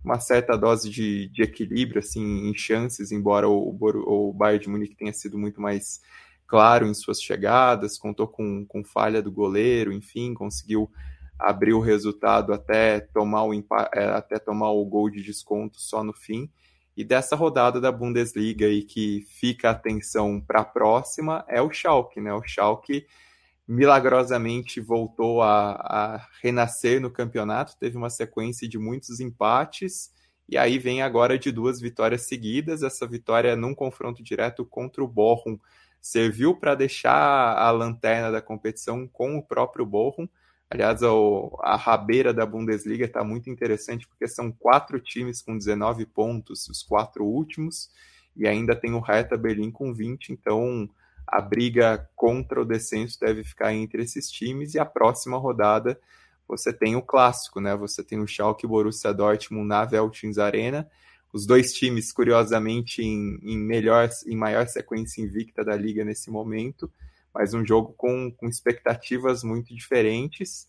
uma 0.05 0.21
certa 0.21 0.57
dose 0.57 0.91
de, 0.91 1.29
de 1.29 1.43
equilíbrio 1.43 2.01
assim 2.01 2.49
em 2.49 2.55
chances, 2.55 3.11
embora 3.11 3.49
o, 3.49 3.77
o, 3.81 4.29
o 4.29 4.33
Bayern 4.33 4.65
de 4.65 4.69
Munique 4.69 4.95
tenha 4.95 5.13
sido 5.13 5.39
muito 5.39 5.61
mais 5.61 6.01
claro 6.47 6.87
em 6.87 6.95
suas 6.95 7.23
chegadas, 7.23 7.97
contou 7.97 8.29
com, 8.29 8.67
com 8.67 8.85
falha 8.85 9.23
do 9.23 9.33
goleiro, 9.33 9.93
enfim, 9.93 10.35
conseguiu 10.35 10.91
abrir 11.39 11.73
o 11.73 11.81
resultado 11.81 12.53
até 12.53 13.01
tomar 13.01 13.45
o, 13.45 13.55
é, 13.95 14.05
até 14.11 14.39
tomar 14.39 14.71
o 14.71 14.85
gol 14.85 15.11
de 15.11 15.23
desconto 15.23 15.81
só 15.81 16.05
no 16.05 16.13
fim. 16.13 16.51
E 16.97 17.03
dessa 17.03 17.35
rodada 17.35 17.81
da 17.81 17.91
Bundesliga 17.91 18.67
aí 18.67 18.83
que 18.83 19.27
fica 19.29 19.69
a 19.69 19.73
atenção 19.73 20.41
para 20.41 20.61
a 20.61 20.65
próxima 20.65 21.45
é 21.49 21.61
o 21.61 21.73
Schalke, 21.73 22.21
né? 22.21 22.33
O 22.33 22.43
Schalke 22.43 23.05
milagrosamente 23.67 24.81
voltou 24.81 25.43
a, 25.43 25.73
a 25.73 26.29
renascer 26.43 27.01
no 27.01 27.11
campeonato, 27.11 27.77
teve 27.79 27.97
uma 27.97 28.11
sequência 28.11 28.69
de 28.69 28.79
muitos 28.79 29.21
empates, 29.21 30.13
e 30.49 30.59
aí 30.59 30.79
vem 30.79 31.03
agora 31.03 31.39
de 31.39 31.51
duas 31.51 31.81
vitórias 31.81 32.23
seguidas. 32.23 32.83
Essa 32.83 33.07
vitória 33.07 33.57
num 33.57 33.75
confronto 33.75 34.23
direto 34.23 34.65
contra 34.65 35.03
o 35.03 35.09
Bochum 35.09 35.59
serviu 36.01 36.55
para 36.55 36.75
deixar 36.75 37.57
a 37.57 37.71
lanterna 37.71 38.31
da 38.31 38.43
competição 38.43 39.09
com 39.09 39.37
o 39.39 39.43
próprio 39.43 39.87
Bochum. 39.87 40.29
Aliás, 40.71 41.01
a 41.03 41.77
rabeira 41.77 42.35
da 42.35 42.45
Bundesliga 42.45 43.05
está 43.07 43.25
muito 43.25 43.49
interessante 43.49 44.07
porque 44.07 44.27
são 44.29 44.53
quatro 44.53 45.01
times 45.01 45.41
com 45.41 45.57
19 45.57 46.05
pontos, 46.07 46.69
os 46.69 46.83
quatro 46.83 47.25
últimos, 47.25 47.91
e 48.37 48.47
ainda 48.47 48.75
tem 48.75 48.93
o 48.93 49.01
Hertha 49.01 49.37
Berlim 49.37 49.71
com 49.71 49.95
20, 49.95 50.31
então 50.31 50.89
a 51.27 51.41
briga 51.41 52.09
contra 52.15 52.61
o 52.61 52.65
descenso 52.65 53.19
deve 53.21 53.45
ficar 53.45 53.75
entre 53.75 54.03
esses 54.03 54.31
times 54.31 54.75
e 54.75 54.79
a 54.79 54.85
próxima 54.85 55.37
rodada 55.39 55.99
você 56.47 56.73
tem 56.73 56.95
o 56.95 57.03
clássico, 57.03 57.61
né? 57.61 57.75
Você 57.77 58.03
tem 58.03 58.21
o 58.21 58.27
Schalke 58.27 58.67
Borussia 58.67 59.13
Dortmund 59.13 59.67
na 59.67 59.85
Veltins 59.85 60.39
Arena. 60.39 60.89
Os 61.33 61.47
dois 61.47 61.73
times, 61.73 62.13
curiosamente, 62.13 63.03
em, 63.03 63.39
em 63.43 63.59
melhor, 63.59 64.09
em 64.27 64.37
maior 64.37 64.69
sequência 64.69 65.23
invicta 65.23 65.65
da 65.65 65.75
liga 65.75 66.05
nesse 66.05 66.31
momento, 66.31 66.91
mas 67.33 67.55
um 67.55 67.65
jogo 67.65 67.93
com, 67.97 68.31
com 68.31 68.47
expectativas 68.47 69.43
muito 69.43 69.75
diferentes 69.75 70.69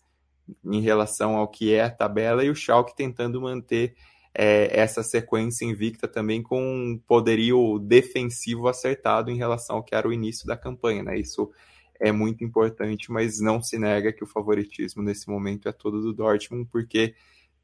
em 0.64 0.80
relação 0.80 1.36
ao 1.36 1.46
que 1.46 1.72
é 1.72 1.82
a 1.82 1.90
tabela 1.90 2.44
e 2.44 2.50
o 2.50 2.54
Schalke 2.54 2.96
tentando 2.96 3.40
manter 3.40 3.94
é, 4.38 4.78
essa 4.78 5.02
sequência 5.02 5.64
invicta 5.64 6.06
também 6.06 6.42
com 6.42 6.60
um 6.60 6.98
poderio 7.06 7.78
defensivo 7.78 8.68
acertado 8.68 9.30
em 9.30 9.36
relação 9.36 9.76
ao 9.76 9.82
que 9.82 9.94
era 9.94 10.06
o 10.06 10.12
início 10.12 10.46
da 10.46 10.56
campanha, 10.56 11.02
né? 11.02 11.18
Isso 11.18 11.50
é 11.98 12.12
muito 12.12 12.44
importante, 12.44 13.10
mas 13.10 13.40
não 13.40 13.62
se 13.62 13.78
nega 13.78 14.12
que 14.12 14.22
o 14.22 14.26
favoritismo 14.26 15.02
nesse 15.02 15.26
momento 15.28 15.68
é 15.68 15.72
todo 15.72 16.02
do 16.02 16.12
Dortmund, 16.12 16.68
porque 16.70 17.14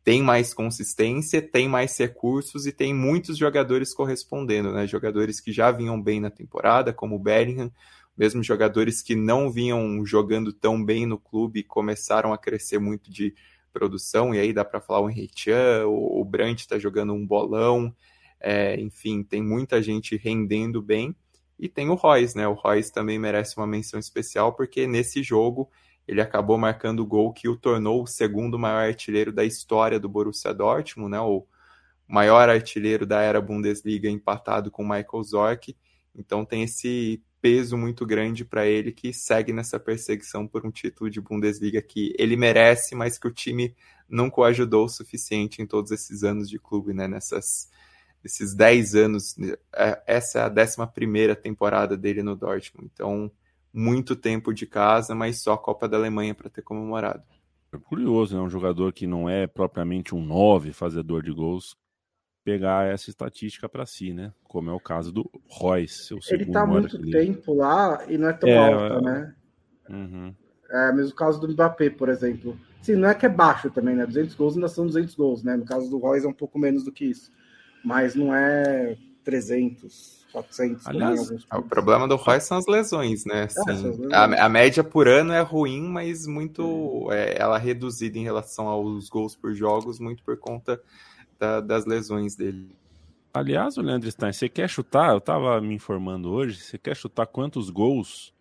tem 0.03 0.23
mais 0.23 0.55
consistência, 0.55 1.43
tem 1.43 1.69
mais 1.69 1.97
recursos 1.99 2.67
e 2.67 2.73
tem 2.73 2.95
muitos 2.95 3.37
jogadores 3.37 3.93
correspondendo, 3.93 4.73
né? 4.73 4.87
Jogadores 4.87 5.41
que 5.41 5.53
já 5.53 5.71
vinham 5.71 6.01
bem 6.01 6.21
na 6.21 6.31
temporada, 6.31 6.91
como 6.91 7.17
o 7.17 7.19
Bellingham, 7.19 7.71
mesmo 8.17 8.43
jogadores 8.43 9.03
que 9.03 9.15
não 9.15 9.53
vinham 9.53 10.05
jogando 10.07 10.55
tão 10.55 10.83
bem 10.83 11.05
no 11.05 11.19
clube 11.19 11.63
começaram 11.63 12.33
a 12.33 12.39
crescer 12.39 12.79
muito 12.79 13.11
de 13.11 13.35
produção, 13.73 14.35
e 14.35 14.39
aí 14.39 14.53
dá 14.53 14.65
para 14.65 14.81
falar 14.81 15.01
o 15.01 15.11
Henrique 15.11 15.51
o, 15.87 16.21
o 16.21 16.25
Brandt 16.25 16.61
está 16.61 16.79
jogando 16.79 17.13
um 17.13 17.27
bolão, 17.27 17.95
é, 18.41 18.79
enfim, 18.81 19.23
tem 19.23 19.43
muita 19.43 19.83
gente 19.83 20.17
rendendo 20.17 20.83
bem, 20.83 21.17
e 21.59 21.69
tem 21.69 21.91
o 21.91 21.95
Royce, 21.95 22.37
né? 22.37 22.47
O 22.49 22.55
Royce 22.55 22.93
também 22.93 23.19
merece 23.19 23.57
uma 23.57 23.67
menção 23.67 24.01
especial, 24.01 24.53
porque 24.53 24.87
nesse 24.87 25.23
jogo 25.23 25.71
ele 26.07 26.21
acabou 26.21 26.59
marcando 26.59 27.01
o 27.01 27.07
gol 27.07 27.33
que 27.33 27.49
o 27.49 27.57
tornou 27.57 28.03
o 28.03 28.07
segundo 28.07 28.59
maior 28.59 28.89
artilheiro 28.89 29.33
da 29.33 29.45
história 29.45 30.01
do 30.01 30.09
Borussia 30.09 30.53
Dortmund, 30.53 31.13
né? 31.13 31.21
O 31.21 31.47
maior 32.09 32.49
artilheiro 32.49 33.07
da 33.07 33.21
era 33.23 33.41
Bundesliga 33.41 34.09
empatado 34.09 34.71
com 34.71 34.83
Michael 34.83 35.23
Zorc. 35.23 35.77
Então 36.15 36.45
tem 36.45 36.65
esse 36.65 37.23
peso 37.43 37.77
muito 37.77 38.07
grande 38.07 38.45
para 38.45 38.67
ele 38.67 38.93
que 38.93 39.13
segue 39.13 39.53
nessa 39.53 39.79
perseguição 39.79 40.47
por 40.47 40.65
um 40.65 40.71
título 40.71 41.11
de 41.11 41.21
Bundesliga 41.21 41.83
que 41.83 42.15
ele 42.17 42.37
merece, 42.37 42.95
mas 42.95 43.19
que 43.19 43.27
o 43.27 43.33
time 43.33 43.75
nunca 44.09 44.41
o 44.41 44.45
ajudou 44.45 44.85
o 44.85 44.89
suficiente 44.89 45.61
em 45.61 45.67
todos 45.67 45.91
esses 45.91 46.23
anos 46.23 46.49
de 46.49 46.59
clube, 46.59 46.95
né? 46.95 47.09
Nessas 47.09 47.69
esses 48.25 48.55
10 48.55 48.95
anos, 48.95 49.37
é, 49.75 50.01
essa 50.07 50.39
é 50.39 50.43
a 50.43 50.49
11 50.49 51.35
temporada 51.43 51.97
dele 51.97 52.23
no 52.23 52.37
Dortmund. 52.37 52.89
Então, 52.93 53.29
muito 53.75 54.15
tempo 54.15 54.55
de 54.55 54.65
casa, 54.65 55.13
mas 55.13 55.43
só 55.43 55.55
a 55.55 55.59
Copa 55.59 55.89
da 55.89 55.97
Alemanha 55.97 56.33
para 56.33 56.49
ter 56.49 56.63
comemorado. 56.63 57.25
É 57.73 57.79
curioso, 57.79 58.37
né? 58.37 58.41
Um 58.41 58.51
jogador 58.51 58.93
que 58.93 59.07
não 59.07 59.29
é 59.29 59.49
propriamente 59.49 60.15
um 60.15 60.25
9 60.25 60.73
fazedor 60.73 61.23
de 61.23 61.33
gols, 61.33 61.77
pegar 62.45 62.87
essa 62.87 63.11
estatística 63.11 63.69
para 63.69 63.87
si, 63.87 64.13
né? 64.13 64.33
Como 64.45 64.71
é 64.71 64.73
o 64.73 64.81
caso 64.81 65.13
do 65.13 65.31
Royce. 65.49 66.15
Ele 66.31 66.45
está 66.45 66.67
muito 66.67 67.01
tempo 67.11 67.55
lá 67.55 68.05
e 68.09 68.19
não 68.19 68.29
é 68.29 68.33
tão 68.33 68.49
é, 68.49 68.57
alta, 68.57 68.95
é... 68.95 69.01
né? 69.01 69.35
Uhum. 69.89 70.35
É 70.71 70.91
o 70.91 70.97
mesmo 70.97 71.15
caso 71.15 71.41
do 71.41 71.49
Mbappé, 71.49 71.91
por 71.91 72.09
exemplo. 72.09 72.59
Sim, 72.81 72.97
não 72.97 73.09
é 73.09 73.15
que 73.15 73.27
é 73.27 73.29
baixo 73.29 73.71
também, 73.71 73.95
né? 73.95 74.07
200 74.07 74.35
gols 74.35 74.55
ainda 74.55 74.69
são 74.69 74.87
200 74.87 75.15
gols, 75.15 75.43
né? 75.43 75.57
No 75.57 75.65
caso 75.65 75.89
do 75.89 75.99
Royce 75.99 76.27
é 76.27 76.29
um 76.29 76.35
pouco 76.35 76.59
menos 76.59 76.85
do 76.85 76.91
que 76.91 77.05
isso. 77.05 77.31
Mas 77.85 78.15
não 78.15 78.35
é 78.35 78.97
300, 79.23 80.27
400. 80.33 80.87
Aliás, 80.87 81.31
o 81.53 81.63
problema 81.63 82.09
do 82.09 82.17
Royce 82.17 82.47
são 82.47 82.57
as 82.57 82.67
lesões, 82.67 83.25
né? 83.25 83.43
É, 83.43 83.71
assim, 83.71 84.09
é, 84.11 84.15
a, 84.15 84.47
a, 84.47 84.49
média 84.49 84.83
por 84.83 85.07
ano 85.07 85.33
é 85.33 85.43
ruim, 85.43 85.83
mas 85.83 86.27
muito. 86.27 87.09
É, 87.13 87.41
ela 87.41 87.57
é 87.57 87.61
reduzida 87.61 88.19
em 88.19 88.25
relação 88.25 88.67
aos 88.67 89.09
gols 89.09 89.37
por 89.37 89.55
jogos, 89.55 90.01
muito 90.01 90.25
por 90.25 90.37
conta 90.39 90.81
da, 91.43 91.61
das 91.61 91.85
lesões 91.85 92.37
dele. 92.37 92.71
Aliás, 93.35 93.77
o 93.77 93.83
Leandro 93.83 94.09
Stein, 94.09 94.33
você 94.33 94.49
quer 94.49 94.69
chutar? 94.69 95.11
Eu 95.11 95.19
estava 95.19 95.61
me 95.61 95.75
informando 95.75 96.31
hoje. 96.31 96.61
Você 96.61 96.79
quer 96.79 96.95
chutar 96.95 97.27
quantos 97.27 97.69
gols 97.69 98.33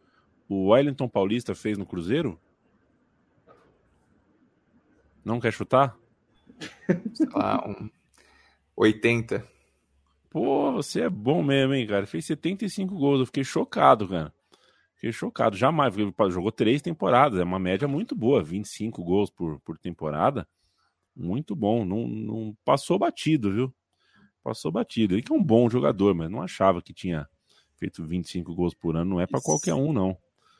o 0.48 0.70
Wellington 0.70 1.08
Paulista 1.08 1.56
fez 1.56 1.80
no 1.80 1.86
Cruzeiro? 1.86 2.40
Não 5.26 5.40
quer 5.40 5.52
chutar? 5.52 5.98
Sei 7.14 7.28
lá, 7.34 7.68
um 7.68 7.90
80. 8.76 9.48
Pô, 10.30 10.72
você 10.72 11.02
é 11.02 11.10
bom 11.10 11.42
mesmo, 11.42 11.74
hein, 11.74 11.88
cara? 11.88 12.06
Fez 12.06 12.26
75 12.26 12.94
gols. 12.96 13.22
Eu 13.22 13.26
fiquei 13.26 13.44
chocado, 13.44 14.08
cara. 14.08 14.32
Fiquei 14.96 15.12
chocado. 15.12 15.58
Jamais. 15.58 15.96
Jogou 16.30 16.52
três 16.52 16.84
temporadas. 16.84 17.40
É 17.40 17.44
uma 17.44 17.60
média 17.60 17.88
muito 17.88 18.16
boa. 18.16 18.44
25 18.44 19.04
gols 19.04 19.32
por, 19.32 19.60
por 19.62 19.78
temporada. 19.80 20.48
Muito 21.16 21.56
bom. 21.56 21.86
Não, 21.86 22.08
não 22.08 22.58
passou 22.64 22.98
batido, 22.98 23.54
viu? 23.54 23.74
Passou 24.44 24.72
batido. 24.72 25.16
Ele 25.16 25.22
que 25.22 25.32
é 25.32 25.36
um 25.36 25.44
bom 25.44 25.70
jogador, 25.70 26.16
mas 26.16 26.30
não 26.30 26.42
achava 26.42 26.82
que 26.82 26.94
tinha 26.94 27.28
feito 27.76 28.06
25 28.06 28.54
gols 28.56 28.74
por 28.74 28.96
ano. 28.96 29.12
Não 29.12 29.22
é 29.22 29.28
para 29.28 29.42
qualquer 29.42 29.74
um, 29.74 29.92
não. 29.94 30.18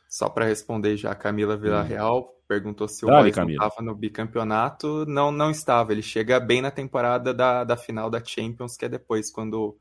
Só 0.10 0.28
para 0.28 0.46
responder 0.46 0.98
já, 0.98 1.16
Camila 1.16 1.56
Villarreal 1.56 2.20
hum. 2.20 2.42
perguntou 2.48 2.88
se 2.88 3.06
o 3.06 3.08
Dale, 3.08 3.30
estava 3.30 3.82
no 3.82 3.96
bicampeonato. 3.96 5.06
Não, 5.08 5.32
não 5.32 5.50
estava. 5.50 5.94
Ele 5.94 6.02
chega 6.02 6.40
bem 6.40 6.62
na 6.62 6.70
temporada 6.70 7.34
da, 7.34 7.64
da 7.64 7.78
final 7.78 8.10
da 8.10 8.24
Champions, 8.24 8.76
que 8.76 8.86
é 8.86 8.90
depois 8.90 9.32
quando 9.32 9.78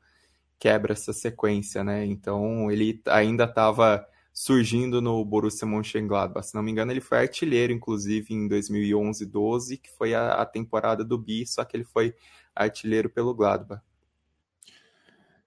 quebra 0.57 0.93
essa 0.93 1.11
sequência, 1.11 1.83
né? 1.83 2.05
Então 2.05 2.71
ele 2.71 3.01
ainda 3.07 3.43
estava 3.43 4.05
surgindo 4.33 5.01
no 5.01 5.23
Borussia 5.25 5.67
Mönchengladbach. 5.67 6.47
Se 6.47 6.55
não 6.55 6.63
me 6.63 6.71
engano, 6.71 6.91
ele 6.91 7.01
foi 7.01 7.19
artilheiro, 7.19 7.73
inclusive, 7.73 8.33
em 8.33 8.47
2011-12, 8.47 9.77
que 9.77 9.89
foi 9.89 10.13
a, 10.13 10.33
a, 10.33 10.45
temporada 10.45 11.03
do 11.03 11.17
Bi, 11.17 11.45
só 11.45 11.63
que 11.65 11.75
ele 11.75 11.83
foi 11.83 12.15
artilheiro 12.55 13.09
pelo 13.09 13.33
Gladbach. 13.33 13.81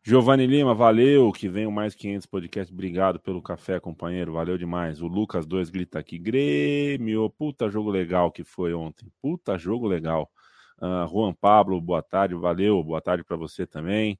Giovanni 0.06 0.46
Lima, 0.46 0.74
valeu, 0.74 1.32
que 1.32 1.48
venham 1.48 1.70
mais 1.70 1.94
500 1.94 2.26
podcasts, 2.26 2.70
obrigado 2.70 3.18
pelo 3.18 3.40
café, 3.40 3.80
companheiro, 3.80 4.34
valeu 4.34 4.58
demais. 4.58 5.00
O 5.00 5.06
Lucas 5.06 5.46
2 5.46 5.70
grita 5.70 5.98
aqui, 5.98 6.18
Grêmio, 6.18 7.30
puta 7.30 7.70
jogo 7.70 7.90
legal 7.90 8.30
que 8.30 8.44
foi 8.44 8.74
ontem, 8.74 9.10
puta 9.22 9.56
jogo 9.56 9.86
legal. 9.86 10.30
Uh, 10.76 11.08
Juan 11.08 11.32
Pablo, 11.32 11.80
boa 11.80 12.02
tarde, 12.02 12.34
valeu, 12.34 12.84
boa 12.84 13.00
tarde 13.00 13.24
para 13.24 13.36
você 13.36 13.66
também. 13.66 14.18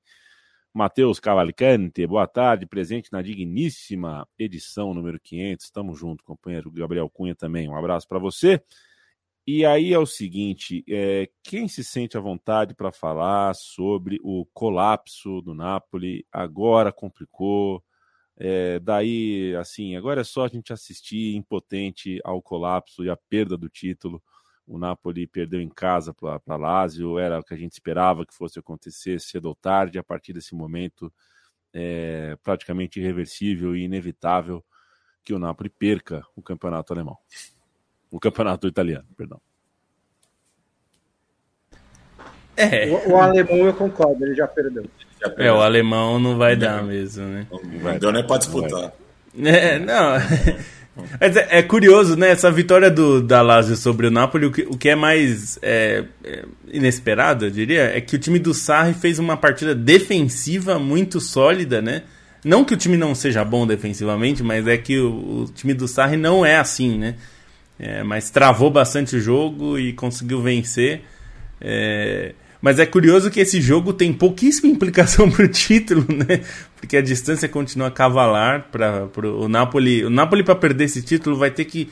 Matheus 0.77 1.21
Cavalcante, 1.21 2.05
boa 2.05 2.27
tarde, 2.27 2.67
presente 2.67 3.13
na 3.13 3.23
digníssima 3.23 4.27
edição 4.37 4.93
número 4.93 5.21
500. 5.21 5.67
Estamos 5.67 5.97
junto, 5.97 6.25
companheiro 6.25 6.69
Gabriel 6.69 7.09
Cunha 7.09 7.33
também. 7.33 7.69
Um 7.69 7.77
abraço 7.77 8.09
para 8.09 8.19
você. 8.19 8.61
E 9.47 9.65
aí 9.65 9.93
é 9.93 9.99
o 10.01 10.05
seguinte: 10.05 10.85
é, 10.89 11.31
quem 11.45 11.69
se 11.69 11.85
sente 11.85 12.17
à 12.19 12.21
vontade 12.21 12.75
para 12.75 12.91
falar 12.91 13.55
sobre 13.55 14.19
o 14.25 14.45
colapso 14.53 15.41
do 15.43 15.55
Napoli 15.55 16.27
agora 16.33 16.91
complicou. 16.91 17.81
É, 18.37 18.81
daí, 18.81 19.55
assim, 19.55 19.95
agora 19.95 20.23
é 20.23 20.25
só 20.25 20.45
a 20.45 20.49
gente 20.49 20.73
assistir 20.73 21.37
impotente 21.37 22.21
ao 22.25 22.43
colapso 22.43 23.05
e 23.05 23.11
à 23.11 23.17
perda 23.17 23.57
do 23.57 23.69
título. 23.69 24.21
O 24.67 24.79
Napoli 24.79 25.27
perdeu 25.27 25.61
em 25.61 25.69
casa 25.69 26.15
para 26.15 26.57
Lazio, 26.57 27.19
era 27.19 27.39
o 27.39 27.45
que 27.45 27.53
a 27.53 27.57
gente 27.57 27.73
esperava 27.73 28.25
que 28.25 28.35
fosse 28.35 28.59
acontecer 28.59 29.21
cedo 29.21 29.47
ou 29.47 29.55
tarde. 29.55 29.99
A 29.99 30.03
partir 30.03 30.33
desse 30.33 30.55
momento, 30.55 31.13
é 31.73 32.37
praticamente 32.43 32.99
irreversível 32.99 33.77
e 33.77 33.85
inevitável 33.85 34.65
que 35.23 35.35
o 35.35 35.39
Napoli 35.39 35.69
perca 35.69 36.23
o 36.35 36.43
campeonato 36.43 36.93
alemão. 36.93 37.17
O 38.11 38.19
campeonato 38.19 38.67
italiano, 38.67 39.07
perdão. 39.17 39.41
É. 42.57 42.89
O, 42.89 43.13
o, 43.13 43.17
alemão 43.17 43.67
eu 43.67 43.75
concordo, 43.75 44.25
ele 44.25 44.35
já 44.35 44.47
perdeu. 44.47 44.85
já 45.21 45.29
perdeu. 45.29 45.47
É, 45.47 45.53
o 45.53 45.61
alemão 45.61 46.19
não 46.21 46.39
vai 46.39 46.55
dar 46.55 46.83
mesmo, 46.85 47.27
né? 47.27 47.47
Não 47.51 47.81
vai 47.81 47.99
deu 47.99 48.13
nem 48.13 48.25
pra 48.25 48.39
disputar. 48.39 48.93
É, 49.37 49.79
não. 49.79 50.15
É, 51.21 51.59
é, 51.59 51.63
curioso, 51.63 52.17
né? 52.17 52.31
Essa 52.31 52.51
vitória 52.51 52.91
do 52.91 53.21
da 53.21 53.43
Lazio 53.43 53.77
sobre 53.77 54.07
o 54.07 54.11
Napoli, 54.11 54.47
o 54.47 54.53
que, 54.53 54.63
o 54.63 54.77
que 54.77 54.89
é 54.89 54.95
mais 54.95 55.59
é, 55.61 56.05
é, 56.23 56.45
inesperado, 56.73 57.47
eu 57.47 57.51
diria, 57.51 57.97
é 57.97 58.01
que 58.01 58.15
o 58.15 58.19
time 58.19 58.39
do 58.39 58.55
Sarri 58.55 58.95
fez 58.95 59.19
uma 59.19 59.37
partida 59.37 59.75
defensiva 59.75 60.79
muito 60.79 61.21
sólida, 61.21 61.83
né? 61.83 62.03
Não 62.45 62.65
que 62.65 62.75
o 62.75 62.77
time 62.77 62.97
não 62.97 63.15
seja 63.15 63.45
bom 63.45 63.67
defensivamente, 63.67 64.43
mas 64.43 64.69
é 64.69 64.77
que 64.77 64.99
o, 64.99 65.43
o 65.43 65.53
time 65.53 65.75
do 65.75 65.89
Sarri 65.89 66.17
não 66.17 66.47
é 66.47 66.57
assim, 66.57 66.97
né? 66.99 67.17
É, 67.79 68.05
mas 68.05 68.31
travou 68.31 68.71
bastante 68.71 69.17
o 69.17 69.21
jogo 69.21 69.79
e 69.79 69.93
conseguiu 69.93 70.41
vencer. 70.41 71.03
É, 71.61 72.35
mas 72.65 72.79
é 72.79 72.87
curioso 72.87 73.31
que 73.31 73.41
esse 73.41 73.61
jogo 73.61 73.93
tem 73.93 74.11
pouquíssima 74.11 74.73
implicação 74.73 75.29
para 75.31 75.45
o 75.45 75.49
título, 75.49 76.07
né? 76.09 76.41
Porque 76.75 76.97
a 76.97 77.03
distância 77.03 77.47
continua 77.47 77.91
cavalar 77.91 78.69
para 78.73 79.07
o 79.23 79.47
Napoli. 79.51 80.03
O 80.03 80.09
Napoli 80.09 80.43
para 80.43 80.55
perder 80.55 80.85
esse 80.85 81.03
título 81.03 81.37
vai 81.37 81.51
ter 81.51 81.67
que 81.67 81.91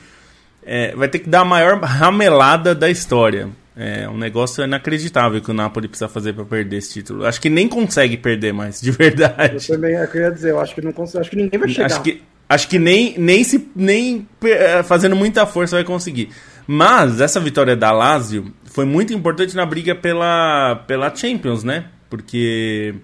é, 0.65 0.95
vai 0.95 1.07
ter 1.07 1.19
que 1.19 1.29
dar 1.29 1.41
a 1.41 1.45
maior 1.45 1.79
ramelada 1.79 2.73
da 2.73 2.89
história. 2.89 3.49
É 3.77 4.09
um 4.09 4.17
negócio 4.17 4.63
inacreditável 4.63 5.39
que 5.41 5.51
o 5.51 5.53
Napoli 5.53 5.87
precisa 5.87 6.09
fazer 6.09 6.33
para 6.33 6.43
perder 6.43 6.77
esse 6.77 6.91
título. 6.93 7.23
Acho 7.23 7.39
que 7.39 7.51
nem 7.51 7.67
consegue 7.67 8.17
perder 8.17 8.51
mais, 8.51 8.81
de 8.81 8.89
verdade. 8.97 9.53
Eu 9.53 9.75
também 9.75 9.93
eu 9.93 10.07
queria 10.07 10.31
dizer, 10.31 10.49
eu 10.49 10.59
acho 10.59 10.73
que 10.73 10.81
não 10.81 10.91
consegue, 10.91 11.19
acho 11.21 11.29
que 11.29 11.35
ninguém 11.35 11.59
vai 11.59 11.69
chegar. 11.69 11.85
Acho 11.85 12.01
que, 12.01 12.23
acho 12.49 12.67
que 12.67 12.79
nem, 12.79 13.15
nem, 13.19 13.43
se, 13.43 13.69
nem 13.75 14.27
é, 14.43 14.81
fazendo 14.81 15.15
muita 15.15 15.45
força 15.45 15.75
vai 15.75 15.85
conseguir. 15.85 16.29
Mas 16.65 17.19
essa 17.19 17.39
vitória 17.39 17.75
da 17.75 17.91
Lazio 17.91 18.53
foi 18.65 18.85
muito 18.85 19.13
importante 19.13 19.55
na 19.55 19.65
briga 19.65 19.93
pela, 19.93 20.83
pela 20.87 21.13
Champions, 21.13 21.63
né? 21.63 21.85
Porque 22.09 22.95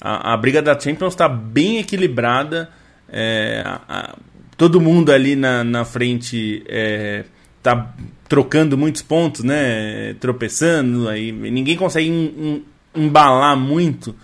a, 0.00 0.32
a 0.34 0.36
briga 0.36 0.60
da 0.60 0.78
Champions 0.78 1.14
está 1.14 1.28
bem 1.28 1.78
equilibrada. 1.78 2.68
É, 3.08 3.62
a, 3.64 4.14
todo 4.56 4.80
mundo 4.80 5.12
ali 5.12 5.36
na, 5.36 5.62
na 5.62 5.84
frente 5.84 6.64
é, 6.68 7.24
tá 7.62 7.94
trocando 8.28 8.76
muitos 8.76 9.02
pontos, 9.02 9.42
né? 9.42 10.14
Tropeçando, 10.20 11.08
aí 11.08 11.32
ninguém 11.32 11.76
consegue 11.76 12.64
embalar 12.94 13.56
muito. 13.56 14.14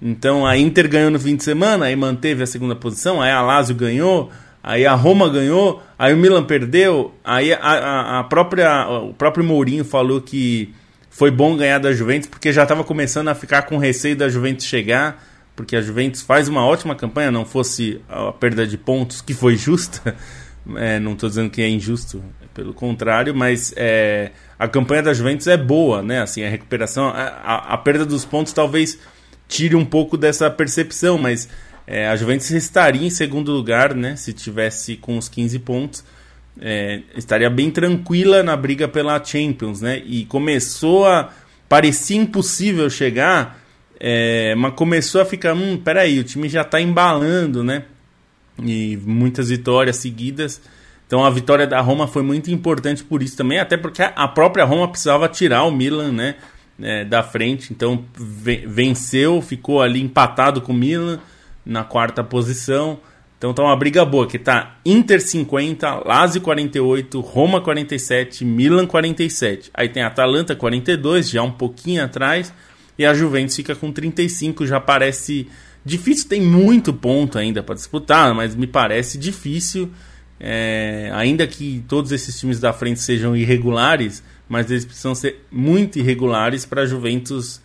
Então 0.00 0.46
a 0.46 0.56
Inter 0.56 0.88
ganhou 0.88 1.10
no 1.10 1.18
fim 1.18 1.36
de 1.36 1.44
semana, 1.44 1.86
aí 1.86 1.96
manteve 1.96 2.42
a 2.42 2.46
segunda 2.46 2.74
posição, 2.74 3.20
aí 3.20 3.30
a 3.30 3.40
Lazio 3.40 3.74
ganhou, 3.74 4.30
aí 4.66 4.84
a 4.84 4.94
Roma 4.94 5.30
ganhou, 5.30 5.82
aí 5.98 6.12
o 6.12 6.16
Milan 6.16 6.44
perdeu, 6.44 7.14
aí 7.24 7.54
a, 7.54 7.58
a, 7.58 8.20
a 8.20 8.24
própria, 8.24 8.86
o 8.88 9.14
próprio 9.14 9.44
Mourinho 9.44 9.84
falou 9.84 10.20
que 10.20 10.74
foi 11.08 11.30
bom 11.30 11.56
ganhar 11.56 11.78
da 11.78 11.92
Juventus 11.92 12.28
porque 12.28 12.52
já 12.52 12.64
estava 12.64 12.84
começando 12.84 13.28
a 13.28 13.34
ficar 13.34 13.62
com 13.62 13.78
receio 13.78 14.16
da 14.16 14.28
Juventus 14.28 14.66
chegar 14.66 15.22
porque 15.56 15.74
a 15.74 15.80
Juventus 15.80 16.20
faz 16.20 16.48
uma 16.48 16.64
ótima 16.64 16.94
campanha, 16.94 17.30
não 17.30 17.46
fosse 17.46 18.00
a 18.08 18.30
perda 18.30 18.66
de 18.66 18.76
pontos, 18.76 19.22
que 19.22 19.32
foi 19.32 19.56
justa, 19.56 20.14
é, 20.76 21.00
não 21.00 21.14
estou 21.14 21.30
dizendo 21.30 21.48
que 21.48 21.62
é 21.62 21.68
injusto, 21.68 22.22
pelo 22.52 22.74
contrário, 22.74 23.34
mas 23.34 23.72
é, 23.74 24.32
a 24.58 24.68
campanha 24.68 25.02
da 25.02 25.14
Juventus 25.14 25.46
é 25.46 25.56
boa, 25.56 26.02
né? 26.02 26.20
Assim, 26.20 26.44
a 26.44 26.48
recuperação, 26.48 27.08
a, 27.08 27.72
a 27.72 27.78
perda 27.78 28.04
dos 28.04 28.24
pontos 28.24 28.52
talvez 28.52 28.98
tire 29.48 29.74
um 29.74 29.84
pouco 29.84 30.16
dessa 30.16 30.50
percepção, 30.50 31.16
mas 31.16 31.48
é, 31.86 32.08
a 32.08 32.16
Juventus 32.16 32.50
estaria 32.50 33.06
em 33.06 33.10
segundo 33.10 33.52
lugar, 33.52 33.94
né? 33.94 34.16
Se 34.16 34.32
tivesse 34.32 34.96
com 34.96 35.16
os 35.16 35.28
15 35.28 35.58
pontos, 35.60 36.04
é, 36.60 37.02
estaria 37.16 37.48
bem 37.48 37.70
tranquila 37.70 38.42
na 38.42 38.56
briga 38.56 38.88
pela 38.88 39.22
Champions, 39.22 39.80
né? 39.80 40.02
E 40.04 40.24
começou 40.24 41.06
a 41.06 41.30
parecia 41.68 42.16
impossível 42.16 42.88
chegar 42.88 43.60
é, 43.98 44.54
mas 44.54 44.74
começou 44.74 45.20
a 45.20 45.24
ficar, 45.24 45.54
hum, 45.54 45.76
peraí, 45.78 46.18
o 46.18 46.24
time 46.24 46.48
já 46.48 46.62
está 46.62 46.80
embalando, 46.80 47.64
né? 47.64 47.84
E 48.62 48.98
muitas 49.04 49.48
vitórias 49.48 49.96
seguidas. 49.96 50.60
Então 51.06 51.24
a 51.24 51.30
vitória 51.30 51.66
da 51.66 51.80
Roma 51.80 52.06
foi 52.06 52.22
muito 52.22 52.50
importante 52.50 53.02
por 53.04 53.22
isso 53.22 53.36
também, 53.36 53.58
até 53.58 53.76
porque 53.76 54.02
a 54.02 54.28
própria 54.28 54.64
Roma 54.64 54.88
precisava 54.88 55.28
tirar 55.28 55.64
o 55.64 55.70
Milan, 55.70 56.12
né? 56.12 56.36
É, 56.78 57.06
da 57.06 57.22
frente, 57.22 57.72
então 57.72 58.04
venceu, 58.14 59.40
ficou 59.40 59.80
ali 59.80 60.02
empatado 60.02 60.60
com 60.60 60.72
o 60.72 60.76
Milan 60.76 61.18
na 61.66 61.82
quarta 61.82 62.22
posição. 62.22 63.00
Então 63.36 63.52
tá 63.52 63.62
uma 63.62 63.76
briga 63.76 64.04
boa, 64.04 64.26
que 64.26 64.38
tá 64.38 64.78
Inter 64.84 65.20
50, 65.20 66.06
Lazio 66.06 66.40
48, 66.40 67.20
Roma 67.20 67.60
47, 67.60 68.44
Milan 68.44 68.86
47. 68.86 69.70
Aí 69.74 69.88
tem 69.88 70.02
Atalanta 70.02 70.56
42, 70.56 71.28
já 71.28 71.42
um 71.42 71.50
pouquinho 71.50 72.02
atrás. 72.02 72.52
E 72.98 73.04
a 73.04 73.12
Juventus 73.12 73.54
fica 73.54 73.74
com 73.74 73.92
35, 73.92 74.66
já 74.66 74.80
parece 74.80 75.48
difícil. 75.84 76.28
Tem 76.28 76.40
muito 76.40 76.94
ponto 76.94 77.38
ainda 77.38 77.62
para 77.62 77.74
disputar, 77.74 78.34
mas 78.34 78.54
me 78.54 78.66
parece 78.66 79.18
difícil. 79.18 79.90
É, 80.38 81.10
ainda 81.14 81.46
que 81.46 81.84
todos 81.88 82.12
esses 82.12 82.38
times 82.38 82.58
da 82.58 82.72
frente 82.72 83.00
sejam 83.00 83.36
irregulares, 83.36 84.22
mas 84.48 84.70
eles 84.70 84.84
precisam 84.84 85.14
ser 85.14 85.44
muito 85.50 85.98
irregulares 85.98 86.64
para 86.64 86.82
a 86.82 86.86
Juventus 86.86 87.60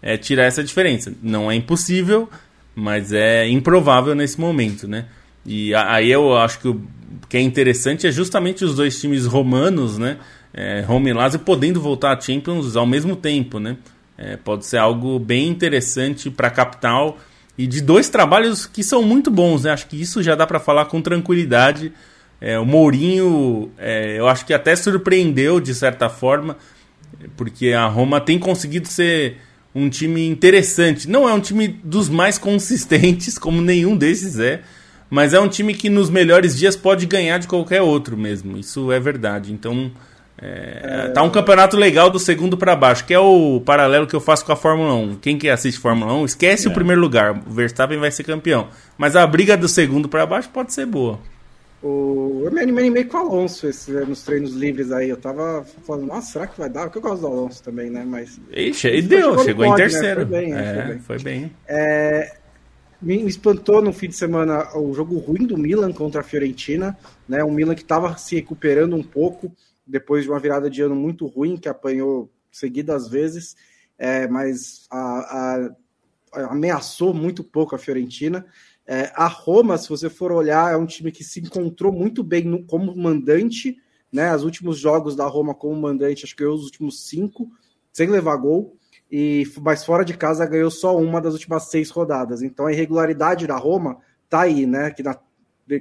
é, 0.00 0.16
tirar 0.16 0.44
essa 0.44 0.62
diferença. 0.62 1.12
Não 1.20 1.50
é 1.50 1.54
impossível, 1.56 2.28
mas 2.76 3.10
é 3.10 3.48
improvável 3.48 4.14
nesse 4.14 4.38
momento, 4.38 4.86
né? 4.86 5.06
E 5.46 5.74
aí 5.74 6.12
eu 6.12 6.36
acho 6.36 6.58
que 6.58 6.68
o 6.68 6.82
que 7.26 7.38
é 7.38 7.40
interessante 7.40 8.06
é 8.06 8.12
justamente 8.12 8.64
os 8.64 8.74
dois 8.74 9.00
times 9.00 9.24
romanos, 9.24 9.96
né? 9.96 10.18
É, 10.52 10.82
Roma 10.82 11.08
e 11.08 11.12
Lazio 11.12 11.40
podendo 11.40 11.80
voltar 11.80 12.16
a 12.16 12.20
Champions 12.20 12.76
ao 12.76 12.86
mesmo 12.86 13.16
tempo, 13.16 13.58
né? 13.58 13.78
É, 14.18 14.36
pode 14.36 14.66
ser 14.66 14.76
algo 14.76 15.18
bem 15.18 15.48
interessante 15.48 16.30
para 16.30 16.48
a 16.48 16.50
capital 16.50 17.18
e 17.56 17.66
de 17.66 17.80
dois 17.80 18.10
trabalhos 18.10 18.66
que 18.66 18.84
são 18.84 19.02
muito 19.02 19.30
bons, 19.30 19.64
né? 19.64 19.70
Acho 19.70 19.86
que 19.86 20.00
isso 20.00 20.22
já 20.22 20.34
dá 20.34 20.46
para 20.46 20.60
falar 20.60 20.84
com 20.86 21.00
tranquilidade. 21.00 21.92
É, 22.38 22.58
o 22.58 22.66
Mourinho, 22.66 23.70
é, 23.78 24.18
eu 24.18 24.28
acho 24.28 24.44
que 24.44 24.52
até 24.52 24.76
surpreendeu 24.76 25.60
de 25.60 25.74
certa 25.74 26.10
forma, 26.10 26.58
porque 27.36 27.72
a 27.72 27.86
Roma 27.86 28.20
tem 28.20 28.38
conseguido 28.38 28.86
ser 28.86 29.38
um 29.76 29.90
time 29.90 30.26
interessante. 30.26 31.06
Não 31.08 31.28
é 31.28 31.34
um 31.34 31.40
time 31.40 31.68
dos 31.68 32.08
mais 32.08 32.38
consistentes, 32.38 33.36
como 33.38 33.60
nenhum 33.60 33.94
desses 33.94 34.38
é, 34.38 34.62
mas 35.10 35.34
é 35.34 35.38
um 35.38 35.48
time 35.48 35.74
que 35.74 35.90
nos 35.90 36.08
melhores 36.08 36.56
dias 36.56 36.74
pode 36.74 37.04
ganhar 37.04 37.38
de 37.38 37.46
qualquer 37.46 37.82
outro 37.82 38.16
mesmo. 38.16 38.56
Isso 38.56 38.90
é 38.90 38.98
verdade. 38.98 39.52
Então 39.52 39.92
é, 40.38 41.10
tá 41.14 41.22
um 41.22 41.28
campeonato 41.28 41.76
legal 41.76 42.08
do 42.08 42.18
segundo 42.18 42.56
para 42.56 42.74
baixo, 42.74 43.04
que 43.04 43.12
é 43.12 43.18
o 43.18 43.60
paralelo 43.60 44.06
que 44.06 44.16
eu 44.16 44.20
faço 44.20 44.46
com 44.46 44.52
a 44.52 44.56
Fórmula 44.56 44.94
1. 44.94 45.16
Quem 45.16 45.36
que 45.36 45.48
assiste 45.48 45.78
Fórmula 45.78 46.14
1, 46.14 46.24
esquece 46.24 46.66
é. 46.66 46.70
o 46.70 46.74
primeiro 46.74 47.00
lugar. 47.00 47.38
O 47.46 47.50
Verstappen 47.50 47.98
vai 47.98 48.10
ser 48.10 48.24
campeão. 48.24 48.68
Mas 48.96 49.14
a 49.14 49.26
briga 49.26 49.58
do 49.58 49.68
segundo 49.68 50.08
para 50.08 50.24
baixo 50.24 50.48
pode 50.48 50.72
ser 50.72 50.86
boa. 50.86 51.20
O... 51.86 52.42
Eu 52.44 52.50
me 52.50 52.60
animei 52.60 53.04
com 53.04 53.16
o 53.16 53.20
Alonso 53.20 53.68
esse, 53.68 53.92
nos 53.92 54.22
treinos 54.22 54.52
livres 54.52 54.90
aí. 54.90 55.08
Eu 55.08 55.16
tava 55.16 55.64
falando, 55.84 56.06
nossa, 56.06 56.32
será 56.32 56.46
que 56.48 56.58
vai 56.58 56.68
dar? 56.68 56.84
Porque 56.84 56.98
eu 56.98 57.02
gosto 57.02 57.20
do 57.20 57.26
Alonso 57.28 57.62
também, 57.62 57.90
né? 57.90 58.04
Mas. 58.04 58.40
Ixi, 58.50 58.88
e 58.88 59.02
deu, 59.02 59.20
chegou, 59.20 59.44
chegou 59.44 59.64
em 59.66 59.70
né? 59.70 59.76
terceiro. 59.76 60.20
Né? 60.20 60.26
Foi 60.26 60.40
bem, 60.40 60.52
é, 60.52 60.74
foi 60.74 60.84
bem. 60.84 60.98
Foi 61.00 61.18
bem. 61.18 61.52
É, 61.68 62.36
me 63.00 63.24
espantou 63.26 63.80
no 63.80 63.92
fim 63.92 64.08
de 64.08 64.16
semana 64.16 64.76
o 64.76 64.92
jogo 64.92 65.16
ruim 65.18 65.46
do 65.46 65.56
Milan 65.56 65.92
contra 65.92 66.22
a 66.22 66.24
Fiorentina, 66.24 66.98
né? 67.28 67.44
Um 67.44 67.52
Milan 67.52 67.74
que 67.74 67.82
estava 67.82 68.16
se 68.16 68.34
recuperando 68.34 68.96
um 68.96 69.02
pouco 69.02 69.52
depois 69.86 70.24
de 70.24 70.30
uma 70.30 70.40
virada 70.40 70.68
de 70.68 70.82
ano 70.82 70.96
muito 70.96 71.26
ruim, 71.26 71.56
que 71.56 71.68
apanhou 71.68 72.28
seguidas 72.50 73.08
vezes, 73.08 73.54
é, 73.96 74.26
mas 74.26 74.86
a, 74.90 75.70
a, 76.32 76.50
ameaçou 76.50 77.14
muito 77.14 77.44
pouco 77.44 77.76
a 77.76 77.78
Fiorentina. 77.78 78.44
É, 78.86 79.10
a 79.14 79.26
Roma, 79.26 79.76
se 79.76 79.88
você 79.88 80.08
for 80.08 80.30
olhar, 80.30 80.72
é 80.72 80.76
um 80.76 80.86
time 80.86 81.10
que 81.10 81.24
se 81.24 81.40
encontrou 81.40 81.92
muito 81.92 82.22
bem 82.22 82.44
no, 82.44 82.64
como 82.64 82.96
mandante, 82.96 83.76
né? 84.12 84.34
Os 84.34 84.44
últimos 84.44 84.78
jogos 84.78 85.16
da 85.16 85.26
Roma 85.26 85.54
como 85.54 85.74
mandante, 85.74 86.24
acho 86.24 86.36
que 86.36 86.44
ganhou 86.44 86.56
os 86.56 86.64
últimos 86.64 87.06
cinco, 87.06 87.50
sem 87.92 88.08
levar 88.08 88.36
gol, 88.36 88.76
e 89.10 89.44
mas 89.60 89.84
fora 89.84 90.04
de 90.04 90.16
casa 90.16 90.46
ganhou 90.46 90.70
só 90.70 90.96
uma 90.96 91.20
das 91.20 91.34
últimas 91.34 91.64
seis 91.64 91.90
rodadas. 91.90 92.42
Então 92.42 92.66
a 92.66 92.72
irregularidade 92.72 93.46
da 93.46 93.56
Roma 93.56 93.98
tá 94.28 94.42
aí, 94.42 94.66
né? 94.66 94.90
Que, 94.92 95.02
na, 95.02 95.18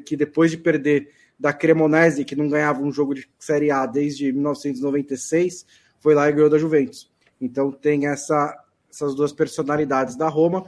que 0.04 0.18
depois 0.18 0.50
de 0.50 0.58
perder 0.58 1.10
da 1.40 1.54
Cremonese, 1.54 2.26
que 2.26 2.36
não 2.36 2.50
ganhava 2.50 2.82
um 2.82 2.92
jogo 2.92 3.14
de 3.14 3.30
Série 3.38 3.70
A 3.70 3.86
desde 3.86 4.32
1996, 4.32 5.66
foi 6.00 6.16
lá 6.16 6.28
e 6.30 6.32
ganhou 6.32 6.50
da 6.50 6.58
Juventus. 6.58 7.12
Então 7.40 7.72
tem 7.72 8.08
essa, 8.08 8.58
essas 8.90 9.14
duas 9.14 9.32
personalidades 9.32 10.16
da 10.16 10.28
Roma. 10.28 10.66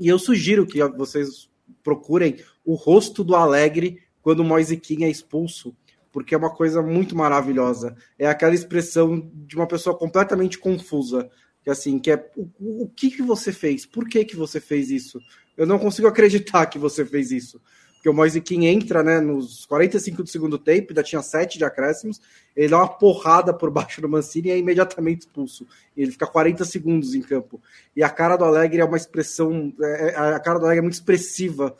E 0.00 0.08
eu 0.08 0.18
sugiro 0.18 0.66
que 0.66 0.82
vocês 0.88 1.50
procurem 1.82 2.38
o 2.64 2.74
rosto 2.74 3.22
do 3.22 3.36
Alegre 3.36 4.02
quando 4.22 4.40
o 4.40 4.44
Moisiquim 4.44 5.04
é 5.04 5.10
expulso, 5.10 5.76
porque 6.10 6.34
é 6.34 6.38
uma 6.38 6.54
coisa 6.54 6.80
muito 6.80 7.14
maravilhosa. 7.14 7.94
É 8.18 8.26
aquela 8.26 8.54
expressão 8.54 9.30
de 9.34 9.56
uma 9.56 9.66
pessoa 9.66 9.96
completamente 9.96 10.58
confusa, 10.58 11.30
que 11.62 11.68
assim, 11.68 11.98
que 11.98 12.10
é 12.10 12.30
o, 12.34 12.84
o 12.84 12.88
que, 12.88 13.10
que 13.10 13.22
você 13.22 13.52
fez? 13.52 13.84
Por 13.84 14.08
que, 14.08 14.24
que 14.24 14.34
você 14.34 14.58
fez 14.58 14.90
isso? 14.90 15.20
Eu 15.54 15.66
não 15.66 15.78
consigo 15.78 16.08
acreditar 16.08 16.64
que 16.66 16.78
você 16.78 17.04
fez 17.04 17.30
isso 17.30 17.60
porque 18.00 18.08
o 18.08 18.14
Moise 18.14 18.40
King 18.40 18.66
entra 18.66 19.02
né, 19.02 19.20
nos 19.20 19.66
45 19.66 20.22
do 20.22 20.28
segundo 20.30 20.56
tempo, 20.56 20.86
ainda 20.88 21.02
tinha 21.02 21.20
7 21.20 21.58
de 21.58 21.64
acréscimos, 21.66 22.18
ele 22.56 22.68
dá 22.68 22.78
uma 22.78 22.88
porrada 22.88 23.52
por 23.52 23.70
baixo 23.70 24.00
do 24.00 24.08
Mancini 24.08 24.48
e 24.48 24.52
é 24.52 24.58
imediatamente 24.58 25.20
expulso. 25.20 25.66
Ele 25.94 26.10
fica 26.10 26.26
40 26.26 26.64
segundos 26.64 27.14
em 27.14 27.20
campo. 27.20 27.60
E 27.94 28.02
a 28.02 28.08
cara 28.08 28.38
do 28.38 28.44
Alegre 28.44 28.80
é 28.80 28.84
uma 28.86 28.96
expressão, 28.96 29.70
é, 29.78 30.14
é, 30.14 30.16
a 30.16 30.40
cara 30.40 30.58
do 30.58 30.64
Alegre 30.64 30.78
é 30.78 30.82
muito 30.82 30.94
expressiva 30.94 31.76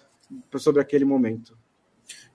sobre 0.58 0.82
aquele 0.82 1.06
momento. 1.06 1.56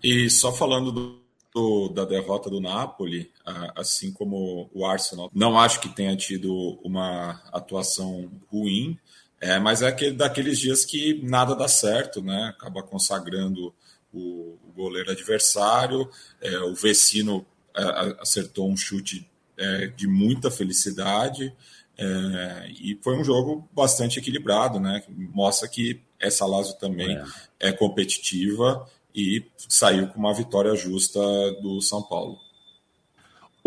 E 0.03 0.31
só 0.31 0.51
falando 0.51 0.91
do, 0.91 1.21
do, 1.53 1.89
da 1.89 2.05
derrota 2.05 2.49
do 2.49 2.59
Napoli, 2.59 3.31
assim 3.75 4.11
como 4.11 4.67
o 4.73 4.83
Arsenal, 4.83 5.29
não 5.31 5.59
acho 5.59 5.79
que 5.79 5.89
tenha 5.89 6.17
tido 6.17 6.79
uma 6.83 7.39
atuação 7.53 8.31
ruim, 8.51 8.97
É, 9.45 9.59
mas 9.59 9.83
é 9.83 9.87
aquele, 9.87 10.13
daqueles 10.13 10.57
dias 10.57 10.83
que 10.83 11.21
nada 11.21 11.55
dá 11.55 11.67
certo, 11.67 12.19
né? 12.19 12.47
Acaba 12.57 12.81
consagrando 12.81 13.71
o, 14.11 14.57
o 14.67 14.73
goleiro 14.75 15.11
adversário. 15.11 16.09
É, 16.41 16.57
o 16.61 16.73
Vecino 16.73 17.45
é, 17.77 18.15
acertou 18.19 18.67
um 18.67 18.75
chute 18.75 19.29
é, 19.55 19.85
de 19.85 20.07
muita 20.07 20.49
felicidade. 20.49 21.53
É, 21.95 22.71
e 22.71 22.99
foi 23.03 23.15
um 23.15 23.23
jogo 23.23 23.69
bastante 23.71 24.17
equilibrado, 24.17 24.79
né? 24.79 25.03
Mostra 25.07 25.67
que 25.67 26.01
essa 26.19 26.43
Lazio 26.47 26.73
também 26.79 27.15
é. 27.15 27.69
é 27.69 27.71
competitiva 27.71 28.89
e 29.13 29.45
saiu 29.69 30.07
com 30.07 30.17
uma 30.17 30.33
vitória 30.33 30.75
justa 30.75 31.21
do 31.61 31.79
São 31.81 32.01
Paulo. 32.01 32.39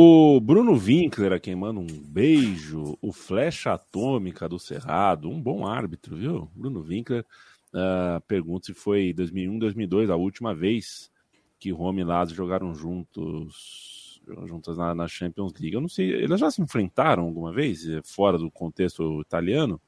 O 0.00 0.38
Bruno 0.40 0.74
Winkler, 0.74 1.32
a 1.32 1.40
quem 1.40 1.56
manda 1.56 1.80
um 1.80 1.86
beijo, 1.88 2.96
o 3.02 3.12
Flecha 3.12 3.72
Atômica 3.72 4.48
do 4.48 4.56
Cerrado, 4.56 5.28
um 5.28 5.42
bom 5.42 5.66
árbitro, 5.66 6.14
viu? 6.14 6.48
Bruno 6.54 6.82
Winkler 6.82 7.26
uh, 7.74 8.20
pergunta 8.28 8.66
se 8.66 8.74
foi 8.74 9.12
2001, 9.12 9.58
2002, 9.58 10.08
a 10.08 10.14
última 10.14 10.54
vez 10.54 11.10
que 11.58 11.72
Roma 11.72 12.00
e 12.00 12.04
Lazio 12.04 12.36
jogaram 12.36 12.72
juntos, 12.76 14.22
juntas 14.46 14.78
na, 14.78 14.94
na 14.94 15.08
Champions 15.08 15.52
League. 15.58 15.74
Eu 15.74 15.80
não 15.80 15.88
sei, 15.88 16.12
eles 16.12 16.38
já 16.38 16.48
se 16.48 16.62
enfrentaram 16.62 17.24
alguma 17.24 17.52
vez, 17.52 17.84
eh, 17.84 18.00
fora 18.04 18.38
do 18.38 18.52
contexto 18.52 19.20
italiano? 19.20 19.80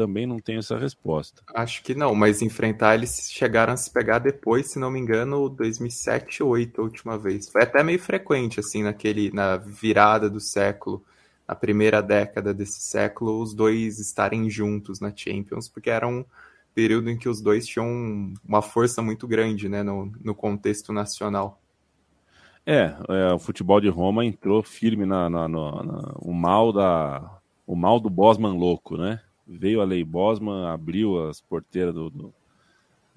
Também 0.00 0.26
não 0.26 0.38
tenho 0.38 0.60
essa 0.60 0.78
resposta. 0.78 1.42
Acho 1.54 1.82
que 1.82 1.94
não, 1.94 2.14
mas 2.14 2.40
enfrentar 2.40 2.94
eles 2.94 3.30
chegaram 3.30 3.74
a 3.74 3.76
se 3.76 3.90
pegar 3.92 4.18
depois, 4.18 4.70
se 4.70 4.78
não 4.78 4.90
me 4.90 4.98
engano, 4.98 5.46
2007 5.50 6.42
ou 6.42 6.52
2008 6.52 6.80
a 6.80 6.84
última 6.84 7.18
vez. 7.18 7.50
Foi 7.50 7.62
até 7.62 7.82
meio 7.82 7.98
frequente, 7.98 8.58
assim, 8.58 8.82
naquele, 8.82 9.30
na 9.30 9.58
virada 9.58 10.30
do 10.30 10.40
século, 10.40 11.04
na 11.46 11.54
primeira 11.54 12.00
década 12.00 12.54
desse 12.54 12.80
século, 12.80 13.42
os 13.42 13.52
dois 13.52 13.98
estarem 13.98 14.48
juntos 14.48 15.00
na 15.00 15.12
Champions, 15.14 15.68
porque 15.68 15.90
era 15.90 16.08
um 16.08 16.24
período 16.74 17.10
em 17.10 17.18
que 17.18 17.28
os 17.28 17.42
dois 17.42 17.66
tinham 17.66 18.32
uma 18.42 18.62
força 18.62 19.02
muito 19.02 19.28
grande, 19.28 19.68
né, 19.68 19.82
no, 19.82 20.10
no 20.24 20.34
contexto 20.34 20.94
nacional. 20.94 21.60
É, 22.64 22.94
é, 23.08 23.32
o 23.34 23.38
futebol 23.38 23.82
de 23.82 23.88
Roma 23.90 24.24
entrou 24.24 24.62
firme 24.62 25.04
na, 25.04 25.28
na, 25.28 25.46
na, 25.46 25.82
na 25.82 26.12
o 26.20 26.32
mal 26.32 26.72
da 26.72 27.38
o 27.66 27.76
mal 27.76 28.00
do 28.00 28.10
Bosman 28.10 28.56
louco, 28.56 28.96
né? 28.96 29.20
Veio 29.50 29.80
a 29.80 29.84
lei 29.84 30.04
Bosman, 30.04 30.68
abriu 30.68 31.28
as 31.28 31.40
porteiras 31.40 31.92
do, 31.92 32.08
do 32.08 32.34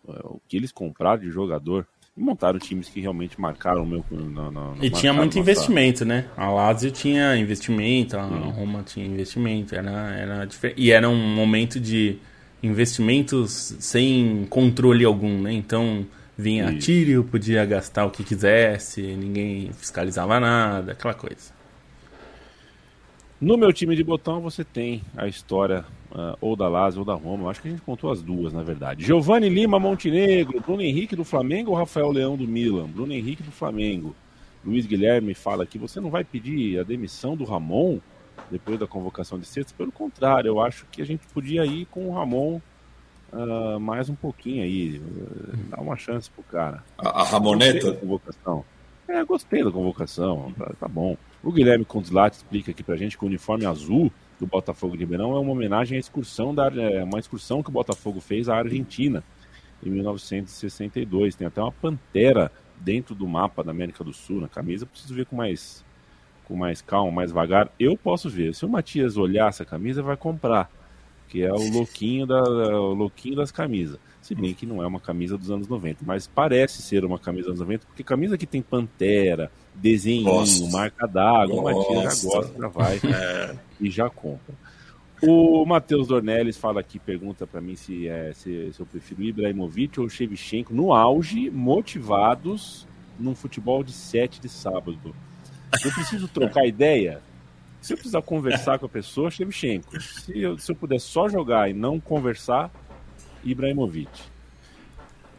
é, 0.09 0.19
o 0.25 0.41
que 0.47 0.57
eles 0.57 0.71
compraram 0.71 1.21
de 1.21 1.29
jogador 1.29 1.85
e 2.15 2.21
montaram 2.21 2.59
times 2.59 2.89
que 2.89 2.99
realmente 2.99 3.39
marcaram 3.39 3.83
o 3.83 3.85
meu. 3.85 4.03
No, 4.11 4.75
e 4.81 4.89
tinha 4.89 5.13
muito 5.13 5.37
investimento, 5.37 6.03
né? 6.03 6.25
A 6.35 6.49
Lazio 6.49 6.91
tinha 6.91 7.35
investimento, 7.37 8.17
a 8.17 8.25
hum. 8.25 8.49
Roma 8.49 8.83
tinha 8.83 9.05
investimento, 9.05 9.75
era, 9.75 10.13
era 10.13 10.45
diferente. 10.45 10.81
E 10.81 10.91
era 10.91 11.07
um 11.07 11.35
momento 11.35 11.79
de 11.79 12.17
investimentos 12.61 13.75
sem 13.79 14.45
controle 14.49 15.05
algum, 15.05 15.41
né? 15.41 15.53
Então 15.53 16.05
vinha 16.37 16.69
a 16.69 16.77
Tírio, 16.77 17.23
podia 17.23 17.63
gastar 17.65 18.05
o 18.05 18.11
que 18.11 18.23
quisesse, 18.23 19.01
ninguém 19.01 19.71
fiscalizava 19.73 20.39
nada, 20.39 20.93
aquela 20.93 21.13
coisa. 21.13 21.52
No 23.43 23.57
meu 23.57 23.73
time 23.73 23.93
de 23.93 24.05
botão 24.05 24.39
você 24.39 24.63
tem 24.63 25.01
a 25.17 25.27
história 25.27 25.83
uh, 26.13 26.37
ou 26.39 26.55
da 26.55 26.69
Lazio 26.69 26.99
ou 27.01 27.05
da 27.05 27.13
Roma. 27.13 27.43
Eu 27.43 27.49
acho 27.49 27.61
que 27.61 27.67
a 27.67 27.71
gente 27.71 27.83
contou 27.83 28.09
as 28.09 28.21
duas, 28.21 28.53
na 28.53 28.63
verdade. 28.63 29.03
Giovanni 29.03 29.49
Lima 29.49 29.77
Montenegro, 29.77 30.61
Bruno 30.61 30.81
Henrique 30.81 31.13
do 31.13 31.25
Flamengo 31.25 31.71
ou 31.71 31.77
Rafael 31.77 32.09
Leão 32.09 32.37
do 32.37 32.47
Milan? 32.47 32.85
Bruno 32.85 33.11
Henrique 33.11 33.43
do 33.43 33.51
Flamengo. 33.51 34.15
Luiz 34.63 34.85
Guilherme 34.85 35.33
fala 35.33 35.65
que 35.65 35.77
você 35.77 35.99
não 35.99 36.09
vai 36.09 36.23
pedir 36.23 36.79
a 36.79 36.83
demissão 36.83 37.35
do 37.35 37.43
Ramon 37.43 37.99
depois 38.49 38.79
da 38.79 38.87
convocação 38.87 39.37
de 39.37 39.45
sexta. 39.45 39.73
Pelo 39.77 39.91
contrário, 39.91 40.47
eu 40.47 40.61
acho 40.61 40.85
que 40.89 41.01
a 41.01 41.05
gente 41.05 41.27
podia 41.33 41.65
ir 41.65 41.85
com 41.87 42.07
o 42.07 42.13
Ramon 42.13 42.61
uh, 43.33 43.77
mais 43.77 44.07
um 44.07 44.15
pouquinho 44.15 44.63
aí. 44.63 44.99
Uh, 44.99 45.57
dar 45.69 45.81
uma 45.81 45.97
chance 45.97 46.29
pro 46.29 46.43
cara. 46.43 46.81
A, 46.97 47.09
a 47.09 47.23
Ramoneta? 47.25 47.91
Convocação. 47.91 48.63
É, 49.07 49.23
gostei 49.25 49.63
da 49.63 49.71
convocação, 49.71 50.53
tá, 50.57 50.73
tá 50.79 50.87
bom. 50.87 51.17
O 51.43 51.51
Guilherme 51.51 51.83
Condeslati 51.83 52.37
explica 52.37 52.71
aqui 52.71 52.83
pra 52.83 52.95
gente 52.95 53.17
que 53.17 53.23
o 53.23 53.27
uniforme 53.27 53.65
azul 53.65 54.11
do 54.39 54.47
Botafogo 54.47 54.93
de 54.93 55.03
Ribeirão 55.03 55.35
é 55.35 55.39
uma 55.39 55.51
homenagem 55.51 55.97
à 55.97 55.99
excursão 55.99 56.55
da 56.55 56.67
é, 56.67 57.03
uma 57.03 57.19
excursão 57.19 57.61
que 57.61 57.69
o 57.69 57.73
Botafogo 57.73 58.21
fez 58.21 58.47
à 58.47 58.57
Argentina 58.57 59.23
em 59.83 59.89
1962. 59.89 61.35
Tem 61.35 61.47
até 61.47 61.61
uma 61.61 61.71
pantera 61.71 62.51
dentro 62.77 63.13
do 63.13 63.27
mapa 63.27 63.63
da 63.63 63.71
América 63.71 64.03
do 64.03 64.13
Sul 64.13 64.39
na 64.39 64.47
camisa. 64.47 64.85
Preciso 64.85 65.13
ver 65.13 65.25
com 65.25 65.35
mais 65.35 65.83
com 66.45 66.55
mais 66.55 66.81
calma, 66.81 67.11
mais 67.11 67.31
vagar. 67.31 67.71
Eu 67.79 67.97
posso 67.97 68.29
ver. 68.29 68.53
Se 68.53 68.65
o 68.65 68.69
Matias 68.69 69.17
olhar 69.17 69.47
essa 69.47 69.63
camisa, 69.63 70.01
vai 70.01 70.17
comprar, 70.17 70.69
que 71.29 71.41
é 71.41 71.51
o 71.51 71.71
louquinho 71.71 72.25
da 72.25 72.41
o 72.41 72.93
louquinho 72.93 73.35
das 73.35 73.51
camisas. 73.51 73.97
Se 74.23 74.33
bem 74.33 74.53
que 74.53 74.65
não 74.65 74.81
é 74.81 74.87
uma 74.87 75.01
camisa 75.01 75.37
dos 75.37 75.51
anos 75.51 75.67
90, 75.67 76.05
mas 76.05 76.25
parece 76.25 76.81
ser 76.81 77.03
uma 77.03 77.19
camisa 77.19 77.49
dos 77.49 77.59
anos 77.59 77.67
90, 77.67 77.85
porque 77.87 78.03
camisa 78.03 78.37
que 78.37 78.45
tem 78.45 78.61
pantera, 78.61 79.51
desenho, 79.75 80.31
marca 80.71 81.05
d'água, 81.05 81.59
o 81.59 81.63
Matias 81.63 82.21
já 82.21 82.29
gosta, 82.29 82.57
já 82.57 82.67
vai 82.69 83.01
é. 83.03 83.55
e 83.81 83.91
já 83.91 84.09
compra. 84.09 84.55
O 85.21 85.65
Matheus 85.65 86.07
Dornelles 86.07 86.55
fala 86.55 86.79
aqui, 86.79 86.99
pergunta 86.99 87.45
para 87.45 87.59
mim 87.59 87.75
se, 87.75 88.07
é, 88.07 88.31
se, 88.33 88.71
se 88.71 88.79
eu 88.79 88.85
prefiro 88.85 89.23
Ibrahimovic 89.23 89.99
ou 89.99 90.07
Shevchenko 90.07 90.73
no 90.73 90.93
auge, 90.93 91.49
motivados 91.49 92.87
num 93.19 93.35
futebol 93.35 93.83
de 93.83 93.91
7 93.91 94.39
de 94.39 94.47
sábado. 94.47 95.13
Eu 95.83 95.91
preciso 95.91 96.29
trocar 96.29 96.65
ideia. 96.65 97.21
Se 97.81 97.91
eu 97.91 97.97
precisar 97.97 98.21
conversar 98.21 98.79
com 98.79 98.85
a 98.85 98.89
pessoa, 98.89 99.29
Shevchenko. 99.29 99.99
Se 100.01 100.39
eu, 100.39 100.57
se 100.57 100.71
eu 100.71 100.75
puder 100.77 100.99
só 100.99 101.27
jogar 101.27 101.69
e 101.69 101.73
não 101.73 101.99
conversar, 101.99 102.71
Ibrahimovic. 103.43 104.33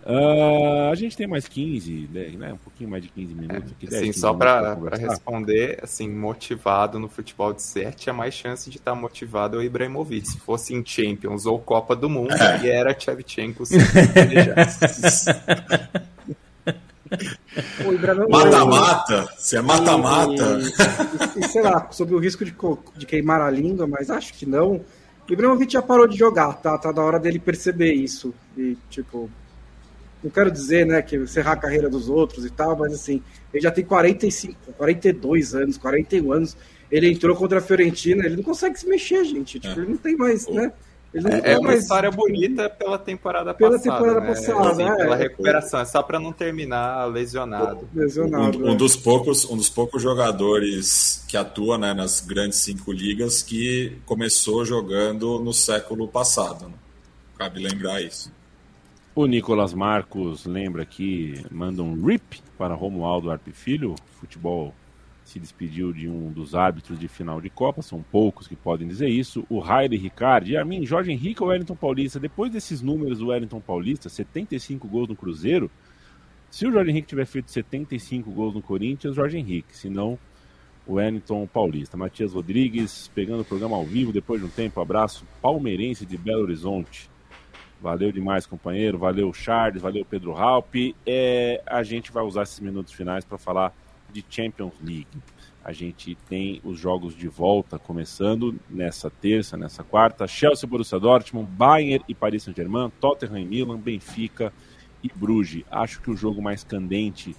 Uh, 0.06 0.90
a 0.92 0.94
gente 0.94 1.16
tem 1.16 1.26
mais 1.26 1.48
15, 1.48 2.10
né, 2.38 2.52
um 2.52 2.58
pouquinho 2.58 2.90
mais 2.90 3.02
de 3.02 3.08
15 3.08 3.34
minutos. 3.34 3.72
Aqui, 3.72 3.86
10, 3.86 4.04
sim, 4.04 4.12
só 4.12 4.34
para 4.34 4.76
responder, 4.98 5.80
assim, 5.82 6.10
motivado 6.10 6.98
no 6.98 7.08
futebol 7.08 7.54
de 7.54 7.62
7, 7.62 8.10
a 8.10 8.12
mais 8.12 8.34
chance 8.34 8.68
de 8.68 8.76
estar 8.76 8.90
tá 8.90 8.96
motivado 8.96 9.56
é 9.56 9.60
o 9.60 9.62
Ibrahimovic. 9.62 10.28
Se 10.28 10.38
fosse 10.38 10.74
em 10.74 10.84
Champions 10.84 11.46
ou 11.46 11.58
Copa 11.58 11.96
do 11.96 12.10
Mundo, 12.10 12.34
é. 12.36 12.68
era 12.68 12.98
Shevchenko. 12.98 13.64
Mata-mata, 18.28 19.28
você 19.38 19.56
é 19.56 19.62
mata-mata. 19.62 20.58
E, 21.36 21.48
sei 21.48 21.62
lá, 21.62 21.88
sobre 21.90 22.14
o 22.14 22.18
risco 22.18 22.44
de, 22.44 22.54
de 22.96 23.06
queimar 23.06 23.40
a 23.40 23.50
língua, 23.50 23.86
mas 23.86 24.10
acho 24.10 24.34
que 24.34 24.44
não. 24.44 24.82
O 25.28 25.32
Ibrahimovic 25.32 25.72
já 25.72 25.82
parou 25.82 26.06
de 26.06 26.16
jogar, 26.16 26.54
tá? 26.54 26.76
Tá 26.76 26.92
da 26.92 27.02
hora 27.02 27.18
dele 27.18 27.38
perceber 27.38 27.92
isso. 27.92 28.34
E, 28.56 28.76
tipo, 28.90 29.30
não 30.22 30.30
quero 30.30 30.50
dizer, 30.50 30.86
né, 30.86 31.02
que 31.02 31.16
encerrar 31.16 31.52
a 31.52 31.56
carreira 31.56 31.88
dos 31.88 32.08
outros 32.08 32.44
e 32.44 32.50
tal, 32.50 32.76
mas 32.76 32.92
assim, 32.92 33.22
ele 33.52 33.62
já 33.62 33.70
tem 33.70 33.84
45, 33.84 34.72
42 34.72 35.54
anos, 35.54 35.78
41 35.78 36.32
anos. 36.32 36.56
Ele 36.90 37.10
entrou 37.10 37.34
contra 37.34 37.58
a 37.58 37.62
Fiorentina, 37.62 38.24
ele 38.24 38.36
não 38.36 38.42
consegue 38.42 38.78
se 38.78 38.86
mexer, 38.86 39.24
gente. 39.24 39.58
Tipo, 39.58 39.80
é. 39.80 39.82
ele 39.82 39.90
não 39.92 39.96
tem 39.96 40.16
mais, 40.16 40.46
né? 40.48 40.72
É, 41.14 41.52
é 41.52 41.58
uma 41.58 41.68
mais... 41.68 41.82
história 41.82 42.10
bonita 42.10 42.68
pela 42.68 42.98
temporada 42.98 43.54
pela 43.54 43.72
passada. 43.72 43.96
Temporada 43.96 44.20
né? 44.20 44.26
passada 44.26 44.70
assim, 44.70 44.82
é, 44.82 44.96
pela 44.96 45.16
recuperação, 45.16 45.80
é 45.80 45.84
só 45.84 46.02
para 46.02 46.18
não 46.18 46.32
terminar 46.32 47.06
lesionado. 47.06 47.88
lesionado 47.94 48.58
um, 48.58 48.70
um, 48.70 48.72
é. 48.72 48.74
dos 48.74 48.96
poucos, 48.96 49.48
um 49.48 49.56
dos 49.56 49.68
poucos 49.68 50.02
jogadores 50.02 51.24
que 51.28 51.36
atua 51.36 51.78
né, 51.78 51.94
nas 51.94 52.20
grandes 52.20 52.58
cinco 52.58 52.90
ligas 52.90 53.42
que 53.42 53.96
começou 54.04 54.64
jogando 54.64 55.38
no 55.38 55.52
século 55.52 56.08
passado. 56.08 56.66
Né? 56.66 56.74
Cabe 57.38 57.60
lembrar 57.60 58.02
isso. 58.02 58.32
O 59.14 59.26
Nicolas 59.26 59.72
Marcos 59.72 60.44
lembra 60.44 60.84
que 60.84 61.44
manda 61.48 61.82
um 61.82 62.04
rip 62.04 62.42
para 62.58 62.74
Romualdo 62.74 63.30
Arpe 63.30 63.52
Filho, 63.52 63.94
futebol 64.18 64.74
se 65.24 65.40
despediu 65.40 65.92
de 65.92 66.08
um 66.08 66.30
dos 66.30 66.54
árbitros 66.54 66.98
de 66.98 67.08
final 67.08 67.40
de 67.40 67.48
Copa, 67.48 67.80
são 67.80 68.02
poucos 68.02 68.46
que 68.46 68.54
podem 68.54 68.86
dizer 68.86 69.08
isso. 69.08 69.46
O 69.48 69.58
Riley 69.58 69.98
Ricardo, 69.98 70.48
e 70.48 70.56
a 70.56 70.64
mim, 70.64 70.84
Jorge 70.84 71.10
Henrique 71.10 71.42
ou 71.42 71.48
Wellington 71.48 71.74
Paulista? 71.74 72.20
Depois 72.20 72.52
desses 72.52 72.82
números 72.82 73.18
do 73.18 73.28
Wellington 73.28 73.60
Paulista, 73.60 74.08
75 74.08 74.86
gols 74.86 75.08
no 75.08 75.16
Cruzeiro, 75.16 75.70
se 76.50 76.66
o 76.66 76.70
Jorge 76.70 76.90
Henrique 76.90 77.08
tiver 77.08 77.26
feito 77.26 77.50
75 77.50 78.30
gols 78.30 78.54
no 78.54 78.62
Corinthians, 78.62 79.16
Jorge 79.16 79.38
Henrique, 79.38 79.76
se 79.76 79.88
não, 79.88 80.18
o 80.86 80.94
Wellington 80.94 81.46
Paulista. 81.46 81.96
Matias 81.96 82.34
Rodrigues, 82.34 83.10
pegando 83.14 83.40
o 83.40 83.44
programa 83.44 83.76
ao 83.76 83.84
vivo 83.84 84.12
depois 84.12 84.40
de 84.40 84.46
um 84.46 84.50
tempo, 84.50 84.80
abraço 84.80 85.26
palmeirense 85.40 86.04
de 86.04 86.18
Belo 86.18 86.42
Horizonte. 86.42 87.10
Valeu 87.80 88.12
demais, 88.12 88.46
companheiro. 88.46 88.98
Valeu, 88.98 89.32
Charles. 89.32 89.82
Valeu, 89.82 90.04
Pedro 90.04 90.32
Raup. 90.32 90.74
É, 91.06 91.62
a 91.66 91.82
gente 91.82 92.12
vai 92.12 92.22
usar 92.22 92.44
esses 92.44 92.60
minutos 92.60 92.92
finais 92.92 93.24
para 93.24 93.36
falar 93.36 93.74
de 94.14 94.24
Champions 94.30 94.72
League. 94.80 95.08
A 95.64 95.72
gente 95.72 96.14
tem 96.28 96.60
os 96.62 96.78
jogos 96.78 97.16
de 97.16 97.26
volta 97.26 97.78
começando 97.78 98.54
nessa 98.70 99.10
terça, 99.10 99.56
nessa 99.56 99.82
quarta. 99.82 100.26
Chelsea, 100.26 100.68
Borussia 100.68 101.00
Dortmund, 101.00 101.50
Bayern 101.50 102.04
e 102.06 102.14
Paris 102.14 102.44
Saint-Germain, 102.44 102.92
Tottenham 103.00 103.38
e 103.38 103.44
Milan, 103.44 103.78
Benfica 103.78 104.52
e 105.02 105.10
Bruges. 105.14 105.64
Acho 105.70 106.00
que 106.00 106.10
o 106.10 106.16
jogo 106.16 106.40
mais 106.40 106.62
candente, 106.62 107.34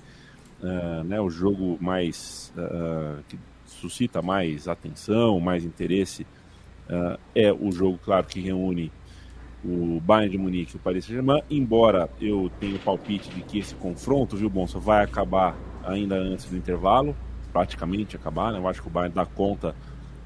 uh, 0.59 1.03
né, 1.03 1.21
o 1.21 1.29
jogo 1.29 1.77
mais 1.79 2.51
uh, 2.57 3.23
que 3.29 3.37
suscita 3.65 4.21
mais 4.21 4.67
atenção, 4.67 5.39
mais 5.39 5.63
interesse, 5.63 6.23
uh, 6.89 7.19
é 7.33 7.53
o 7.53 7.71
jogo, 7.71 7.99
claro, 8.03 8.25
que 8.25 8.39
reúne 8.39 8.91
o 9.63 9.99
Bayern 9.99 10.31
de 10.31 10.37
Munique 10.37 10.75
e 10.75 10.77
o 10.77 10.79
Paris 10.79 11.05
Saint-Germain, 11.05 11.41
embora 11.49 12.09
eu 12.19 12.51
tenha 12.59 12.75
o 12.75 12.79
palpite 12.79 13.29
de 13.29 13.41
que 13.41 13.59
esse 13.59 13.75
confronto, 13.75 14.35
viu, 14.35 14.49
Bonsa, 14.49 14.79
vai 14.79 15.03
acabar 15.03 15.55
ainda 15.85 16.15
antes 16.15 16.45
do 16.45 16.57
intervalo, 16.57 17.15
praticamente 17.51 18.15
acabar, 18.15 18.51
né? 18.51 18.59
Eu 18.59 18.67
acho 18.67 18.81
que 18.81 18.87
o 18.87 18.91
Bayern 18.91 19.15
dá 19.15 19.25
conta 19.25 19.75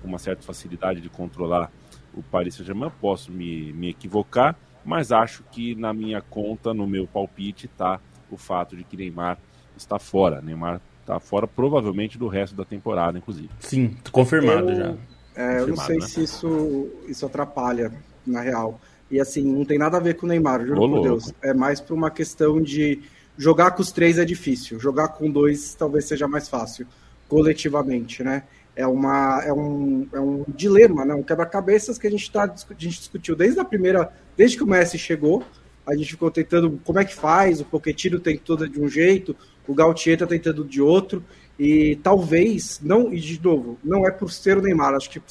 com 0.02 0.08
uma 0.08 0.18
certa 0.18 0.42
facilidade 0.42 1.02
de 1.02 1.10
controlar 1.10 1.72
o 2.14 2.24
Paris 2.24 2.56
Saint-Germain, 2.56 2.92
posso 3.00 3.32
me, 3.32 3.72
me 3.74 3.90
equivocar, 3.90 4.56
mas 4.84 5.12
acho 5.12 5.44
que 5.52 5.76
na 5.76 5.94
minha 5.94 6.22
conta, 6.22 6.74
no 6.74 6.88
meu 6.88 7.06
palpite, 7.06 7.68
está 7.68 8.00
o 8.32 8.38
fato 8.38 8.76
de 8.76 8.84
que 8.84 8.98
Neymar 8.98 9.38
está 9.78 10.00
fora. 10.00 10.42
Neymar 10.42 10.82
está 11.02 11.20
fora 11.20 11.48
provavelmente 11.48 12.18
do 12.18 12.28
resto 12.28 12.56
da 12.56 12.66
temporada, 12.66 13.18
inclusive. 13.18 13.50
Sim, 13.60 13.96
confirmado 14.12 14.70
eu, 14.70 14.76
já. 14.76 14.96
É, 15.36 15.60
eu 15.62 15.68
não 15.68 15.78
sei 15.78 15.98
né? 15.98 16.06
se 16.06 16.24
isso, 16.24 16.90
isso 17.08 17.26
atrapalha, 17.26 17.92
na 18.26 18.42
real. 18.42 18.80
E 19.10 19.20
assim, 19.20 19.44
não 19.44 19.66
tem 19.66 19.78
nada 19.78 19.98
a 19.98 20.00
ver 20.00 20.16
com 20.16 20.26
o 20.26 20.30
Neymar, 20.30 20.66
juro 20.66 20.82
Ô, 20.82 20.90
por 20.90 21.02
Deus. 21.02 21.34
É 21.42 21.54
mais 21.54 21.82
por 21.82 21.94
uma 21.94 22.12
questão 22.12 22.62
de 22.62 23.02
jogar 23.40 23.72
com 23.72 23.82
os 23.82 23.90
três 23.90 24.20
é 24.20 24.26
difícil. 24.26 24.78
Jogar 24.78 25.08
com 25.08 25.32
dois 25.32 25.74
talvez 25.74 26.04
seja 26.06 26.28
mais 26.28 26.50
fácil, 26.50 26.86
coletivamente, 27.30 28.22
né? 28.22 28.44
É, 28.76 28.86
uma, 28.86 29.42
é, 29.44 29.54
um, 29.54 30.08
é 30.14 30.20
um 30.20 30.44
dilema, 30.48 31.06
né? 31.06 31.14
um 31.14 31.24
quebra-cabeças 31.24 31.98
que 31.98 32.06
a 32.06 32.12
gente, 32.12 32.30
tá, 32.30 32.44
a 32.44 32.74
gente 32.78 33.00
discutiu 33.00 33.36
desde 33.36 33.60
a 33.60 33.66
primeira, 33.66 34.12
desde 34.38 34.58
que 34.58 34.64
o 34.64 34.68
Messi 34.68 34.98
chegou, 34.98 35.44
a 35.86 35.96
gente 35.96 36.12
ficou 36.12 36.30
tentando 36.30 36.80
como 36.86 37.00
é 37.00 37.06
que 37.06 37.16
faz, 37.16 37.60
o 37.60 37.66
Pochettino 37.66 38.20
tem 38.20 38.38
tudo 38.38 38.70
de 38.70 38.80
um 38.80 38.88
jeito, 38.88 39.36
o 39.68 39.74
Gautier 39.74 40.18
tá 40.18 40.28
tentando 40.28 40.64
de 40.64 40.82
outro, 40.82 41.24
e 41.58 41.98
talvez, 41.98 42.80
não, 42.82 43.14
e 43.14 43.20
de 43.20 43.42
novo, 43.42 43.78
não 43.84 44.08
é 44.08 44.12
por 44.12 44.32
ser 44.32 44.58
o 44.58 44.62
Neymar, 44.62 44.94
acho 44.94 45.10
que 45.10 45.22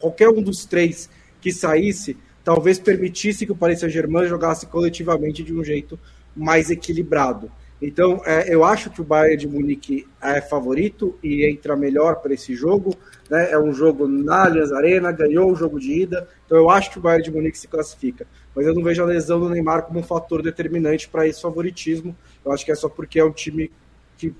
qualquer 0.00 0.28
um 0.28 0.42
dos 0.42 0.64
três 0.64 1.08
que 1.40 1.52
saísse, 1.52 2.16
talvez 2.42 2.78
permitisse 2.80 3.46
que 3.46 3.52
o 3.52 3.56
Paris 3.56 3.80
Saint-Germain 3.80 4.26
jogasse 4.26 4.66
coletivamente 4.66 5.44
de 5.44 5.54
um 5.54 5.62
jeito 5.62 5.98
mais 6.40 6.70
equilibrado. 6.70 7.50
Então, 7.82 8.20
é, 8.26 8.54
eu 8.54 8.62
acho 8.62 8.90
que 8.90 9.00
o 9.00 9.04
Bayern 9.04 9.38
de 9.38 9.48
Munique 9.48 10.06
é 10.20 10.40
favorito 10.40 11.18
e 11.22 11.46
entra 11.46 11.74
melhor 11.74 12.16
para 12.16 12.34
esse 12.34 12.54
jogo. 12.54 12.94
Né? 13.28 13.52
É 13.52 13.58
um 13.58 13.72
jogo 13.72 14.06
na 14.06 14.44
Allianz 14.44 14.70
Arena, 14.70 15.10
ganhou 15.10 15.50
o 15.50 15.56
jogo 15.56 15.80
de 15.80 16.02
ida, 16.02 16.28
então 16.44 16.58
eu 16.58 16.68
acho 16.68 16.90
que 16.90 16.98
o 16.98 17.00
Bayern 17.00 17.24
de 17.24 17.30
Munique 17.30 17.58
se 17.58 17.68
classifica. 17.68 18.26
Mas 18.54 18.66
eu 18.66 18.74
não 18.74 18.82
vejo 18.82 19.02
a 19.02 19.06
lesão 19.06 19.40
do 19.40 19.48
Neymar 19.48 19.82
como 19.82 20.00
um 20.00 20.02
fator 20.02 20.42
determinante 20.42 21.08
para 21.08 21.26
esse 21.26 21.40
favoritismo. 21.40 22.14
Eu 22.44 22.52
acho 22.52 22.64
que 22.64 22.72
é 22.72 22.74
só 22.74 22.88
porque 22.88 23.18
é 23.18 23.24
um 23.24 23.32
time 23.32 23.70
que 24.18 24.34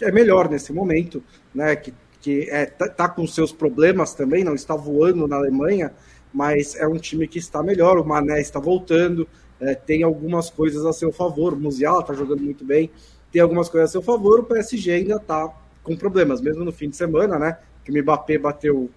é 0.00 0.12
melhor 0.12 0.48
nesse 0.48 0.72
momento, 0.72 1.22
né? 1.52 1.74
que, 1.74 1.92
que 2.20 2.48
é, 2.48 2.66
tá, 2.66 2.88
tá 2.88 3.08
com 3.08 3.26
seus 3.26 3.50
problemas 3.50 4.14
também, 4.14 4.44
não 4.44 4.54
está 4.54 4.76
voando 4.76 5.26
na 5.26 5.36
Alemanha, 5.36 5.92
mas 6.32 6.76
é 6.76 6.86
um 6.86 6.98
time 6.98 7.26
que 7.26 7.38
está 7.38 7.60
melhor. 7.60 7.98
O 7.98 8.04
Mané 8.04 8.40
está 8.40 8.60
voltando, 8.60 9.26
é, 9.64 9.74
tem 9.74 10.02
algumas 10.02 10.50
coisas 10.50 10.84
a 10.84 10.92
seu 10.92 11.10
favor. 11.10 11.54
O 11.54 11.56
Musiala 11.56 12.00
está 12.00 12.12
jogando 12.12 12.42
muito 12.42 12.64
bem, 12.64 12.90
tem 13.32 13.40
algumas 13.40 13.68
coisas 13.68 13.90
a 13.90 13.92
seu 13.92 14.02
favor. 14.02 14.40
O 14.40 14.44
PSG 14.44 14.92
ainda 14.92 15.16
está 15.16 15.52
com 15.82 15.96
problemas, 15.96 16.40
mesmo 16.40 16.64
no 16.64 16.72
fim 16.72 16.88
de 16.88 16.96
semana, 16.96 17.38
né? 17.38 17.58
Que 17.84 17.90
o 17.90 18.02
Mbappé 18.02 18.38
bateu 18.38 18.90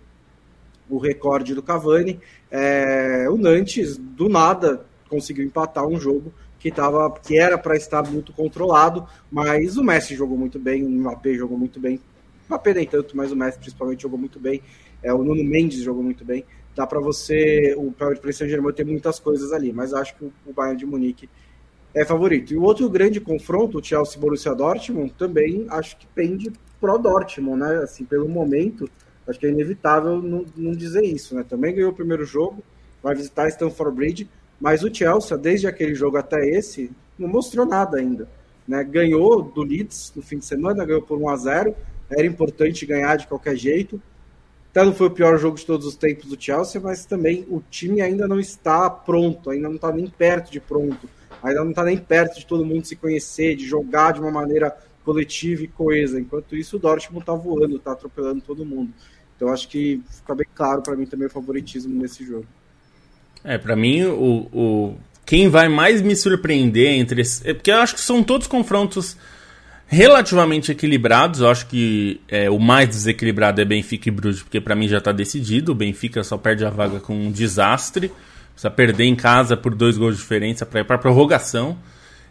o 0.90 0.98
recorde 0.98 1.54
do 1.56 1.64
Cavani. 1.64 2.20
É, 2.52 3.28
o 3.30 3.38
Nantes, 3.38 3.98
do 3.98 4.28
nada, 4.30 4.86
conseguiu 5.10 5.46
empatar 5.46 5.86
um 5.86 6.00
jogo 6.00 6.34
que, 6.60 6.72
tava, 6.72 7.12
que 7.20 7.38
era 7.38 7.58
para 7.58 7.76
estar 7.76 8.04
muito 8.10 8.34
controlado, 8.34 9.08
mas 9.32 9.78
o 9.78 9.84
Messi 9.84 10.16
jogou 10.16 10.38
muito 10.38 10.60
bem, 10.60 10.84
o 10.84 10.90
Mbappé 10.90 11.34
jogou 11.34 11.58
muito 11.58 11.80
bem. 11.80 11.96
O 11.96 12.48
Mbappé 12.48 12.74
nem 12.74 12.86
tanto, 12.86 13.16
mas 13.16 13.32
o 13.32 13.36
Messi 13.36 13.58
principalmente 13.60 14.02
jogou 14.02 14.18
muito 14.18 14.40
bem. 14.40 14.62
É, 15.04 15.14
o 15.14 15.24
Nuno 15.24 15.44
Mendes 15.44 15.80
jogou 15.80 16.04
muito 16.04 16.26
bem 16.26 16.44
dá 16.78 16.86
para 16.86 17.00
você, 17.00 17.74
o 17.76 17.92
Paris 17.92 18.38
Saint-Germain 18.38 18.72
tem 18.72 18.86
muitas 18.86 19.20
coisas 19.20 19.52
ali, 19.52 19.74
mas 19.74 19.96
acho 19.96 20.16
que 20.16 20.26
o 20.26 20.54
Bayern 20.54 20.78
de 20.78 20.86
Munique 20.86 21.28
é 21.92 22.06
favorito. 22.06 22.54
E 22.54 22.58
o 22.58 22.62
outro 22.62 22.88
grande 22.88 23.20
confronto, 23.20 23.80
o 23.80 23.84
Chelsea 23.84 24.22
Borussia 24.22 24.54
Dortmund, 24.54 25.12
também 25.18 25.66
acho 25.70 25.98
que 25.98 26.06
pende 26.14 26.54
pro 26.80 27.00
Dortmund, 27.00 27.60
né? 27.62 27.78
Assim, 27.78 28.06
pelo 28.06 28.30
momento, 28.30 28.88
acho 29.28 29.40
que 29.40 29.48
é 29.48 29.50
inevitável 29.50 30.22
não, 30.22 30.46
não 30.56 30.72
dizer 30.72 31.04
isso, 31.04 31.34
né? 31.36 31.44
Também 31.44 31.74
ganhou 31.74 31.90
o 31.90 31.96
primeiro 31.96 32.24
jogo, 32.24 32.64
vai 33.02 33.16
visitar 33.16 33.50
Stamford 33.50 33.96
Bridge, 33.96 34.30
mas 34.62 34.84
o 34.84 34.94
Chelsea, 34.94 35.36
desde 35.36 35.66
aquele 35.66 35.96
jogo 35.96 36.18
até 36.18 36.48
esse, 36.48 36.92
não 37.18 37.28
mostrou 37.28 37.66
nada 37.66 37.98
ainda. 37.98 38.30
Né? 38.68 38.84
Ganhou 38.84 39.42
do 39.42 39.64
Leeds 39.64 40.14
no 40.16 40.22
fim 40.22 40.38
de 40.38 40.46
semana, 40.46 40.86
ganhou 40.86 41.02
por 41.02 41.20
1 41.20 41.30
a 41.30 41.38
0 41.38 41.76
era 42.10 42.26
importante 42.26 42.86
ganhar 42.86 43.18
de 43.18 43.28
qualquer 43.28 43.56
jeito, 43.56 44.02
até 44.78 44.86
não 44.86 44.94
foi 44.94 45.08
o 45.08 45.12
pior 45.12 45.40
jogo 45.40 45.58
de 45.58 45.66
todos 45.66 45.88
os 45.88 45.96
tempos 45.96 46.30
do 46.30 46.40
Chelsea, 46.40 46.80
mas 46.80 47.04
também 47.04 47.44
o 47.50 47.64
time 47.68 48.00
ainda 48.00 48.28
não 48.28 48.40
está 48.40 48.88
pronto, 48.88 49.50
ainda 49.50 49.68
não 49.68 49.76
está 49.76 49.92
nem 49.92 50.06
perto 50.06 50.52
de 50.52 50.60
pronto, 50.60 51.10
ainda 51.42 51.64
não 51.64 51.72
está 51.72 51.84
nem 51.84 51.98
perto 51.98 52.38
de 52.38 52.46
todo 52.46 52.64
mundo 52.64 52.86
se 52.86 52.96
conhecer, 52.96 53.56
de 53.56 53.66
jogar 53.66 54.14
de 54.14 54.20
uma 54.20 54.30
maneira 54.30 54.78
coletiva 55.04 55.64
e 55.64 55.68
coesa. 55.68 56.20
Enquanto 56.20 56.56
isso, 56.56 56.76
o 56.76 56.80
Dortmund 56.80 57.24
está 57.24 57.34
voando, 57.34 57.78
está 57.78 57.94
atropelando 57.94 58.42
todo 58.42 58.64
mundo. 58.64 58.94
Então 59.36 59.50
acho 59.50 59.68
que 59.68 60.00
fica 60.12 60.36
bem 60.36 60.48
claro 60.54 60.84
para 60.84 60.96
mim 60.96 61.08
também 61.08 61.26
o 61.26 61.32
favoritismo 61.32 62.00
nesse 62.00 62.24
jogo. 62.24 62.46
É, 63.44 63.58
para 63.58 63.76
mim 63.76 64.04
o, 64.04 64.48
o 64.54 64.96
quem 65.26 65.50
vai 65.50 65.68
mais 65.68 66.04
me 66.04 66.16
surpreender 66.16 66.94
entre 66.94 67.24
é 67.44 67.54
porque 67.54 67.72
eu 67.72 67.78
acho 67.78 67.96
que 67.96 68.02
são 68.02 68.22
todos 68.22 68.46
confrontos 68.46 69.18
relativamente 69.88 70.72
equilibrados. 70.72 71.40
Eu 71.40 71.50
acho 71.50 71.66
que 71.68 72.22
é, 72.28 72.50
o 72.50 72.60
mais 72.60 72.90
desequilibrado 72.90 73.62
é 73.62 73.66
Benfica 73.66 74.10
e 74.10 74.12
Bruges, 74.12 74.44
porque 74.44 74.62
para 74.62 74.76
mim 74.76 74.88
já 74.88 75.00
está 75.00 75.12
decidido. 75.12 75.72
O 75.72 75.76
Benfica 75.76 76.24
só 76.24 76.38
perde 76.38 76.66
a 76.66 76.70
vaga 76.70 77.00
com 77.00 77.16
um 77.16 77.32
desastre. 77.32 78.12
Precisa 78.52 78.70
perder 78.70 79.06
em 79.06 79.16
casa 79.16 79.56
por 79.56 79.74
dois 79.74 79.98
gols 79.98 80.16
de 80.16 80.22
diferença 80.22 80.66
para 80.66 80.82
ir 80.82 80.84
para 80.84 80.98
prorrogação. 80.98 81.78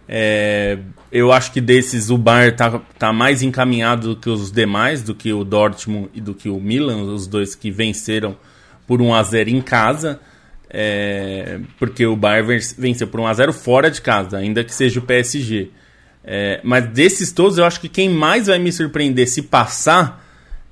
É, 0.09 0.79
eu 1.11 1.33
acho 1.33 1.53
que 1.53 1.61
desses 1.61 2.11
o 2.11 2.19
Bayern 2.19 2.53
está 2.53 2.79
tá 2.99 3.13
mais 3.13 3.43
encaminhado 3.43 4.15
do 4.15 4.21
que 4.21 4.31
os 4.31 4.53
demais, 4.53 5.03
do 5.03 5.15
que 5.15 5.33
o 5.33 5.43
Dortmund 5.43 6.11
e 6.15 6.21
do 6.21 6.33
que 6.33 6.49
o 6.49 6.61
Milan, 6.61 7.03
os 7.03 7.27
dois 7.27 7.55
que 7.55 7.71
venceram 7.71 8.37
por 8.87 9.03
1 9.03 9.15
a 9.15 9.23
0 9.23 9.51
em 9.51 9.61
casa. 9.61 10.21
É, 10.69 11.61
porque 11.79 12.05
o 12.07 12.17
Bayern 12.17 12.59
venceu 12.77 13.07
por 13.07 13.21
1 13.21 13.27
a 13.27 13.35
0 13.35 13.53
fora 13.53 13.91
de 13.91 14.01
casa, 14.01 14.37
ainda 14.39 14.63
que 14.63 14.75
seja 14.75 15.01
o 15.01 15.03
PSG. 15.03 15.71
É, 16.27 16.61
mas 16.65 16.89
desses 16.89 17.31
todos, 17.31 17.57
eu 17.57 17.65
acho 17.65 17.81
que 17.81 17.89
quem 17.89 18.11
mais 18.11 18.49
vai 18.49 18.59
me 18.59 18.73
surpreender 18.73 19.29
se 19.29 19.43
passar 19.43 20.25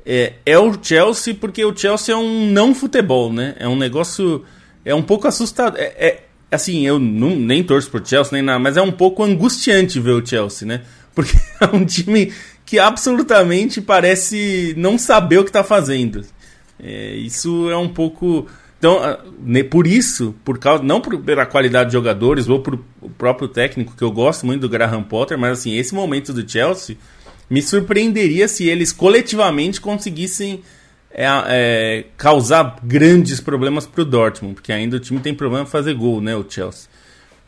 é, 0.04 0.34
é, 0.44 0.58
o 0.58 0.76
Chelsea, 0.82 1.34
porque 1.34 1.64
o 1.64 1.74
Chelsea 1.74 2.12
é 2.12 2.18
um 2.18 2.50
não 2.50 2.74
futebol, 2.74 3.32
né? 3.32 3.54
É 3.58 3.68
um 3.68 3.76
negócio. 3.76 4.44
É 4.84 4.94
um 4.94 5.02
pouco 5.02 5.28
assustador. 5.28 5.78
É, 5.78 6.08
é, 6.08 6.24
assim, 6.50 6.86
eu 6.86 6.98
não, 6.98 7.30
nem 7.36 7.62
torço 7.62 7.90
pro 7.90 8.04
Chelsea 8.04 8.32
nem 8.32 8.42
nada, 8.42 8.58
mas 8.58 8.76
é 8.76 8.82
um 8.82 8.92
pouco 8.92 9.22
angustiante 9.22 10.00
ver 10.00 10.10
o 10.10 10.26
Chelsea, 10.26 10.66
né? 10.66 10.82
Porque 11.14 11.36
é 11.60 11.74
um 11.74 11.84
time 11.84 12.32
que 12.66 12.78
absolutamente 12.78 13.80
parece 13.80 14.74
não 14.76 14.98
saber 14.98 15.38
o 15.38 15.44
que 15.44 15.52
tá 15.52 15.62
fazendo. 15.62 16.24
É, 16.82 17.14
isso 17.14 17.70
é 17.70 17.76
um 17.76 17.88
pouco 17.88 18.46
então, 18.78 18.98
ah, 19.02 19.18
por 19.70 19.86
isso, 19.86 20.34
por 20.44 20.58
causa 20.58 20.82
não 20.82 21.00
pela 21.00 21.46
qualidade 21.46 21.90
de 21.90 21.94
jogadores 21.94 22.48
ou 22.48 22.60
por 22.60 22.78
o 23.00 23.08
próprio 23.08 23.48
técnico, 23.48 23.94
que 23.96 24.02
eu 24.02 24.10
gosto 24.10 24.44
muito 24.44 24.62
do 24.62 24.68
Graham 24.68 25.02
Potter, 25.02 25.38
mas 25.38 25.60
assim, 25.60 25.76
esse 25.76 25.94
momento 25.94 26.32
do 26.32 26.48
Chelsea 26.48 26.96
me 27.48 27.62
surpreenderia 27.62 28.48
se 28.48 28.68
eles 28.68 28.92
coletivamente 28.92 29.80
conseguissem 29.80 30.62
é, 31.10 31.26
é, 31.46 32.04
causar 32.16 32.78
grandes 32.82 33.40
problemas 33.40 33.86
para 33.86 34.02
o 34.02 34.04
Dortmund, 34.04 34.54
porque 34.54 34.72
ainda 34.72 34.96
o 34.96 35.00
time 35.00 35.20
tem 35.20 35.32
problema 35.32 35.64
em 35.64 35.70
fazer 35.70 35.94
gol, 35.94 36.20
né, 36.20 36.34
o 36.34 36.44
Chelsea. 36.48 36.88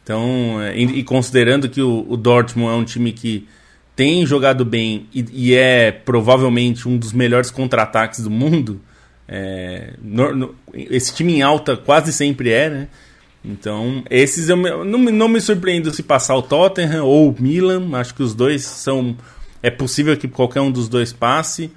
Então, 0.02 0.60
é, 0.62 0.78
e, 0.78 1.00
e 1.00 1.02
considerando 1.02 1.68
que 1.68 1.82
o, 1.82 2.06
o, 2.08 2.16
Dortmund 2.16 2.72
é 2.72 2.76
um 2.76 2.84
time 2.84 3.12
que 3.12 3.48
tem 3.96 4.24
jogado 4.24 4.64
bem 4.64 5.08
e, 5.12 5.26
e 5.32 5.54
é 5.54 5.90
provavelmente 5.90 6.88
um 6.88 6.96
dos 6.96 7.12
melhores 7.12 7.50
contra-ataques 7.50 8.20
do 8.20 8.30
mundo, 8.30 8.80
é, 9.28 9.94
no, 10.02 10.34
no, 10.34 10.54
esse 10.72 11.14
time 11.14 11.34
em 11.34 11.42
alta 11.42 11.76
quase 11.76 12.12
sempre 12.12 12.50
é, 12.50 12.70
né? 12.70 12.88
Então, 13.44 14.02
esses 14.10 14.48
eu 14.48 14.56
não, 14.56 14.98
não 14.98 15.28
me 15.28 15.40
surpreendo 15.40 15.94
se 15.94 16.02
passar 16.02 16.34
o 16.34 16.42
Tottenham 16.42 17.04
ou 17.04 17.30
o 17.30 17.36
Milan. 17.38 17.88
Acho 17.92 18.14
que 18.14 18.22
os 18.22 18.34
dois 18.34 18.64
são. 18.64 19.16
É 19.62 19.70
possível 19.70 20.16
que 20.16 20.26
qualquer 20.26 20.60
um 20.60 20.70
dos 20.70 20.88
dois 20.88 21.12
passe. 21.12 21.70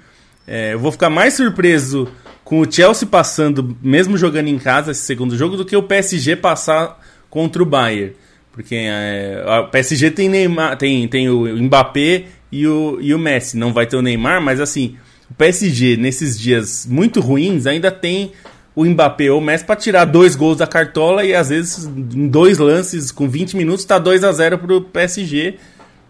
É, 0.46 0.74
eu 0.74 0.80
vou 0.80 0.90
ficar 0.90 1.08
mais 1.08 1.34
surpreso 1.34 2.08
com 2.42 2.60
o 2.60 2.70
Chelsea 2.70 3.06
passando, 3.06 3.76
mesmo 3.80 4.16
jogando 4.16 4.48
em 4.48 4.58
casa 4.58 4.90
esse 4.90 5.02
segundo 5.02 5.36
jogo, 5.36 5.56
do 5.56 5.64
que 5.64 5.76
o 5.76 5.82
PSG 5.82 6.34
passar 6.34 7.00
contra 7.28 7.62
o 7.62 7.66
Bayern. 7.66 8.14
Porque 8.50 8.74
é, 8.74 9.44
o 9.46 9.68
PSG 9.68 10.10
tem, 10.10 10.28
Neymar, 10.28 10.76
tem, 10.76 11.06
tem 11.06 11.28
o 11.28 11.46
Mbappé 11.56 12.24
e 12.50 12.66
o, 12.66 12.98
e 13.00 13.14
o 13.14 13.18
Messi. 13.18 13.56
Não 13.56 13.72
vai 13.72 13.86
ter 13.86 13.96
o 13.96 14.02
Neymar, 14.02 14.42
mas 14.42 14.60
assim, 14.60 14.96
o 15.30 15.34
PSG, 15.34 15.96
nesses 15.96 16.38
dias 16.38 16.86
muito 16.86 17.20
ruins, 17.20 17.66
ainda 17.66 17.90
tem 17.90 18.32
o 18.74 18.84
Mbappé 18.84 19.30
ou 19.30 19.38
o 19.38 19.42
Messi 19.42 19.64
para 19.64 19.76
tirar 19.76 20.04
dois 20.04 20.34
gols 20.34 20.58
da 20.58 20.66
cartola 20.66 21.24
e 21.24 21.34
às 21.34 21.48
vezes 21.48 21.86
em 21.86 22.28
dois 22.28 22.58
lances 22.58 23.10
com 23.10 23.28
20 23.28 23.56
minutos 23.56 23.82
está 23.82 23.98
2 23.98 24.24
a 24.24 24.32
0 24.32 24.58
pro 24.58 24.80
PSG. 24.80 25.56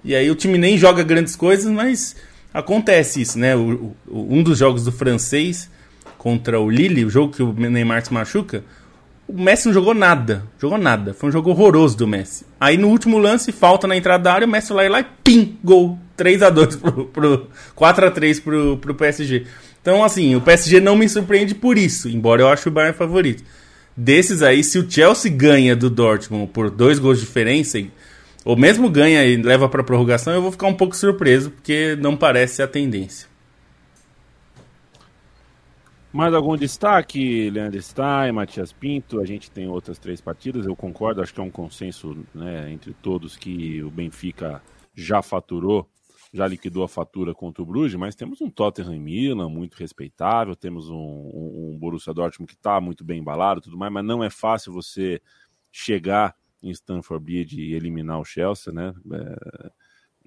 E 0.04 0.14
aí 0.14 0.30
o 0.30 0.34
time 0.34 0.56
nem 0.56 0.78
joga 0.78 1.02
grandes 1.02 1.36
coisas, 1.36 1.70
mas 1.70 2.16
acontece 2.52 3.20
isso, 3.20 3.38
né? 3.38 3.54
O, 3.54 3.94
o, 4.06 4.34
um 4.34 4.42
dos 4.42 4.58
jogos 4.58 4.84
do 4.84 4.92
francês 4.92 5.70
contra 6.16 6.60
o 6.60 6.70
Lille, 6.70 7.04
o 7.04 7.10
jogo 7.10 7.34
que 7.34 7.42
o 7.42 7.52
Neymar 7.52 8.04
se 8.04 8.12
machuca, 8.12 8.64
o 9.26 9.40
Messi 9.40 9.66
não 9.66 9.74
jogou 9.74 9.94
nada. 9.94 10.44
Jogou 10.58 10.78
nada. 10.78 11.14
Foi 11.14 11.28
um 11.28 11.32
jogo 11.32 11.50
horroroso 11.50 11.96
do 11.96 12.06
Messi. 12.06 12.44
Aí 12.58 12.76
no 12.76 12.88
último 12.88 13.18
lance, 13.18 13.52
falta 13.52 13.86
na 13.86 13.96
entrada 13.96 14.24
da 14.24 14.32
área, 14.32 14.46
o 14.46 14.50
Messi 14.50 14.72
e 14.72 14.88
lá 14.88 15.00
e 15.00 15.06
pim, 15.22 15.58
gol. 15.62 15.98
3 16.20 16.42
a 16.42 16.50
2 16.50 16.76
pro, 16.76 17.06
pro 17.06 17.48
4 17.74 18.06
a 18.06 18.10
3 18.10 18.40
pro, 18.40 18.76
pro 18.76 18.94
PSG. 18.94 19.46
Então, 19.80 20.04
assim, 20.04 20.36
o 20.36 20.40
PSG 20.42 20.78
não 20.78 20.94
me 20.94 21.08
surpreende 21.08 21.54
por 21.54 21.78
isso, 21.78 22.10
embora 22.10 22.42
eu 22.42 22.48
ache 22.48 22.68
o 22.68 22.70
Bayern 22.70 22.94
favorito. 22.94 23.42
Desses 23.96 24.42
aí, 24.42 24.62
se 24.62 24.78
o 24.78 24.90
Chelsea 24.90 25.32
ganha 25.32 25.74
do 25.74 25.88
Dortmund 25.88 26.48
por 26.52 26.68
dois 26.68 26.98
gols 26.98 27.20
de 27.20 27.24
diferença, 27.24 27.82
ou 28.44 28.54
mesmo 28.54 28.90
ganha 28.90 29.24
e 29.24 29.34
leva 29.38 29.66
para 29.66 29.82
prorrogação, 29.82 30.34
eu 30.34 30.42
vou 30.42 30.52
ficar 30.52 30.66
um 30.66 30.74
pouco 30.74 30.94
surpreso, 30.94 31.52
porque 31.52 31.96
não 31.98 32.14
parece 32.14 32.62
a 32.62 32.68
tendência. 32.68 33.26
Mais 36.12 36.34
algum 36.34 36.54
destaque, 36.54 37.48
Leandro 37.48 37.80
Stein, 37.80 38.32
Matias 38.32 38.74
Pinto? 38.74 39.20
A 39.20 39.24
gente 39.24 39.50
tem 39.50 39.68
outras 39.68 39.98
três 39.98 40.20
partidas, 40.20 40.66
eu 40.66 40.76
concordo, 40.76 41.22
acho 41.22 41.32
que 41.32 41.40
é 41.40 41.42
um 41.42 41.50
consenso 41.50 42.14
né, 42.34 42.70
entre 42.70 42.92
todos 42.92 43.38
que 43.38 43.82
o 43.82 43.90
Benfica 43.90 44.60
já 44.94 45.22
faturou, 45.22 45.88
já 46.32 46.46
liquidou 46.46 46.84
a 46.84 46.88
fatura 46.88 47.34
contra 47.34 47.62
o 47.62 47.66
Bruges, 47.66 47.98
mas 47.98 48.14
temos 48.14 48.40
um 48.40 48.48
Tottenham 48.48 48.94
em 48.94 49.00
Milan 49.00 49.48
muito 49.48 49.74
respeitável, 49.74 50.54
temos 50.54 50.88
um, 50.88 50.94
um, 50.94 51.70
um 51.72 51.78
Borussia 51.78 52.14
Dortmund 52.14 52.52
que 52.52 52.58
está 52.58 52.80
muito 52.80 53.04
bem 53.04 53.20
embalado 53.20 53.60
tudo 53.60 53.76
mais, 53.76 53.92
mas 53.92 54.04
não 54.04 54.22
é 54.22 54.30
fácil 54.30 54.72
você 54.72 55.20
chegar 55.72 56.36
em 56.62 56.70
Stamford 56.70 57.24
Bridge 57.24 57.60
e 57.60 57.74
eliminar 57.74 58.20
o 58.20 58.24
Chelsea, 58.24 58.72
né? 58.72 58.94
É, 59.12 59.70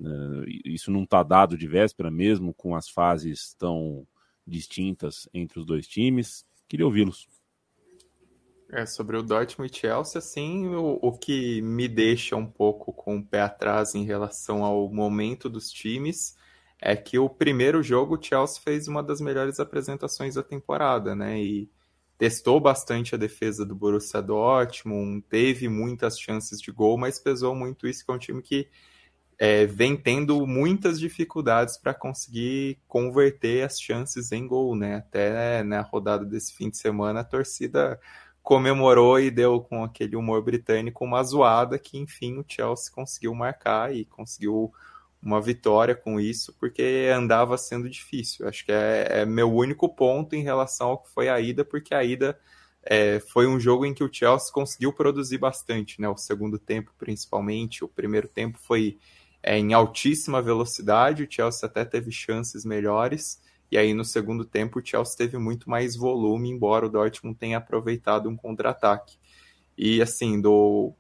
é, 0.02 0.46
isso 0.66 0.92
não 0.92 1.04
está 1.04 1.24
dado 1.24 1.58
de 1.58 1.68
véspera, 1.68 2.10
mesmo 2.10 2.54
com 2.54 2.76
as 2.76 2.90
fases 2.90 3.54
tão 3.54 4.06
distintas 4.46 5.30
entre 5.34 5.60
os 5.60 5.66
dois 5.66 5.88
times. 5.88 6.46
Queria 6.68 6.86
ouvi-los. 6.86 7.28
É, 8.76 8.88
sobre 8.88 9.16
o 9.16 9.22
Dortmund 9.22 9.72
e 9.72 9.80
Chelsea, 9.80 10.18
assim, 10.18 10.68
o, 10.70 10.98
o 11.00 11.12
que 11.16 11.62
me 11.62 11.88
deixa 11.88 12.36
um 12.36 12.46
pouco 12.48 12.92
com 12.92 13.18
o 13.18 13.24
pé 13.24 13.42
atrás 13.42 13.94
em 13.94 14.04
relação 14.04 14.64
ao 14.64 14.90
momento 14.90 15.48
dos 15.48 15.72
times 15.72 16.36
é 16.82 16.96
que 16.96 17.20
o 17.20 17.30
primeiro 17.30 17.84
jogo 17.84 18.18
o 18.18 18.22
Chelsea 18.22 18.60
fez 18.64 18.88
uma 18.88 19.04
das 19.04 19.22
melhores 19.22 19.60
apresentações 19.60 20.34
da 20.34 20.42
temporada, 20.42 21.16
né? 21.16 21.40
E 21.40 21.70
testou 22.18 22.60
bastante 22.60 23.14
a 23.14 23.18
defesa 23.18 23.64
do 23.64 23.76
Borussia 23.76 24.24
Dortmund, 24.24 25.22
teve 25.30 25.70
muitas 25.70 26.20
chances 26.20 26.60
de 26.60 26.72
gol, 26.72 26.98
mas 26.98 27.20
pesou 27.20 27.54
muito 27.54 27.88
isso 27.88 28.04
que 28.04 28.12
é 28.12 28.16
um 28.16 28.18
time 28.18 28.42
que 28.42 28.68
é, 29.38 29.68
vem 29.68 29.96
tendo 29.96 30.48
muitas 30.48 31.00
dificuldades 31.00 31.78
para 31.78 31.94
conseguir 31.94 32.80
converter 32.88 33.66
as 33.66 33.80
chances 33.80 34.32
em 34.32 34.48
gol, 34.48 34.76
né? 34.76 34.96
Até 34.96 35.62
na 35.62 35.82
rodada 35.82 36.26
desse 36.26 36.56
fim 36.56 36.72
de 36.72 36.78
semana 36.78 37.20
a 37.20 37.24
torcida 37.24 38.00
comemorou 38.44 39.20
e 39.20 39.32
deu 39.32 39.62
com 39.62 39.84
aquele 39.84 40.18
humor 40.18 40.44
britânico 40.44 41.06
uma 41.06 41.24
zoada 41.24 41.80
que 41.80 41.98
enfim 41.98 42.38
o 42.38 42.46
Chelsea 42.46 42.94
conseguiu 42.94 43.34
marcar 43.34 43.96
e 43.96 44.04
conseguiu 44.04 44.72
uma 45.22 45.42
vitória 45.42 45.96
com 45.96 46.20
isso 46.20 46.54
porque 46.60 47.10
andava 47.16 47.58
sendo 47.58 47.90
difícil. 47.90 48.48
Acho 48.48 48.66
que 48.66 48.72
é, 48.74 49.22
é 49.22 49.26
meu 49.26 49.52
único 49.52 49.88
ponto 49.88 50.36
em 50.36 50.44
relação 50.44 50.90
ao 50.90 50.98
que 50.98 51.10
foi 51.10 51.30
a 51.30 51.40
ida, 51.40 51.64
porque 51.64 51.96
a 51.96 52.04
ida 52.04 52.38
é, 52.84 53.22
foi 53.22 53.48
um 53.48 53.58
jogo 53.58 53.86
em 53.86 53.94
que 53.94 54.04
o 54.04 54.14
Chelsea 54.14 54.52
conseguiu 54.52 54.92
produzir 54.92 55.38
bastante, 55.38 56.02
né? 56.02 56.10
O 56.10 56.18
segundo 56.18 56.60
tempo, 56.60 56.92
principalmente, 56.98 57.84
o 57.84 57.88
primeiro 57.88 58.28
tempo 58.28 58.60
foi 58.60 58.98
é, 59.42 59.58
em 59.58 59.74
altíssima 59.74 60.42
velocidade, 60.42 61.24
o 61.24 61.28
Chelsea 61.30 61.68
até 61.68 61.86
teve 61.86 62.12
chances 62.12 62.66
melhores, 62.66 63.42
e 63.74 63.78
aí 63.78 63.92
no 63.92 64.06
segundo 64.06 64.46
tempo 64.46 64.78
o 64.78 64.86
Chelsea 64.86 65.18
teve 65.18 65.36
muito 65.40 65.68
mais 65.68 65.96
volume, 65.96 66.48
embora 66.48 66.86
o 66.86 66.90
Dortmund 66.90 67.36
tenha 67.36 67.58
aproveitado 67.58 68.30
um 68.30 68.36
contra-ataque. 68.38 69.18
E 69.76 70.00
assim, 70.00 70.40
do, 70.40 70.94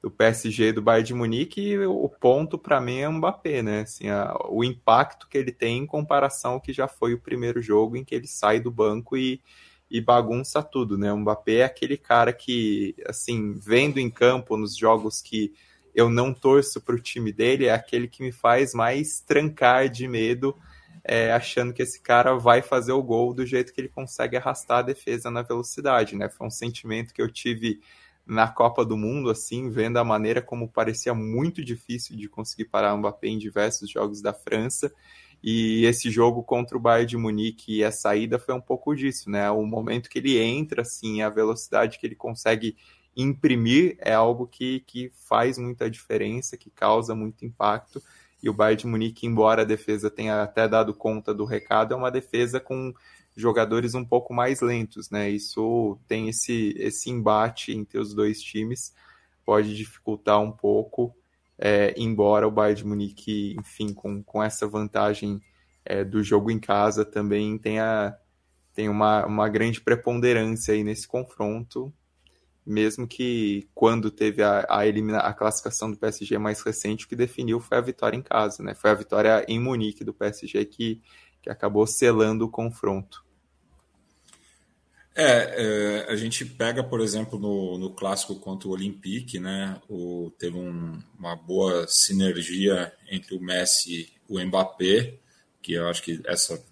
do 0.00 0.12
PSG 0.12 0.72
do 0.72 0.80
Bayern 0.80 1.08
de 1.08 1.12
Munique, 1.12 1.76
o 1.78 2.08
ponto 2.08 2.56
para 2.56 2.80
mim 2.80 2.98
é 2.98 3.08
o 3.08 3.12
Mbappé, 3.14 3.62
né? 3.62 3.80
Assim, 3.80 4.10
a, 4.10 4.32
o 4.48 4.62
impacto 4.62 5.26
que 5.28 5.36
ele 5.36 5.50
tem 5.50 5.78
em 5.78 5.86
comparação 5.86 6.52
ao 6.52 6.60
que 6.60 6.72
já 6.72 6.86
foi 6.86 7.14
o 7.14 7.20
primeiro 7.20 7.60
jogo 7.60 7.96
em 7.96 8.04
que 8.04 8.14
ele 8.14 8.28
sai 8.28 8.60
do 8.60 8.70
banco 8.70 9.16
e, 9.16 9.42
e 9.90 10.00
bagunça 10.00 10.62
tudo, 10.62 10.96
né? 10.96 11.12
O 11.12 11.18
Mbappé 11.18 11.54
é 11.54 11.64
aquele 11.64 11.96
cara 11.96 12.32
que, 12.32 12.94
assim, 13.08 13.54
vendo 13.54 13.98
em 13.98 14.08
campo 14.08 14.56
nos 14.56 14.76
jogos 14.76 15.20
que 15.20 15.52
eu 15.92 16.08
não 16.08 16.32
torço 16.32 16.80
para 16.80 16.94
o 16.94 17.00
time 17.00 17.32
dele, 17.32 17.66
é 17.66 17.72
aquele 17.72 18.06
que 18.06 18.22
me 18.22 18.30
faz 18.30 18.72
mais 18.72 19.20
trancar 19.20 19.88
de 19.88 20.06
medo, 20.06 20.56
é, 21.04 21.32
achando 21.32 21.72
que 21.72 21.82
esse 21.82 22.00
cara 22.00 22.34
vai 22.34 22.62
fazer 22.62 22.92
o 22.92 23.02
gol 23.02 23.32
do 23.32 23.44
jeito 23.46 23.72
que 23.72 23.80
ele 23.80 23.88
consegue 23.88 24.36
arrastar 24.36 24.78
a 24.78 24.82
defesa 24.82 25.30
na 25.30 25.42
velocidade, 25.42 26.16
né? 26.16 26.28
Foi 26.28 26.46
um 26.46 26.50
sentimento 26.50 27.14
que 27.14 27.22
eu 27.22 27.30
tive 27.30 27.80
na 28.26 28.46
Copa 28.46 28.84
do 28.84 28.96
Mundo, 28.96 29.30
assim, 29.30 29.70
vendo 29.70 29.98
a 29.98 30.04
maneira 30.04 30.40
como 30.40 30.68
parecia 30.68 31.12
muito 31.12 31.64
difícil 31.64 32.16
de 32.16 32.28
conseguir 32.28 32.66
parar 32.66 32.94
o 32.94 32.98
Mbappé 32.98 33.28
em 33.28 33.38
diversos 33.38 33.90
jogos 33.90 34.22
da 34.22 34.32
França. 34.32 34.92
E 35.42 35.84
esse 35.86 36.10
jogo 36.10 36.42
contra 36.42 36.76
o 36.76 36.80
Bayern 36.80 37.08
de 37.08 37.16
Munique 37.16 37.78
e 37.78 37.84
a 37.84 37.90
saída 37.90 38.38
foi 38.38 38.54
um 38.54 38.60
pouco 38.60 38.94
disso, 38.94 39.30
né? 39.30 39.50
O 39.50 39.64
momento 39.64 40.10
que 40.10 40.18
ele 40.18 40.38
entra, 40.38 40.82
assim, 40.82 41.22
a 41.22 41.30
velocidade 41.30 41.98
que 41.98 42.06
ele 42.06 42.14
consegue 42.14 42.76
imprimir 43.16 43.96
é 43.98 44.12
algo 44.12 44.46
que, 44.46 44.80
que 44.80 45.10
faz 45.26 45.58
muita 45.58 45.90
diferença, 45.90 46.56
que 46.56 46.70
causa 46.70 47.14
muito 47.14 47.44
impacto. 47.44 48.02
E 48.42 48.48
o 48.48 48.54
Bayern 48.54 48.80
de 48.80 48.86
Munique, 48.86 49.26
embora 49.26 49.62
a 49.62 49.64
defesa 49.66 50.10
tenha 50.10 50.42
até 50.42 50.66
dado 50.66 50.94
conta 50.94 51.34
do 51.34 51.44
recado, 51.44 51.94
é 51.94 51.96
uma 51.96 52.10
defesa 52.10 52.58
com 52.58 52.92
jogadores 53.36 53.94
um 53.94 54.04
pouco 54.04 54.32
mais 54.32 54.60
lentos, 54.60 55.10
né? 55.10 55.30
Isso 55.30 55.98
tem 56.06 56.28
esse, 56.28 56.74
esse 56.78 57.10
embate 57.10 57.72
entre 57.72 57.98
os 57.98 58.14
dois 58.14 58.40
times, 58.40 58.94
pode 59.44 59.74
dificultar 59.74 60.40
um 60.40 60.52
pouco, 60.52 61.14
é, 61.58 61.94
embora 61.96 62.46
o 62.46 62.50
Bayern 62.50 62.82
de 62.82 62.86
Munique, 62.86 63.56
enfim, 63.58 63.92
com, 63.92 64.22
com 64.22 64.42
essa 64.42 64.66
vantagem 64.66 65.40
é, 65.84 66.04
do 66.04 66.22
jogo 66.22 66.50
em 66.50 66.58
casa 66.58 67.04
também 67.04 67.58
tenha, 67.58 68.16
tenha 68.74 68.90
uma, 68.90 69.26
uma 69.26 69.48
grande 69.48 69.80
preponderância 69.80 70.74
aí 70.74 70.84
nesse 70.84 71.06
confronto, 71.06 71.92
mesmo 72.70 73.06
que 73.06 73.68
quando 73.74 74.10
teve 74.10 74.42
a, 74.42 74.64
a, 74.68 74.86
elimina, 74.86 75.18
a 75.18 75.34
classificação 75.34 75.90
do 75.90 75.96
PSG 75.96 76.38
mais 76.38 76.60
recente, 76.62 77.04
o 77.04 77.08
que 77.08 77.16
definiu 77.16 77.60
foi 77.60 77.78
a 77.78 77.80
vitória 77.82 78.16
em 78.16 78.22
casa, 78.22 78.62
né? 78.62 78.74
Foi 78.74 78.90
a 78.90 78.94
vitória 78.94 79.44
em 79.48 79.58
Munique 79.58 80.04
do 80.04 80.14
PSG 80.14 80.64
que, 80.64 81.02
que 81.42 81.50
acabou 81.50 81.86
selando 81.86 82.46
o 82.46 82.50
confronto. 82.50 83.24
É, 85.14 86.04
é, 86.06 86.12
a 86.12 86.16
gente 86.16 86.44
pega, 86.44 86.84
por 86.84 87.00
exemplo, 87.00 87.38
no, 87.38 87.76
no 87.76 87.90
clássico 87.90 88.36
contra 88.36 88.68
o 88.68 88.72
Olympique, 88.72 89.40
né? 89.40 89.80
O, 89.88 90.32
teve 90.38 90.56
um, 90.56 90.98
uma 91.18 91.34
boa 91.34 91.86
sinergia 91.88 92.92
entre 93.10 93.34
o 93.34 93.40
Messi 93.40 94.12
e 94.28 94.32
o 94.32 94.42
Mbappé, 94.42 95.14
que 95.60 95.72
eu 95.72 95.88
acho 95.88 96.02
que 96.02 96.20
essa, 96.24 96.64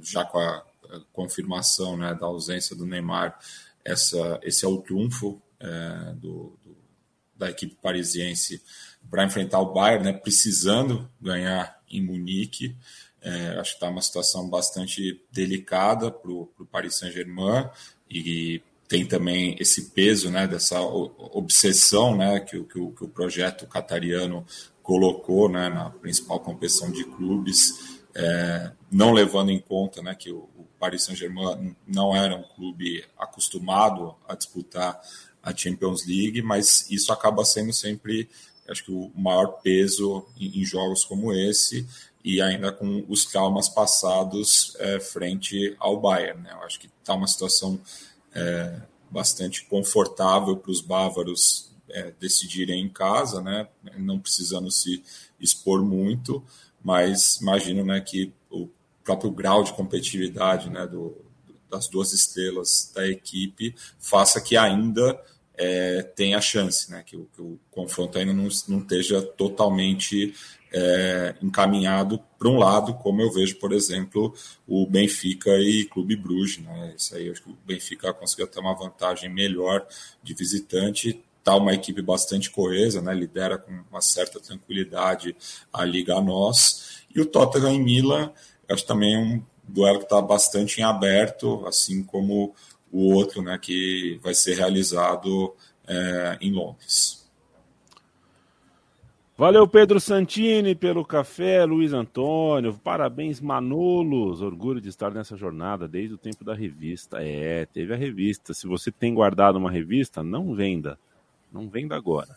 já 0.00 0.24
com 0.24 0.38
a 0.38 0.64
confirmação 1.12 1.96
né, 1.96 2.14
da 2.14 2.26
ausência 2.26 2.74
do 2.74 2.86
Neymar, 2.86 3.38
essa, 3.84 4.40
esse 4.42 4.64
é 4.64 4.68
o 4.68 4.78
trunfo 4.78 5.40
é, 5.58 6.12
do, 6.14 6.58
do, 6.62 6.76
da 7.36 7.50
equipe 7.50 7.76
parisiense 7.80 8.62
para 9.10 9.24
enfrentar 9.24 9.60
o 9.60 9.72
Bayern, 9.72 10.04
né, 10.04 10.12
precisando 10.12 11.10
ganhar 11.20 11.80
em 11.90 12.02
Munique. 12.02 12.76
É, 13.22 13.58
acho 13.58 13.72
que 13.72 13.76
está 13.76 13.88
uma 13.88 14.00
situação 14.00 14.48
bastante 14.48 15.22
delicada 15.30 16.10
para 16.10 16.30
o 16.30 16.46
Paris 16.70 16.98
Saint-Germain 16.98 17.68
e 18.08 18.62
tem 18.88 19.06
também 19.06 19.56
esse 19.60 19.90
peso 19.90 20.30
né, 20.30 20.46
dessa 20.48 20.80
obsessão 20.80 22.16
né, 22.16 22.40
que, 22.40 22.60
que, 22.64 22.72
que 22.72 23.04
o 23.04 23.08
projeto 23.08 23.66
catariano 23.66 24.44
colocou 24.82 25.48
né, 25.48 25.68
na 25.68 25.90
principal 25.90 26.40
competição 26.40 26.90
de 26.90 27.04
clubes, 27.04 28.00
é, 28.14 28.72
não 28.90 29.12
levando 29.12 29.50
em 29.50 29.60
conta 29.60 30.02
né, 30.02 30.14
que 30.14 30.32
o, 30.32 30.48
Paris 30.80 31.04
Saint-Germain 31.04 31.76
não 31.86 32.16
era 32.16 32.34
um 32.34 32.42
clube 32.42 33.04
acostumado 33.18 34.16
a 34.26 34.34
disputar 34.34 34.98
a 35.42 35.54
Champions 35.54 36.06
League, 36.06 36.40
mas 36.40 36.90
isso 36.90 37.12
acaba 37.12 37.44
sendo 37.44 37.72
sempre, 37.72 38.28
acho 38.66 38.84
que, 38.84 38.90
o 38.90 39.12
maior 39.14 39.60
peso 39.62 40.26
em, 40.38 40.64
jogos 40.64 41.04
como 41.04 41.32
esse 41.34 41.86
e 42.24 42.40
ainda 42.40 42.72
com 42.72 43.04
os 43.08 43.26
traumas 43.26 43.68
passados 43.68 44.74
é, 44.78 44.98
frente 44.98 45.76
ao 45.78 46.00
Bayern. 46.00 46.42
Né? 46.42 46.50
Eu 46.52 46.62
acho 46.62 46.80
que 46.80 46.86
está 46.86 47.14
uma 47.14 47.28
situação 47.28 47.78
é, 48.34 48.80
bastante 49.10 49.64
confortável 49.66 50.56
para 50.56 50.70
os 50.70 50.80
bávaros 50.80 51.70
é, 51.90 52.12
decidirem 52.18 52.82
em 52.82 52.88
casa, 52.88 53.42
né? 53.42 53.68
não 53.98 54.18
precisando 54.18 54.70
se 54.70 55.02
expor 55.38 55.82
muito, 55.82 56.42
mas 56.82 57.36
imagino 57.36 57.84
né, 57.84 58.00
que 58.00 58.32
próprio 59.04 59.30
grau 59.30 59.62
de 59.62 59.72
competitividade 59.72 60.70
né, 60.70 60.86
do, 60.86 61.16
das 61.70 61.88
duas 61.88 62.12
estrelas 62.12 62.90
da 62.94 63.06
equipe 63.06 63.74
faça 63.98 64.40
que 64.40 64.56
ainda 64.56 65.18
é, 65.60 66.02
tem 66.02 66.34
a 66.34 66.40
chance, 66.40 66.90
né? 66.90 67.02
Que, 67.04 67.16
que 67.16 67.42
o 67.42 67.58
confronto 67.70 68.18
ainda 68.18 68.32
não, 68.32 68.48
não 68.66 68.78
esteja 68.78 69.20
totalmente 69.20 70.34
é, 70.72 71.34
encaminhado 71.42 72.18
para 72.38 72.48
um 72.48 72.56
lado, 72.56 72.94
como 72.94 73.20
eu 73.20 73.30
vejo, 73.30 73.56
por 73.56 73.72
exemplo, 73.72 74.34
o 74.66 74.86
Benfica 74.86 75.50
e 75.58 75.84
Clube 75.84 76.16
Bruges. 76.16 76.64
Né? 76.64 76.94
Isso 76.96 77.14
aí, 77.14 77.30
acho 77.30 77.42
que 77.42 77.50
o 77.50 77.58
Benfica 77.66 78.12
conseguiu 78.14 78.46
ter 78.46 78.60
uma 78.60 78.74
vantagem 78.74 79.28
melhor 79.28 79.86
de 80.22 80.32
visitante. 80.32 81.22
Está 81.38 81.56
uma 81.56 81.74
equipe 81.74 82.00
bastante 82.00 82.50
coesa, 82.50 83.02
né? 83.02 83.12
lidera 83.12 83.58
com 83.58 83.72
uma 83.90 84.00
certa 84.00 84.40
tranquilidade 84.40 85.36
a 85.72 85.84
Liga 85.84 86.14
a 86.14 86.22
nós. 86.22 87.04
E 87.14 87.20
o 87.20 87.26
Tottenham 87.26 87.74
e 87.74 87.78
Milan, 87.78 88.32
acho 88.70 88.86
também 88.86 89.16
um 89.16 89.42
duelo 89.66 89.98
que 89.98 90.04
está 90.04 90.20
bastante 90.20 90.80
em 90.80 90.84
aberto, 90.84 91.64
assim 91.66 92.02
como 92.02 92.54
o 92.92 93.12
outro, 93.12 93.42
né, 93.42 93.58
que 93.58 94.18
vai 94.22 94.34
ser 94.34 94.56
realizado 94.56 95.54
é, 95.86 96.38
em 96.40 96.52
Londres. 96.52 97.20
Valeu, 99.36 99.66
Pedro 99.66 99.98
Santini, 99.98 100.74
pelo 100.74 101.02
café, 101.02 101.64
Luiz 101.64 101.94
Antônio. 101.94 102.78
Parabéns, 102.84 103.40
Manolos. 103.40 104.42
Orgulho 104.42 104.82
de 104.82 104.90
estar 104.90 105.14
nessa 105.14 105.34
jornada 105.34 105.88
desde 105.88 106.14
o 106.14 106.18
tempo 106.18 106.44
da 106.44 106.54
revista. 106.54 107.22
É, 107.22 107.64
teve 107.64 107.94
a 107.94 107.96
revista. 107.96 108.52
Se 108.52 108.66
você 108.66 108.92
tem 108.92 109.14
guardado 109.14 109.56
uma 109.56 109.70
revista, 109.70 110.22
não 110.22 110.54
venda. 110.54 110.98
Não 111.50 111.70
venda 111.70 111.96
agora. 111.96 112.36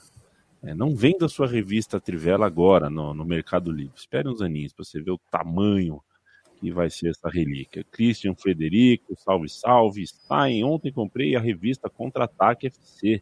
É, 0.64 0.74
não 0.74 0.96
venda 0.96 1.28
sua 1.28 1.46
revista 1.46 2.00
Trivela 2.00 2.46
agora 2.46 2.90
no, 2.90 3.14
no 3.14 3.26
Mercado 3.26 3.70
Livre. 3.70 3.98
Espere 3.98 4.30
uns 4.30 4.42
aninhos 4.42 4.72
para 4.72 4.86
você 4.86 5.02
ver 5.02 5.12
o 5.12 5.20
tamanho 5.30 6.02
que 6.64 6.72
vai 6.72 6.89
ser 6.89 7.09
essa 7.09 7.28
relíquia. 7.28 7.86
Christian 7.91 8.34
Frederico, 8.36 9.14
salve, 9.18 9.49
salve. 9.49 10.07
Stein, 10.07 10.64
ontem 10.64 10.93
comprei 10.93 11.36
a 11.36 11.39
revista 11.41 11.89
Contra-Ataque 11.89 12.68
FC. 12.68 13.22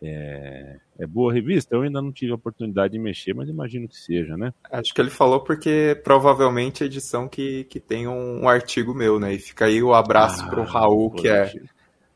É, 0.00 0.76
é 0.96 1.06
boa 1.08 1.32
revista? 1.32 1.74
Eu 1.74 1.82
ainda 1.82 2.00
não 2.00 2.12
tive 2.12 2.30
a 2.30 2.36
oportunidade 2.36 2.92
de 2.92 3.00
mexer, 3.00 3.34
mas 3.34 3.48
imagino 3.48 3.88
que 3.88 3.96
seja, 3.96 4.36
né? 4.36 4.54
Acho 4.70 4.94
que 4.94 5.00
ele 5.00 5.10
falou 5.10 5.40
porque 5.40 6.00
provavelmente 6.04 6.84
a 6.84 6.86
edição 6.86 7.28
que, 7.28 7.64
que 7.64 7.80
tem 7.80 8.06
um, 8.06 8.42
um 8.42 8.48
artigo 8.48 8.94
meu, 8.94 9.18
né? 9.18 9.34
E 9.34 9.40
fica 9.40 9.64
aí 9.64 9.82
o 9.82 9.92
abraço 9.92 10.44
ah, 10.44 10.48
para 10.48 10.60
o 10.60 10.64
Raul, 10.64 11.10
que 11.10 11.26
é 11.26 11.52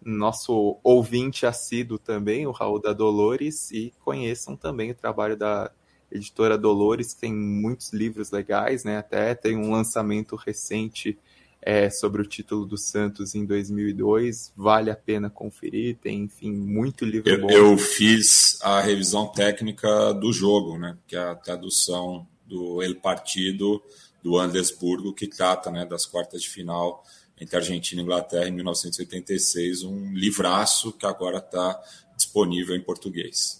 nosso 0.00 0.78
ouvinte 0.84 1.44
assíduo 1.44 1.98
também, 1.98 2.46
o 2.46 2.52
Raul 2.52 2.80
da 2.80 2.92
Dolores, 2.92 3.72
e 3.72 3.92
conheçam 3.98 4.54
também 4.54 4.92
o 4.92 4.94
trabalho 4.94 5.36
da 5.36 5.72
editora 6.10 6.58
Dolores, 6.58 7.14
tem 7.14 7.32
muitos 7.32 7.92
livros 7.92 8.30
legais, 8.30 8.84
né? 8.84 8.98
Até 8.98 9.34
tem 9.34 9.56
um 9.56 9.70
lançamento 9.70 10.36
recente 10.36 11.18
é, 11.62 11.90
sobre 11.90 12.22
o 12.22 12.26
título 12.26 12.64
do 12.64 12.76
Santos 12.76 13.34
em 13.34 13.44
2002. 13.44 14.52
Vale 14.56 14.90
a 14.90 14.96
pena 14.96 15.28
conferir, 15.28 15.96
tem, 15.96 16.22
enfim, 16.22 16.52
muito 16.52 17.04
livro 17.04 17.30
eu, 17.30 17.40
bom. 17.40 17.50
Eu 17.50 17.78
fiz 17.78 18.58
a 18.62 18.80
revisão 18.80 19.26
técnica 19.28 20.12
do 20.14 20.32
jogo, 20.32 20.78
né, 20.78 20.96
que 21.06 21.16
é 21.16 21.20
a 21.20 21.34
tradução 21.34 22.26
do 22.46 22.82
El 22.82 22.96
Partido 22.96 23.82
do 24.22 24.38
Andesburgo, 24.38 25.14
que 25.14 25.26
trata 25.26 25.70
né, 25.70 25.84
das 25.86 26.04
quartas 26.04 26.42
de 26.42 26.50
final 26.50 27.04
entre 27.40 27.56
Argentina 27.56 28.00
e 28.00 28.04
Inglaterra 28.04 28.48
em 28.48 28.52
1986, 28.52 29.82
um 29.84 30.12
livraço 30.12 30.92
que 30.92 31.06
agora 31.06 31.38
está 31.38 31.80
disponível 32.14 32.76
em 32.76 32.82
português. 32.82 33.59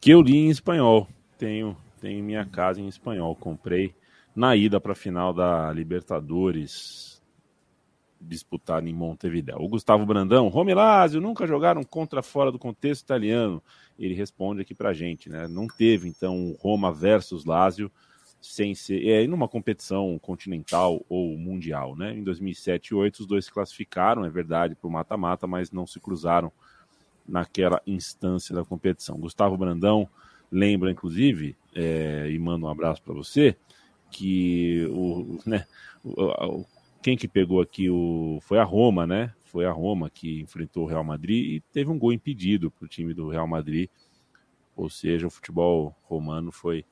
Que 0.00 0.10
eu 0.10 0.22
li 0.22 0.36
em 0.36 0.50
espanhol, 0.50 1.08
tenho, 1.38 1.76
tenho 2.00 2.22
minha 2.22 2.44
casa 2.44 2.80
em 2.80 2.88
espanhol, 2.88 3.34
comprei 3.34 3.94
na 4.34 4.54
ida 4.54 4.80
para 4.80 4.92
a 4.92 4.96
final 4.96 5.32
da 5.32 5.72
Libertadores 5.72 7.16
disputada 8.20 8.88
em 8.88 8.92
Montevideo. 8.92 9.60
O 9.60 9.68
Gustavo 9.68 10.04
Brandão, 10.04 10.48
Romilásio, 10.48 11.20
nunca 11.20 11.46
jogaram 11.46 11.82
contra 11.84 12.22
fora 12.22 12.50
do 12.50 12.58
contexto 12.58 13.02
italiano. 13.02 13.62
Ele 13.98 14.14
responde 14.14 14.60
aqui 14.60 14.74
para 14.74 14.92
gente, 14.92 15.28
né? 15.28 15.46
Não 15.48 15.66
teve 15.66 16.08
então 16.08 16.56
Roma 16.60 16.92
versus 16.92 17.44
Lazio 17.44 17.90
sem 18.40 18.74
ser 18.74 19.06
é, 19.08 19.26
numa 19.26 19.48
competição 19.48 20.18
continental 20.18 21.04
ou 21.08 21.36
mundial, 21.36 21.96
né? 21.96 22.14
Em 22.14 22.22
2007 22.22 22.88
e 22.88 22.90
2008 22.90 23.20
os 23.20 23.26
dois 23.26 23.44
se 23.46 23.52
classificaram, 23.52 24.24
é 24.24 24.30
verdade, 24.30 24.74
para 24.74 24.88
o 24.88 24.90
mata-mata, 24.90 25.46
mas 25.46 25.72
não 25.72 25.86
se 25.86 25.98
cruzaram 25.98 26.52
naquela 27.28 27.80
instância 27.86 28.54
da 28.54 28.64
competição. 28.64 29.18
Gustavo 29.18 29.56
Brandão 29.56 30.08
lembra, 30.50 30.90
inclusive, 30.90 31.56
é, 31.74 32.28
e 32.30 32.38
manda 32.38 32.66
um 32.66 32.70
abraço 32.70 33.02
para 33.02 33.14
você, 33.14 33.56
que 34.10 34.86
o, 34.90 35.38
né, 35.44 35.66
o, 36.04 36.64
quem 37.02 37.16
que 37.16 37.28
pegou 37.28 37.60
aqui 37.60 37.90
o 37.90 38.38
foi 38.42 38.58
a 38.58 38.64
Roma, 38.64 39.06
né? 39.06 39.32
Foi 39.44 39.64
a 39.64 39.72
Roma 39.72 40.10
que 40.10 40.40
enfrentou 40.40 40.84
o 40.84 40.86
Real 40.86 41.04
Madrid 41.04 41.56
e 41.56 41.60
teve 41.72 41.90
um 41.90 41.98
gol 41.98 42.12
impedido 42.12 42.70
para 42.70 42.84
o 42.84 42.88
time 42.88 43.14
do 43.14 43.28
Real 43.28 43.46
Madrid. 43.46 43.88
Ou 44.74 44.90
seja, 44.90 45.26
o 45.26 45.30
futebol 45.30 45.94
romano 46.04 46.52
foi 46.52 46.84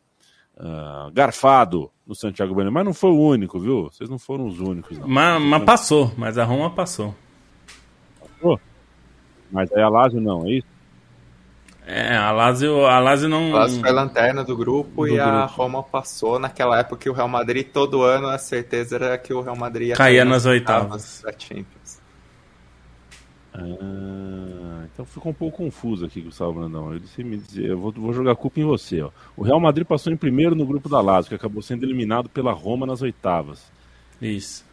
uh, 0.57 1.11
garfado 1.12 1.91
no 2.07 2.14
Santiago 2.14 2.55
Bernabéu, 2.55 2.74
mas 2.74 2.85
não 2.85 2.95
foi 2.95 3.11
o 3.11 3.20
único, 3.20 3.59
viu? 3.59 3.85
Vocês 3.85 4.09
não 4.09 4.18
foram 4.18 4.47
os 4.47 4.61
únicos. 4.61 4.99
Não. 4.99 5.09
Mas, 5.09 5.43
mas 5.43 5.64
passou, 5.64 6.12
mas 6.16 6.39
a 6.39 6.45
Roma 6.45 6.70
passou. 6.70 7.14
Passou? 8.20 8.61
Mas 9.55 9.73
aí 9.73 9.81
a 9.81 9.89
Lazio 9.89 10.21
não, 10.21 10.45
é 10.45 10.51
isso? 10.51 10.67
É, 11.87 12.17
a 12.17 12.33
Lazio, 12.33 12.87
a 12.87 12.99
Lazio 12.99 13.29
não. 13.29 13.55
A 13.55 13.61
Lazio 13.61 13.81
foi 13.81 13.91
a 13.91 13.93
lanterna 13.93 14.43
do 14.43 14.57
grupo 14.57 15.03
do 15.03 15.07
e 15.07 15.13
grupo. 15.13 15.29
a 15.29 15.45
Roma 15.47 15.81
passou 15.81 16.41
naquela 16.41 16.81
época 16.81 16.97
que 16.97 17.09
o 17.09 17.13
Real 17.13 17.29
Madrid, 17.29 17.69
todo 17.73 18.03
ano, 18.03 18.27
a 18.27 18.37
certeza 18.37 18.97
era 18.97 19.17
que 19.17 19.33
o 19.33 19.41
Real 19.41 19.55
Madrid 19.55 19.91
ia 19.91 19.95
cair 19.95 20.27
nas 20.27 20.45
oitavas 20.45 21.23
da 21.25 21.31
Champions. 21.39 22.01
Ah, 23.55 24.87
então 24.93 25.05
ficou 25.05 25.31
um 25.31 25.35
pouco 25.35 25.59
confuso 25.59 26.05
aqui, 26.05 26.21
Gustavo 26.21 26.55
Brandão. 26.55 26.93
Eu 26.93 26.99
disse 26.99 27.23
me 27.23 27.37
dizer, 27.37 27.67
eu 27.71 27.79
vou, 27.79 27.93
vou 27.93 28.13
jogar 28.13 28.33
a 28.33 28.37
culpa 28.37 28.59
em 28.59 28.65
você. 28.65 29.03
Ó. 29.03 29.11
O 29.37 29.45
Real 29.45 29.61
Madrid 29.61 29.87
passou 29.87 30.13
em 30.13 30.17
primeiro 30.17 30.57
no 30.57 30.67
grupo 30.67 30.89
da 30.89 31.01
Lazio, 31.01 31.29
que 31.29 31.37
acabou 31.37 31.63
sendo 31.63 31.85
eliminado 31.85 32.29
pela 32.29 32.51
Roma 32.51 32.87
nas 32.87 33.03
oitavas. 33.03 33.71
Isso. 34.21 34.64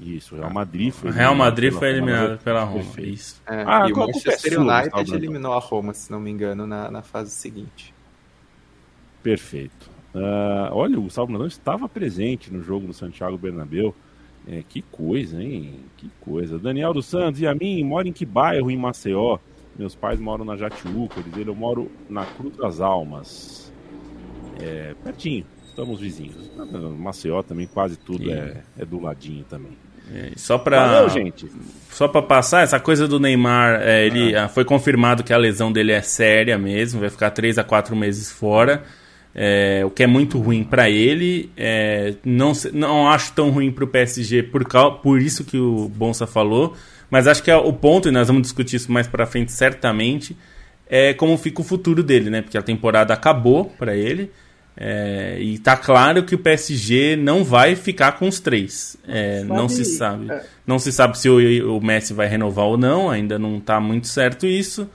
Isso, 0.00 0.34
o 0.34 0.38
Real 0.38 0.50
Madrid 0.50 0.92
foi. 0.92 1.10
Real 1.10 1.34
Madrid 1.34 1.72
foi 1.72 1.90
eliminado 1.90 2.38
pela 2.42 2.64
Roma. 2.64 2.84
Isso. 2.98 3.40
É, 3.46 3.64
ah, 3.66 3.86
e 3.86 3.92
o 3.92 3.96
Manchester 3.96 4.58
United 4.58 5.14
eliminou 5.14 5.52
a 5.52 5.58
Roma, 5.58 5.92
se 5.92 6.10
não 6.10 6.18
me 6.18 6.30
engano, 6.30 6.66
na, 6.66 6.90
na 6.90 7.02
fase 7.02 7.30
seguinte. 7.30 7.92
Perfeito. 9.22 9.90
Uh, 10.14 10.72
olha, 10.72 10.98
o 10.98 11.02
Gustavo 11.02 11.28
Brandão 11.28 11.46
estava 11.46 11.88
presente 11.88 12.52
no 12.52 12.62
jogo 12.62 12.86
do 12.86 12.94
Santiago 12.94 13.36
Bernabéu. 13.36 13.94
É, 14.48 14.64
que 14.66 14.80
coisa, 14.80 15.40
hein? 15.40 15.80
Que 15.98 16.10
coisa. 16.20 16.58
Daniel 16.58 16.94
dos 16.94 17.06
Santos, 17.06 17.40
e 17.40 17.46
a 17.46 17.54
mim, 17.54 17.84
mora 17.84 18.08
em 18.08 18.12
que 18.12 18.24
bairro 18.24 18.70
em 18.70 18.76
Maceió? 18.76 19.38
Meus 19.76 19.94
pais 19.94 20.18
moram 20.18 20.44
na 20.44 20.56
Jatiuca, 20.56 21.22
diz 21.22 21.36
ele, 21.36 21.50
eu 21.50 21.54
moro 21.54 21.90
na 22.08 22.24
Cruz 22.24 22.56
das 22.56 22.80
Almas. 22.80 23.72
É, 24.58 24.94
pertinho, 25.04 25.44
estamos 25.64 26.00
vizinhos. 26.00 26.50
Maceió 26.98 27.42
também, 27.42 27.66
quase 27.66 27.96
tudo 27.98 28.30
é, 28.30 28.62
é 28.78 28.84
do 28.84 29.00
ladinho 29.00 29.44
também. 29.44 29.76
É, 30.12 30.32
só 30.36 30.58
para. 30.58 31.06
Só 31.92 32.08
para 32.08 32.22
passar, 32.22 32.62
essa 32.62 32.80
coisa 32.80 33.06
do 33.06 33.20
Neymar, 33.20 33.80
é, 33.82 34.06
ele 34.06 34.34
ah. 34.34 34.48
foi 34.48 34.64
confirmado 34.64 35.22
que 35.22 35.32
a 35.32 35.36
lesão 35.36 35.70
dele 35.70 35.92
é 35.92 36.00
séria 36.00 36.56
mesmo, 36.56 37.00
vai 37.00 37.10
ficar 37.10 37.30
3 37.30 37.58
a 37.58 37.64
4 37.64 37.94
meses 37.94 38.30
fora. 38.30 38.82
É, 39.34 39.82
o 39.84 39.90
que 39.90 40.02
é 40.02 40.06
muito 40.06 40.38
ruim 40.38 40.64
para 40.64 40.88
ele. 40.88 41.50
É, 41.56 42.14
não, 42.24 42.52
não 42.72 43.08
acho 43.08 43.32
tão 43.32 43.50
ruim 43.50 43.70
para 43.70 43.84
o 43.84 43.86
PSG 43.86 44.44
por, 44.44 44.64
por 45.02 45.20
isso 45.20 45.44
que 45.44 45.58
o 45.58 45.88
Bonsa 45.88 46.26
falou, 46.26 46.74
mas 47.10 47.26
acho 47.26 47.42
que 47.42 47.50
é 47.50 47.56
o 47.56 47.72
ponto, 47.72 48.08
e 48.08 48.12
nós 48.12 48.28
vamos 48.28 48.42
discutir 48.42 48.76
isso 48.76 48.90
mais 48.90 49.06
para 49.06 49.26
frente 49.26 49.52
certamente, 49.52 50.36
é 50.88 51.14
como 51.14 51.36
fica 51.36 51.60
o 51.60 51.64
futuro 51.64 52.02
dele, 52.02 52.30
né? 52.30 52.42
Porque 52.42 52.58
a 52.58 52.62
temporada 52.62 53.14
acabou 53.14 53.66
para 53.78 53.94
ele. 53.94 54.30
É, 54.76 55.38
e 55.40 55.58
tá 55.58 55.76
claro 55.76 56.24
que 56.24 56.34
o 56.34 56.38
PSG 56.38 57.16
não 57.16 57.44
vai 57.44 57.76
ficar 57.76 58.12
com 58.12 58.26
os 58.28 58.40
três. 58.40 58.96
É, 59.06 59.44
não 59.44 59.68
se 59.68 59.84
sabe. 59.84 60.30
É. 60.30 60.44
Não 60.66 60.78
se 60.78 60.92
sabe 60.92 61.18
se 61.18 61.28
o, 61.28 61.76
o, 61.76 61.80
Messi 61.80 62.14
vai 62.14 62.26
renovar 62.26 62.66
ou 62.66 62.78
não, 62.78 63.10
ainda 63.10 63.38
não 63.38 63.58
está 63.58 63.80
muito 63.80 64.06
certo 64.06 64.46
isso. 64.46 64.88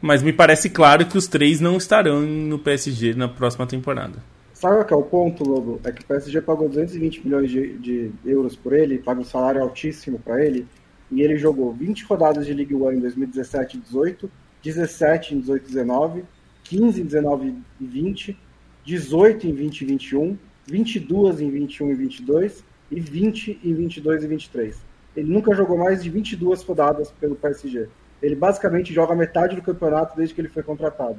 Mas 0.00 0.22
me 0.22 0.32
parece 0.32 0.70
claro 0.70 1.06
que 1.06 1.16
os 1.16 1.26
três 1.26 1.60
não 1.60 1.76
estarão 1.76 2.20
no 2.20 2.58
PSG 2.58 3.14
na 3.14 3.28
próxima 3.28 3.66
temporada. 3.66 4.14
Sabe 4.52 4.84
qual 4.84 5.00
é 5.00 5.04
o 5.04 5.06
ponto, 5.06 5.42
Lobo? 5.42 5.80
É 5.84 5.92
que 5.92 6.02
o 6.02 6.04
PSG 6.04 6.42
pagou 6.42 6.68
220 6.68 7.24
milhões 7.24 7.50
de, 7.50 7.78
de 7.78 8.10
euros 8.24 8.56
por 8.56 8.74
ele, 8.74 8.98
paga 8.98 9.20
um 9.20 9.24
salário 9.24 9.62
altíssimo 9.62 10.18
para 10.18 10.44
ele, 10.44 10.66
e 11.10 11.22
ele 11.22 11.38
jogou 11.38 11.72
20 11.72 12.04
rodadas 12.04 12.44
de 12.44 12.52
Ligue 12.52 12.74
1 12.74 12.92
em 12.92 13.00
2017 13.00 13.78
e 13.78 13.80
18, 13.80 14.30
17 14.62 15.34
em 15.34 15.40
18 15.40 15.62
e 15.62 15.66
19, 15.68 16.24
15 16.64 17.00
em 17.00 17.04
19 17.04 17.54
e 17.80 17.86
20 17.86 18.38
18 18.84 19.46
em 19.46 19.52
20 19.52 19.80
e 19.80 19.84
21, 19.84 20.38
22 20.66 21.40
em 21.40 21.50
21 21.50 21.90
e 21.90 21.94
22 21.94 22.64
e 22.90 23.00
20 23.00 23.60
em 23.64 23.74
22 23.74 24.24
e 24.24 24.26
23. 24.26 24.76
Ele 25.16 25.32
nunca 25.32 25.54
jogou 25.54 25.78
mais 25.78 26.02
de 26.02 26.10
22 26.10 26.62
rodadas 26.62 27.10
pelo 27.20 27.34
PSG. 27.34 27.88
Ele 28.22 28.34
basicamente 28.34 28.92
joga 28.92 29.14
metade 29.14 29.56
do 29.56 29.62
campeonato 29.62 30.16
desde 30.16 30.34
que 30.34 30.40
ele 30.40 30.48
foi 30.48 30.62
contratado. 30.62 31.18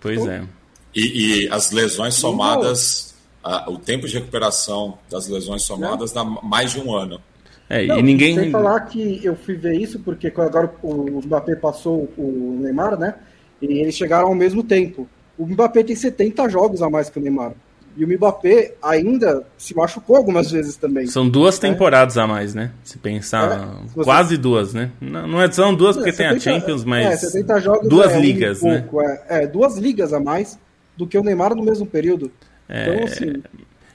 Pois 0.00 0.20
então, 0.20 0.32
é. 0.32 0.46
E, 0.94 1.44
e, 1.44 1.48
as 1.50 1.70
lesões 1.70 2.14
somadas, 2.14 3.14
a, 3.44 3.70
o 3.70 3.78
tempo 3.78 4.08
de 4.08 4.14
recuperação 4.14 4.98
das 5.10 5.28
lesões 5.28 5.62
somadas 5.62 6.12
dá 6.12 6.24
mais 6.24 6.72
de 6.72 6.80
um 6.80 6.94
ano. 6.94 7.20
É, 7.68 7.86
Não, 7.86 7.98
e 7.98 8.02
ninguém. 8.02 8.34
Sem 8.34 8.50
falar 8.50 8.80
que 8.80 9.20
eu 9.22 9.36
fui 9.36 9.54
ver 9.54 9.74
isso 9.74 9.98
porque 10.00 10.28
agora 10.28 10.72
o 10.82 11.20
Mbappé 11.20 11.54
passou 11.54 12.10
o 12.16 12.58
Neymar, 12.62 12.98
né? 12.98 13.14
E 13.60 13.66
eles 13.66 13.94
chegaram 13.94 14.28
ao 14.28 14.34
mesmo 14.34 14.62
tempo. 14.62 15.06
O 15.38 15.46
Mbappé 15.46 15.84
tem 15.84 15.94
70 15.94 16.48
jogos 16.48 16.82
a 16.82 16.90
mais 16.90 17.08
que 17.08 17.18
o 17.18 17.22
Neymar. 17.22 17.52
E 17.96 18.04
o 18.04 18.08
Mbappé 18.08 18.74
ainda 18.82 19.44
se 19.56 19.74
machucou 19.74 20.16
algumas 20.16 20.50
vezes 20.50 20.76
também. 20.76 21.06
São 21.06 21.28
duas 21.28 21.58
né? 21.60 21.68
temporadas 21.68 22.16
a 22.16 22.26
mais, 22.26 22.54
né? 22.54 22.70
Se 22.84 22.98
pensar. 22.98 23.52
É, 23.52 23.88
se 23.88 23.94
quase 24.04 24.36
duas, 24.36 24.74
né? 24.74 24.90
Não, 25.00 25.26
não 25.26 25.42
é, 25.42 25.50
são 25.50 25.74
duas 25.74 25.96
porque 25.96 26.10
é, 26.10 26.12
70, 26.12 26.28
tem 26.28 26.36
a 26.36 26.58
Champions, 26.60 26.84
mas. 26.84 27.06
É, 27.06 27.16
70 27.16 27.60
jogos 27.60 27.88
duas 27.88 28.12
é 28.12 28.20
ligas, 28.20 28.62
um 28.62 28.68
né? 28.68 28.80
Pouco, 28.80 29.02
é, 29.02 29.24
é, 29.28 29.46
duas 29.46 29.76
ligas 29.76 30.12
a 30.12 30.20
mais 30.20 30.58
do 30.96 31.06
que 31.06 31.16
o 31.16 31.22
Neymar 31.22 31.54
no 31.54 31.62
mesmo 31.64 31.86
período. 31.86 32.30
É, 32.68 32.94
então, 32.94 33.04
assim. 33.04 33.42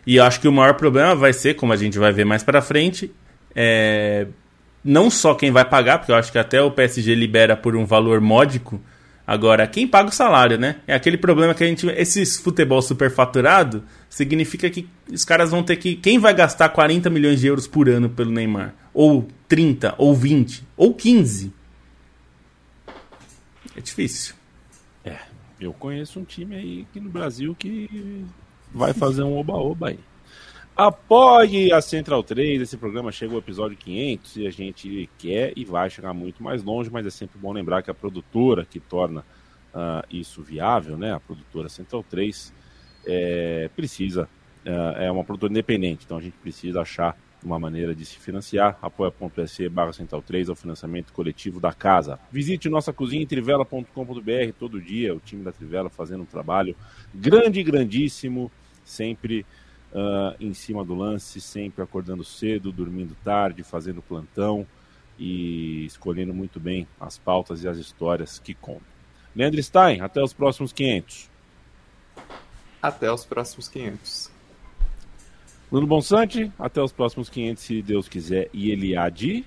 E 0.06 0.18
eu 0.18 0.24
acho 0.24 0.42
que 0.42 0.48
o 0.48 0.52
maior 0.52 0.74
problema 0.74 1.16
vai 1.16 1.32
ser, 1.32 1.54
como 1.54 1.72
a 1.72 1.78
gente 1.78 1.98
vai 1.98 2.12
ver 2.12 2.26
mais 2.26 2.44
para 2.44 2.62
frente, 2.62 3.10
é, 3.56 4.28
não 4.84 5.10
só 5.10 5.34
quem 5.34 5.52
vai 5.52 5.64
pagar, 5.64 6.00
porque 6.00 6.12
eu 6.12 6.16
acho 6.16 6.32
que 6.32 6.38
até 6.38 6.62
o 6.62 6.72
PSG 6.72 7.16
libera 7.16 7.56
por 7.56 7.76
um 7.76 7.86
valor 7.86 8.20
módico. 8.20 8.82
Agora, 9.26 9.66
quem 9.66 9.88
paga 9.88 10.10
o 10.10 10.14
salário, 10.14 10.58
né? 10.58 10.82
É 10.86 10.94
aquele 10.94 11.18
problema 11.18 11.54
que 11.54 11.64
a 11.64 11.68
gente. 11.68 11.88
Esses 11.88 12.38
futebol 12.38 12.82
superfaturado 12.82 13.84
significa 14.10 14.70
que 14.70 14.88
os 15.10 15.24
caras 15.24 15.50
vão 15.52 15.64
ter 15.64 15.78
que. 15.78 15.96
Quem 15.96 16.20
vai 16.20 16.34
gastar 16.34 16.70
40 16.70 17.10
milhões 17.10 17.40
de 17.40 17.48
euros 17.48 17.66
por 17.66 17.88
ano 17.88 18.10
pelo 18.10 18.32
Neymar? 18.32 18.74
Ou 18.94 19.28
30, 19.48 19.96
ou 19.98 20.14
20, 20.14 20.64
ou 20.76 20.94
15? 20.94 21.54
É 23.76 23.82
difícil. 23.82 24.36
É, 25.06 25.18
eu 25.60 25.72
conheço 25.74 26.20
um 26.20 26.26
time 26.26 26.56
aí 26.56 26.86
aqui 26.90 27.00
no 27.00 27.10
Brasil 27.10 27.56
que 27.58 28.26
vai 28.74 28.94
fazer 28.94 29.24
um 29.24 29.38
oba-oba 29.38 29.90
aí. 29.90 30.00
Apoie 30.76 31.72
a 31.72 31.80
Central 31.82 32.24
3, 32.24 32.62
esse 32.64 32.78
programa 32.78 33.12
chegou 33.12 33.36
ao 33.36 33.42
episódio 33.42 33.78
500 33.78 34.38
e 34.38 34.48
a 34.48 34.50
gente 34.50 35.10
quer 35.20 35.54
e 35.56 35.64
vai 35.64 35.88
chegar 35.88 36.16
muito 36.16 36.42
mais 36.42 36.64
longe, 36.64 36.90
mas 36.90 37.06
é 37.06 37.12
sempre 37.12 37.38
bom 37.38 37.52
lembrar 37.52 37.84
que 37.84 37.92
a 37.92 37.94
produtora 37.94 38.66
que 38.66 38.80
torna 38.80 39.22
uh, 39.22 40.04
isso 40.10 40.42
viável, 40.42 40.98
né, 40.98 41.14
a 41.14 41.20
produtora 41.20 41.70
Central 41.70 42.04
3, 42.10 42.52
é, 43.06 43.70
precisa, 43.76 44.28
uh, 44.66 44.98
é 44.98 45.12
uma 45.12 45.24
produtora 45.24 45.52
independente, 45.52 46.06
então 46.06 46.18
a 46.18 46.22
gente 46.22 46.38
precisa 46.38 46.82
achar 46.82 47.16
uma 47.44 47.60
maneira 47.60 47.94
de 47.94 48.04
se 48.04 48.18
financiar. 48.18 48.80
apoia.se 48.82 49.70
barra 49.70 49.94
Central 49.94 50.24
3 50.24 50.50
é 50.50 50.52
o 50.54 50.56
financiamento 50.56 51.14
coletivo 51.14 51.60
da 51.60 51.72
casa. 51.72 52.18
Visite 52.32 52.68
nossa 52.68 52.92
cozinha 52.92 53.28
trivela.com.br 53.28 54.54
todo 54.58 54.82
dia, 54.82 55.14
o 55.14 55.20
time 55.20 55.44
da 55.44 55.52
Trivela 55.52 55.90
fazendo 55.90 56.24
um 56.24 56.26
trabalho 56.26 56.76
grande 57.14 57.62
grandíssimo, 57.62 58.52
sempre 58.84 59.46
uh, 59.94 60.36
em 60.40 60.54
cima 60.54 60.84
do 60.84 60.96
lance, 60.96 61.40
sempre 61.40 61.84
acordando 61.84 62.24
cedo, 62.24 62.72
dormindo 62.72 63.16
tarde, 63.24 63.64
fazendo 63.64 64.02
plantão 64.02 64.66
e 65.18 65.86
escolhendo 65.86 66.34
muito 66.34 66.60
bem 66.60 66.88
as 67.00 67.18
pautas 67.18 67.64
e 67.64 67.68
as 67.68 67.78
histórias 67.78 68.40
que 68.40 68.54
contam. 68.54 68.94
Leandro 69.36 69.62
Stein, 69.62 70.02
até 70.02 70.22
os 70.22 70.34
próximos 70.34 70.74
500. 70.74 71.30
Até 72.82 73.12
os 73.12 73.24
próximos 73.24 73.68
500. 73.68 74.32
Bruno 75.72 75.88
Bonsante, 75.88 76.52
até 76.60 76.82
os 76.82 76.92
próximos 76.92 77.30
500, 77.30 77.64
se 77.64 77.82
Deus 77.82 78.08
quiser, 78.08 78.50
e 78.54 78.70
ele 78.70 78.96
há 78.96 79.10
de... 79.10 79.44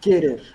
Querer. 0.00 0.54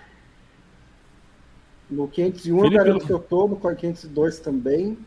No 1.89 2.07
501 2.07 2.57
Felipe... 2.57 2.75
eu 2.75 2.83
garanto 2.83 3.05
que 3.05 3.11
eu 3.11 3.19
tô, 3.19 3.47
no 3.47 3.57
502 3.57 4.39
também, 4.39 4.97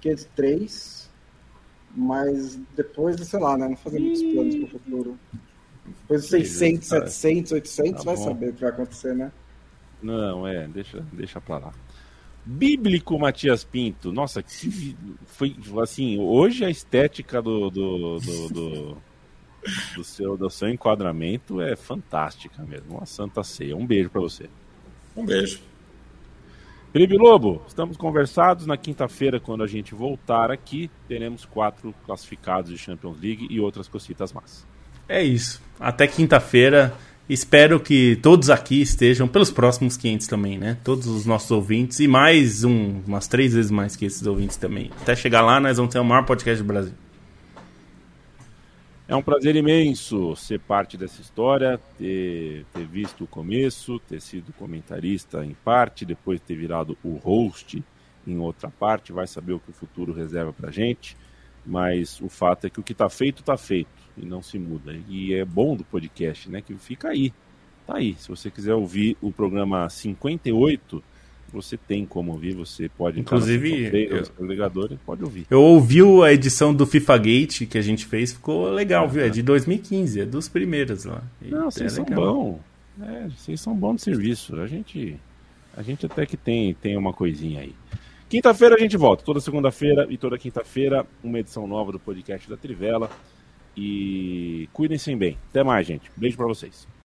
503... 0.00 1.11
Mas 1.94 2.58
depois, 2.76 3.20
sei 3.20 3.40
lá, 3.40 3.56
né? 3.56 3.68
Não 3.68 3.76
fazer 3.76 3.98
muitos 3.98 4.22
planos 4.22 4.54
para 4.56 4.64
o 4.64 4.68
futuro. 4.68 5.18
Depois 6.02 6.22
de 6.22 6.28
600, 6.28 6.88
700, 6.88 7.52
800, 7.52 7.92
tá 7.92 8.02
vai 8.04 8.16
bom. 8.16 8.24
saber 8.24 8.48
o 8.50 8.52
que 8.54 8.60
vai 8.60 8.70
acontecer, 8.70 9.14
né? 9.14 9.32
Não, 10.02 10.46
é, 10.46 10.66
deixa, 10.68 11.04
deixa 11.12 11.40
pra 11.40 11.58
lá. 11.58 11.72
Bíblico 12.44 13.18
Matias 13.18 13.62
Pinto. 13.62 14.10
Nossa, 14.12 14.42
que 14.42 14.96
foi 15.26 15.56
assim, 15.82 16.18
hoje 16.18 16.64
a 16.64 16.70
estética 16.70 17.40
do, 17.40 17.70
do, 17.70 18.18
do, 18.18 18.48
do, 18.48 18.96
do 19.94 20.04
seu, 20.04 20.36
do 20.36 20.50
seu 20.50 20.68
enquadramento 20.68 21.60
é 21.60 21.76
fantástica 21.76 22.62
mesmo. 22.64 22.96
Uma 22.96 23.06
santa 23.06 23.44
ceia. 23.44 23.76
Um 23.76 23.86
beijo 23.86 24.10
para 24.10 24.20
você. 24.20 24.48
Um 25.16 25.24
beijo. 25.24 25.60
Felipe 26.92 27.16
Lobo, 27.16 27.62
estamos 27.66 27.96
conversados. 27.96 28.66
Na 28.66 28.76
quinta-feira, 28.76 29.40
quando 29.40 29.64
a 29.64 29.66
gente 29.66 29.94
voltar 29.94 30.50
aqui, 30.50 30.90
teremos 31.08 31.46
quatro 31.46 31.94
classificados 32.04 32.70
de 32.70 32.76
Champions 32.76 33.18
League 33.18 33.46
e 33.48 33.58
outras 33.58 33.88
cositas 33.88 34.30
más. 34.30 34.66
É 35.08 35.22
isso. 35.22 35.62
Até 35.80 36.06
quinta-feira. 36.06 36.92
Espero 37.28 37.80
que 37.80 38.16
todos 38.16 38.50
aqui 38.50 38.82
estejam 38.82 39.26
pelos 39.26 39.50
próximos 39.50 39.96
500 39.96 40.26
também, 40.26 40.58
né? 40.58 40.76
Todos 40.84 41.06
os 41.06 41.24
nossos 41.24 41.50
ouvintes 41.50 41.98
e 41.98 42.06
mais 42.06 42.62
um, 42.62 43.00
umas 43.06 43.26
três 43.26 43.54
vezes 43.54 43.70
mais 43.70 43.96
que 43.96 44.04
esses 44.04 44.26
ouvintes 44.26 44.58
também. 44.58 44.90
Até 45.00 45.16
chegar 45.16 45.40
lá, 45.40 45.58
nós 45.58 45.78
vamos 45.78 45.92
ter 45.92 45.98
o 45.98 46.04
maior 46.04 46.26
podcast 46.26 46.62
do 46.62 46.66
Brasil. 46.66 46.92
É 49.12 49.14
um 49.14 49.22
prazer 49.22 49.54
imenso 49.54 50.34
ser 50.34 50.58
parte 50.58 50.96
dessa 50.96 51.20
história, 51.20 51.78
ter, 51.98 52.64
ter 52.72 52.86
visto 52.86 53.24
o 53.24 53.26
começo, 53.26 53.98
ter 53.98 54.22
sido 54.22 54.54
comentarista 54.54 55.44
em 55.44 55.52
parte, 55.52 56.06
depois 56.06 56.40
ter 56.40 56.56
virado 56.56 56.96
o 57.04 57.16
host 57.16 57.84
em 58.26 58.38
outra 58.38 58.70
parte. 58.70 59.12
Vai 59.12 59.26
saber 59.26 59.52
o 59.52 59.60
que 59.60 59.68
o 59.68 59.74
futuro 59.74 60.14
reserva 60.14 60.50
para 60.50 60.70
gente, 60.70 61.14
mas 61.66 62.22
o 62.22 62.28
fato 62.30 62.66
é 62.66 62.70
que 62.70 62.80
o 62.80 62.82
que 62.82 62.92
está 62.92 63.06
feito, 63.10 63.40
está 63.40 63.54
feito 63.54 63.90
e 64.16 64.24
não 64.24 64.40
se 64.40 64.58
muda. 64.58 64.98
E 65.06 65.34
é 65.34 65.44
bom 65.44 65.76
do 65.76 65.84
podcast, 65.84 66.48
né? 66.48 66.62
Que 66.62 66.74
fica 66.76 67.10
aí. 67.10 67.34
Tá 67.86 67.98
aí. 67.98 68.14
Se 68.14 68.30
você 68.30 68.50
quiser 68.50 68.72
ouvir 68.72 69.18
o 69.20 69.30
programa 69.30 69.90
58, 69.90 71.04
você 71.52 71.76
tem 71.76 72.06
como 72.06 72.32
ouvir, 72.32 72.54
você 72.54 72.88
pode 72.88 73.20
Inclusive, 73.20 73.90
eu, 74.10 74.24
agregadores, 74.40 74.98
pode 75.04 75.22
ouvir. 75.22 75.46
Eu 75.50 75.62
ouvi 75.62 76.00
a 76.24 76.32
edição 76.32 76.72
do 76.72 76.86
FIFA 76.86 77.18
Gate 77.18 77.66
que 77.66 77.76
a 77.76 77.82
gente 77.82 78.06
fez, 78.06 78.32
ficou 78.32 78.70
legal, 78.70 79.08
viu? 79.08 79.22
É 79.22 79.28
de 79.28 79.42
2015, 79.42 80.20
é 80.20 80.24
dos 80.24 80.48
primeiros 80.48 81.04
lá. 81.04 81.22
E 81.42 81.48
Não, 81.48 81.70
vocês 81.70 81.92
é 81.92 81.96
são 81.96 82.04
bons. 82.04 82.58
É, 83.00 83.28
vocês 83.28 83.60
são 83.60 83.74
bons 83.74 83.96
de 83.96 84.02
serviço. 84.02 84.56
A 84.60 84.66
gente, 84.66 85.16
a 85.76 85.82
gente 85.82 86.06
até 86.06 86.24
que 86.24 86.36
tem, 86.36 86.72
tem 86.74 86.96
uma 86.96 87.12
coisinha 87.12 87.60
aí. 87.60 87.74
Quinta-feira 88.28 88.74
a 88.74 88.78
gente 88.78 88.96
volta, 88.96 89.22
toda 89.22 89.40
segunda-feira 89.40 90.06
e 90.08 90.16
toda 90.16 90.38
quinta-feira, 90.38 91.04
uma 91.22 91.38
edição 91.38 91.66
nova 91.66 91.92
do 91.92 92.00
podcast 92.00 92.48
da 92.48 92.56
Trivela. 92.56 93.10
E 93.76 94.68
cuidem-se 94.72 95.14
bem. 95.14 95.36
Até 95.50 95.62
mais, 95.62 95.86
gente. 95.86 96.10
Beijo 96.16 96.36
para 96.36 96.46
vocês. 96.46 96.86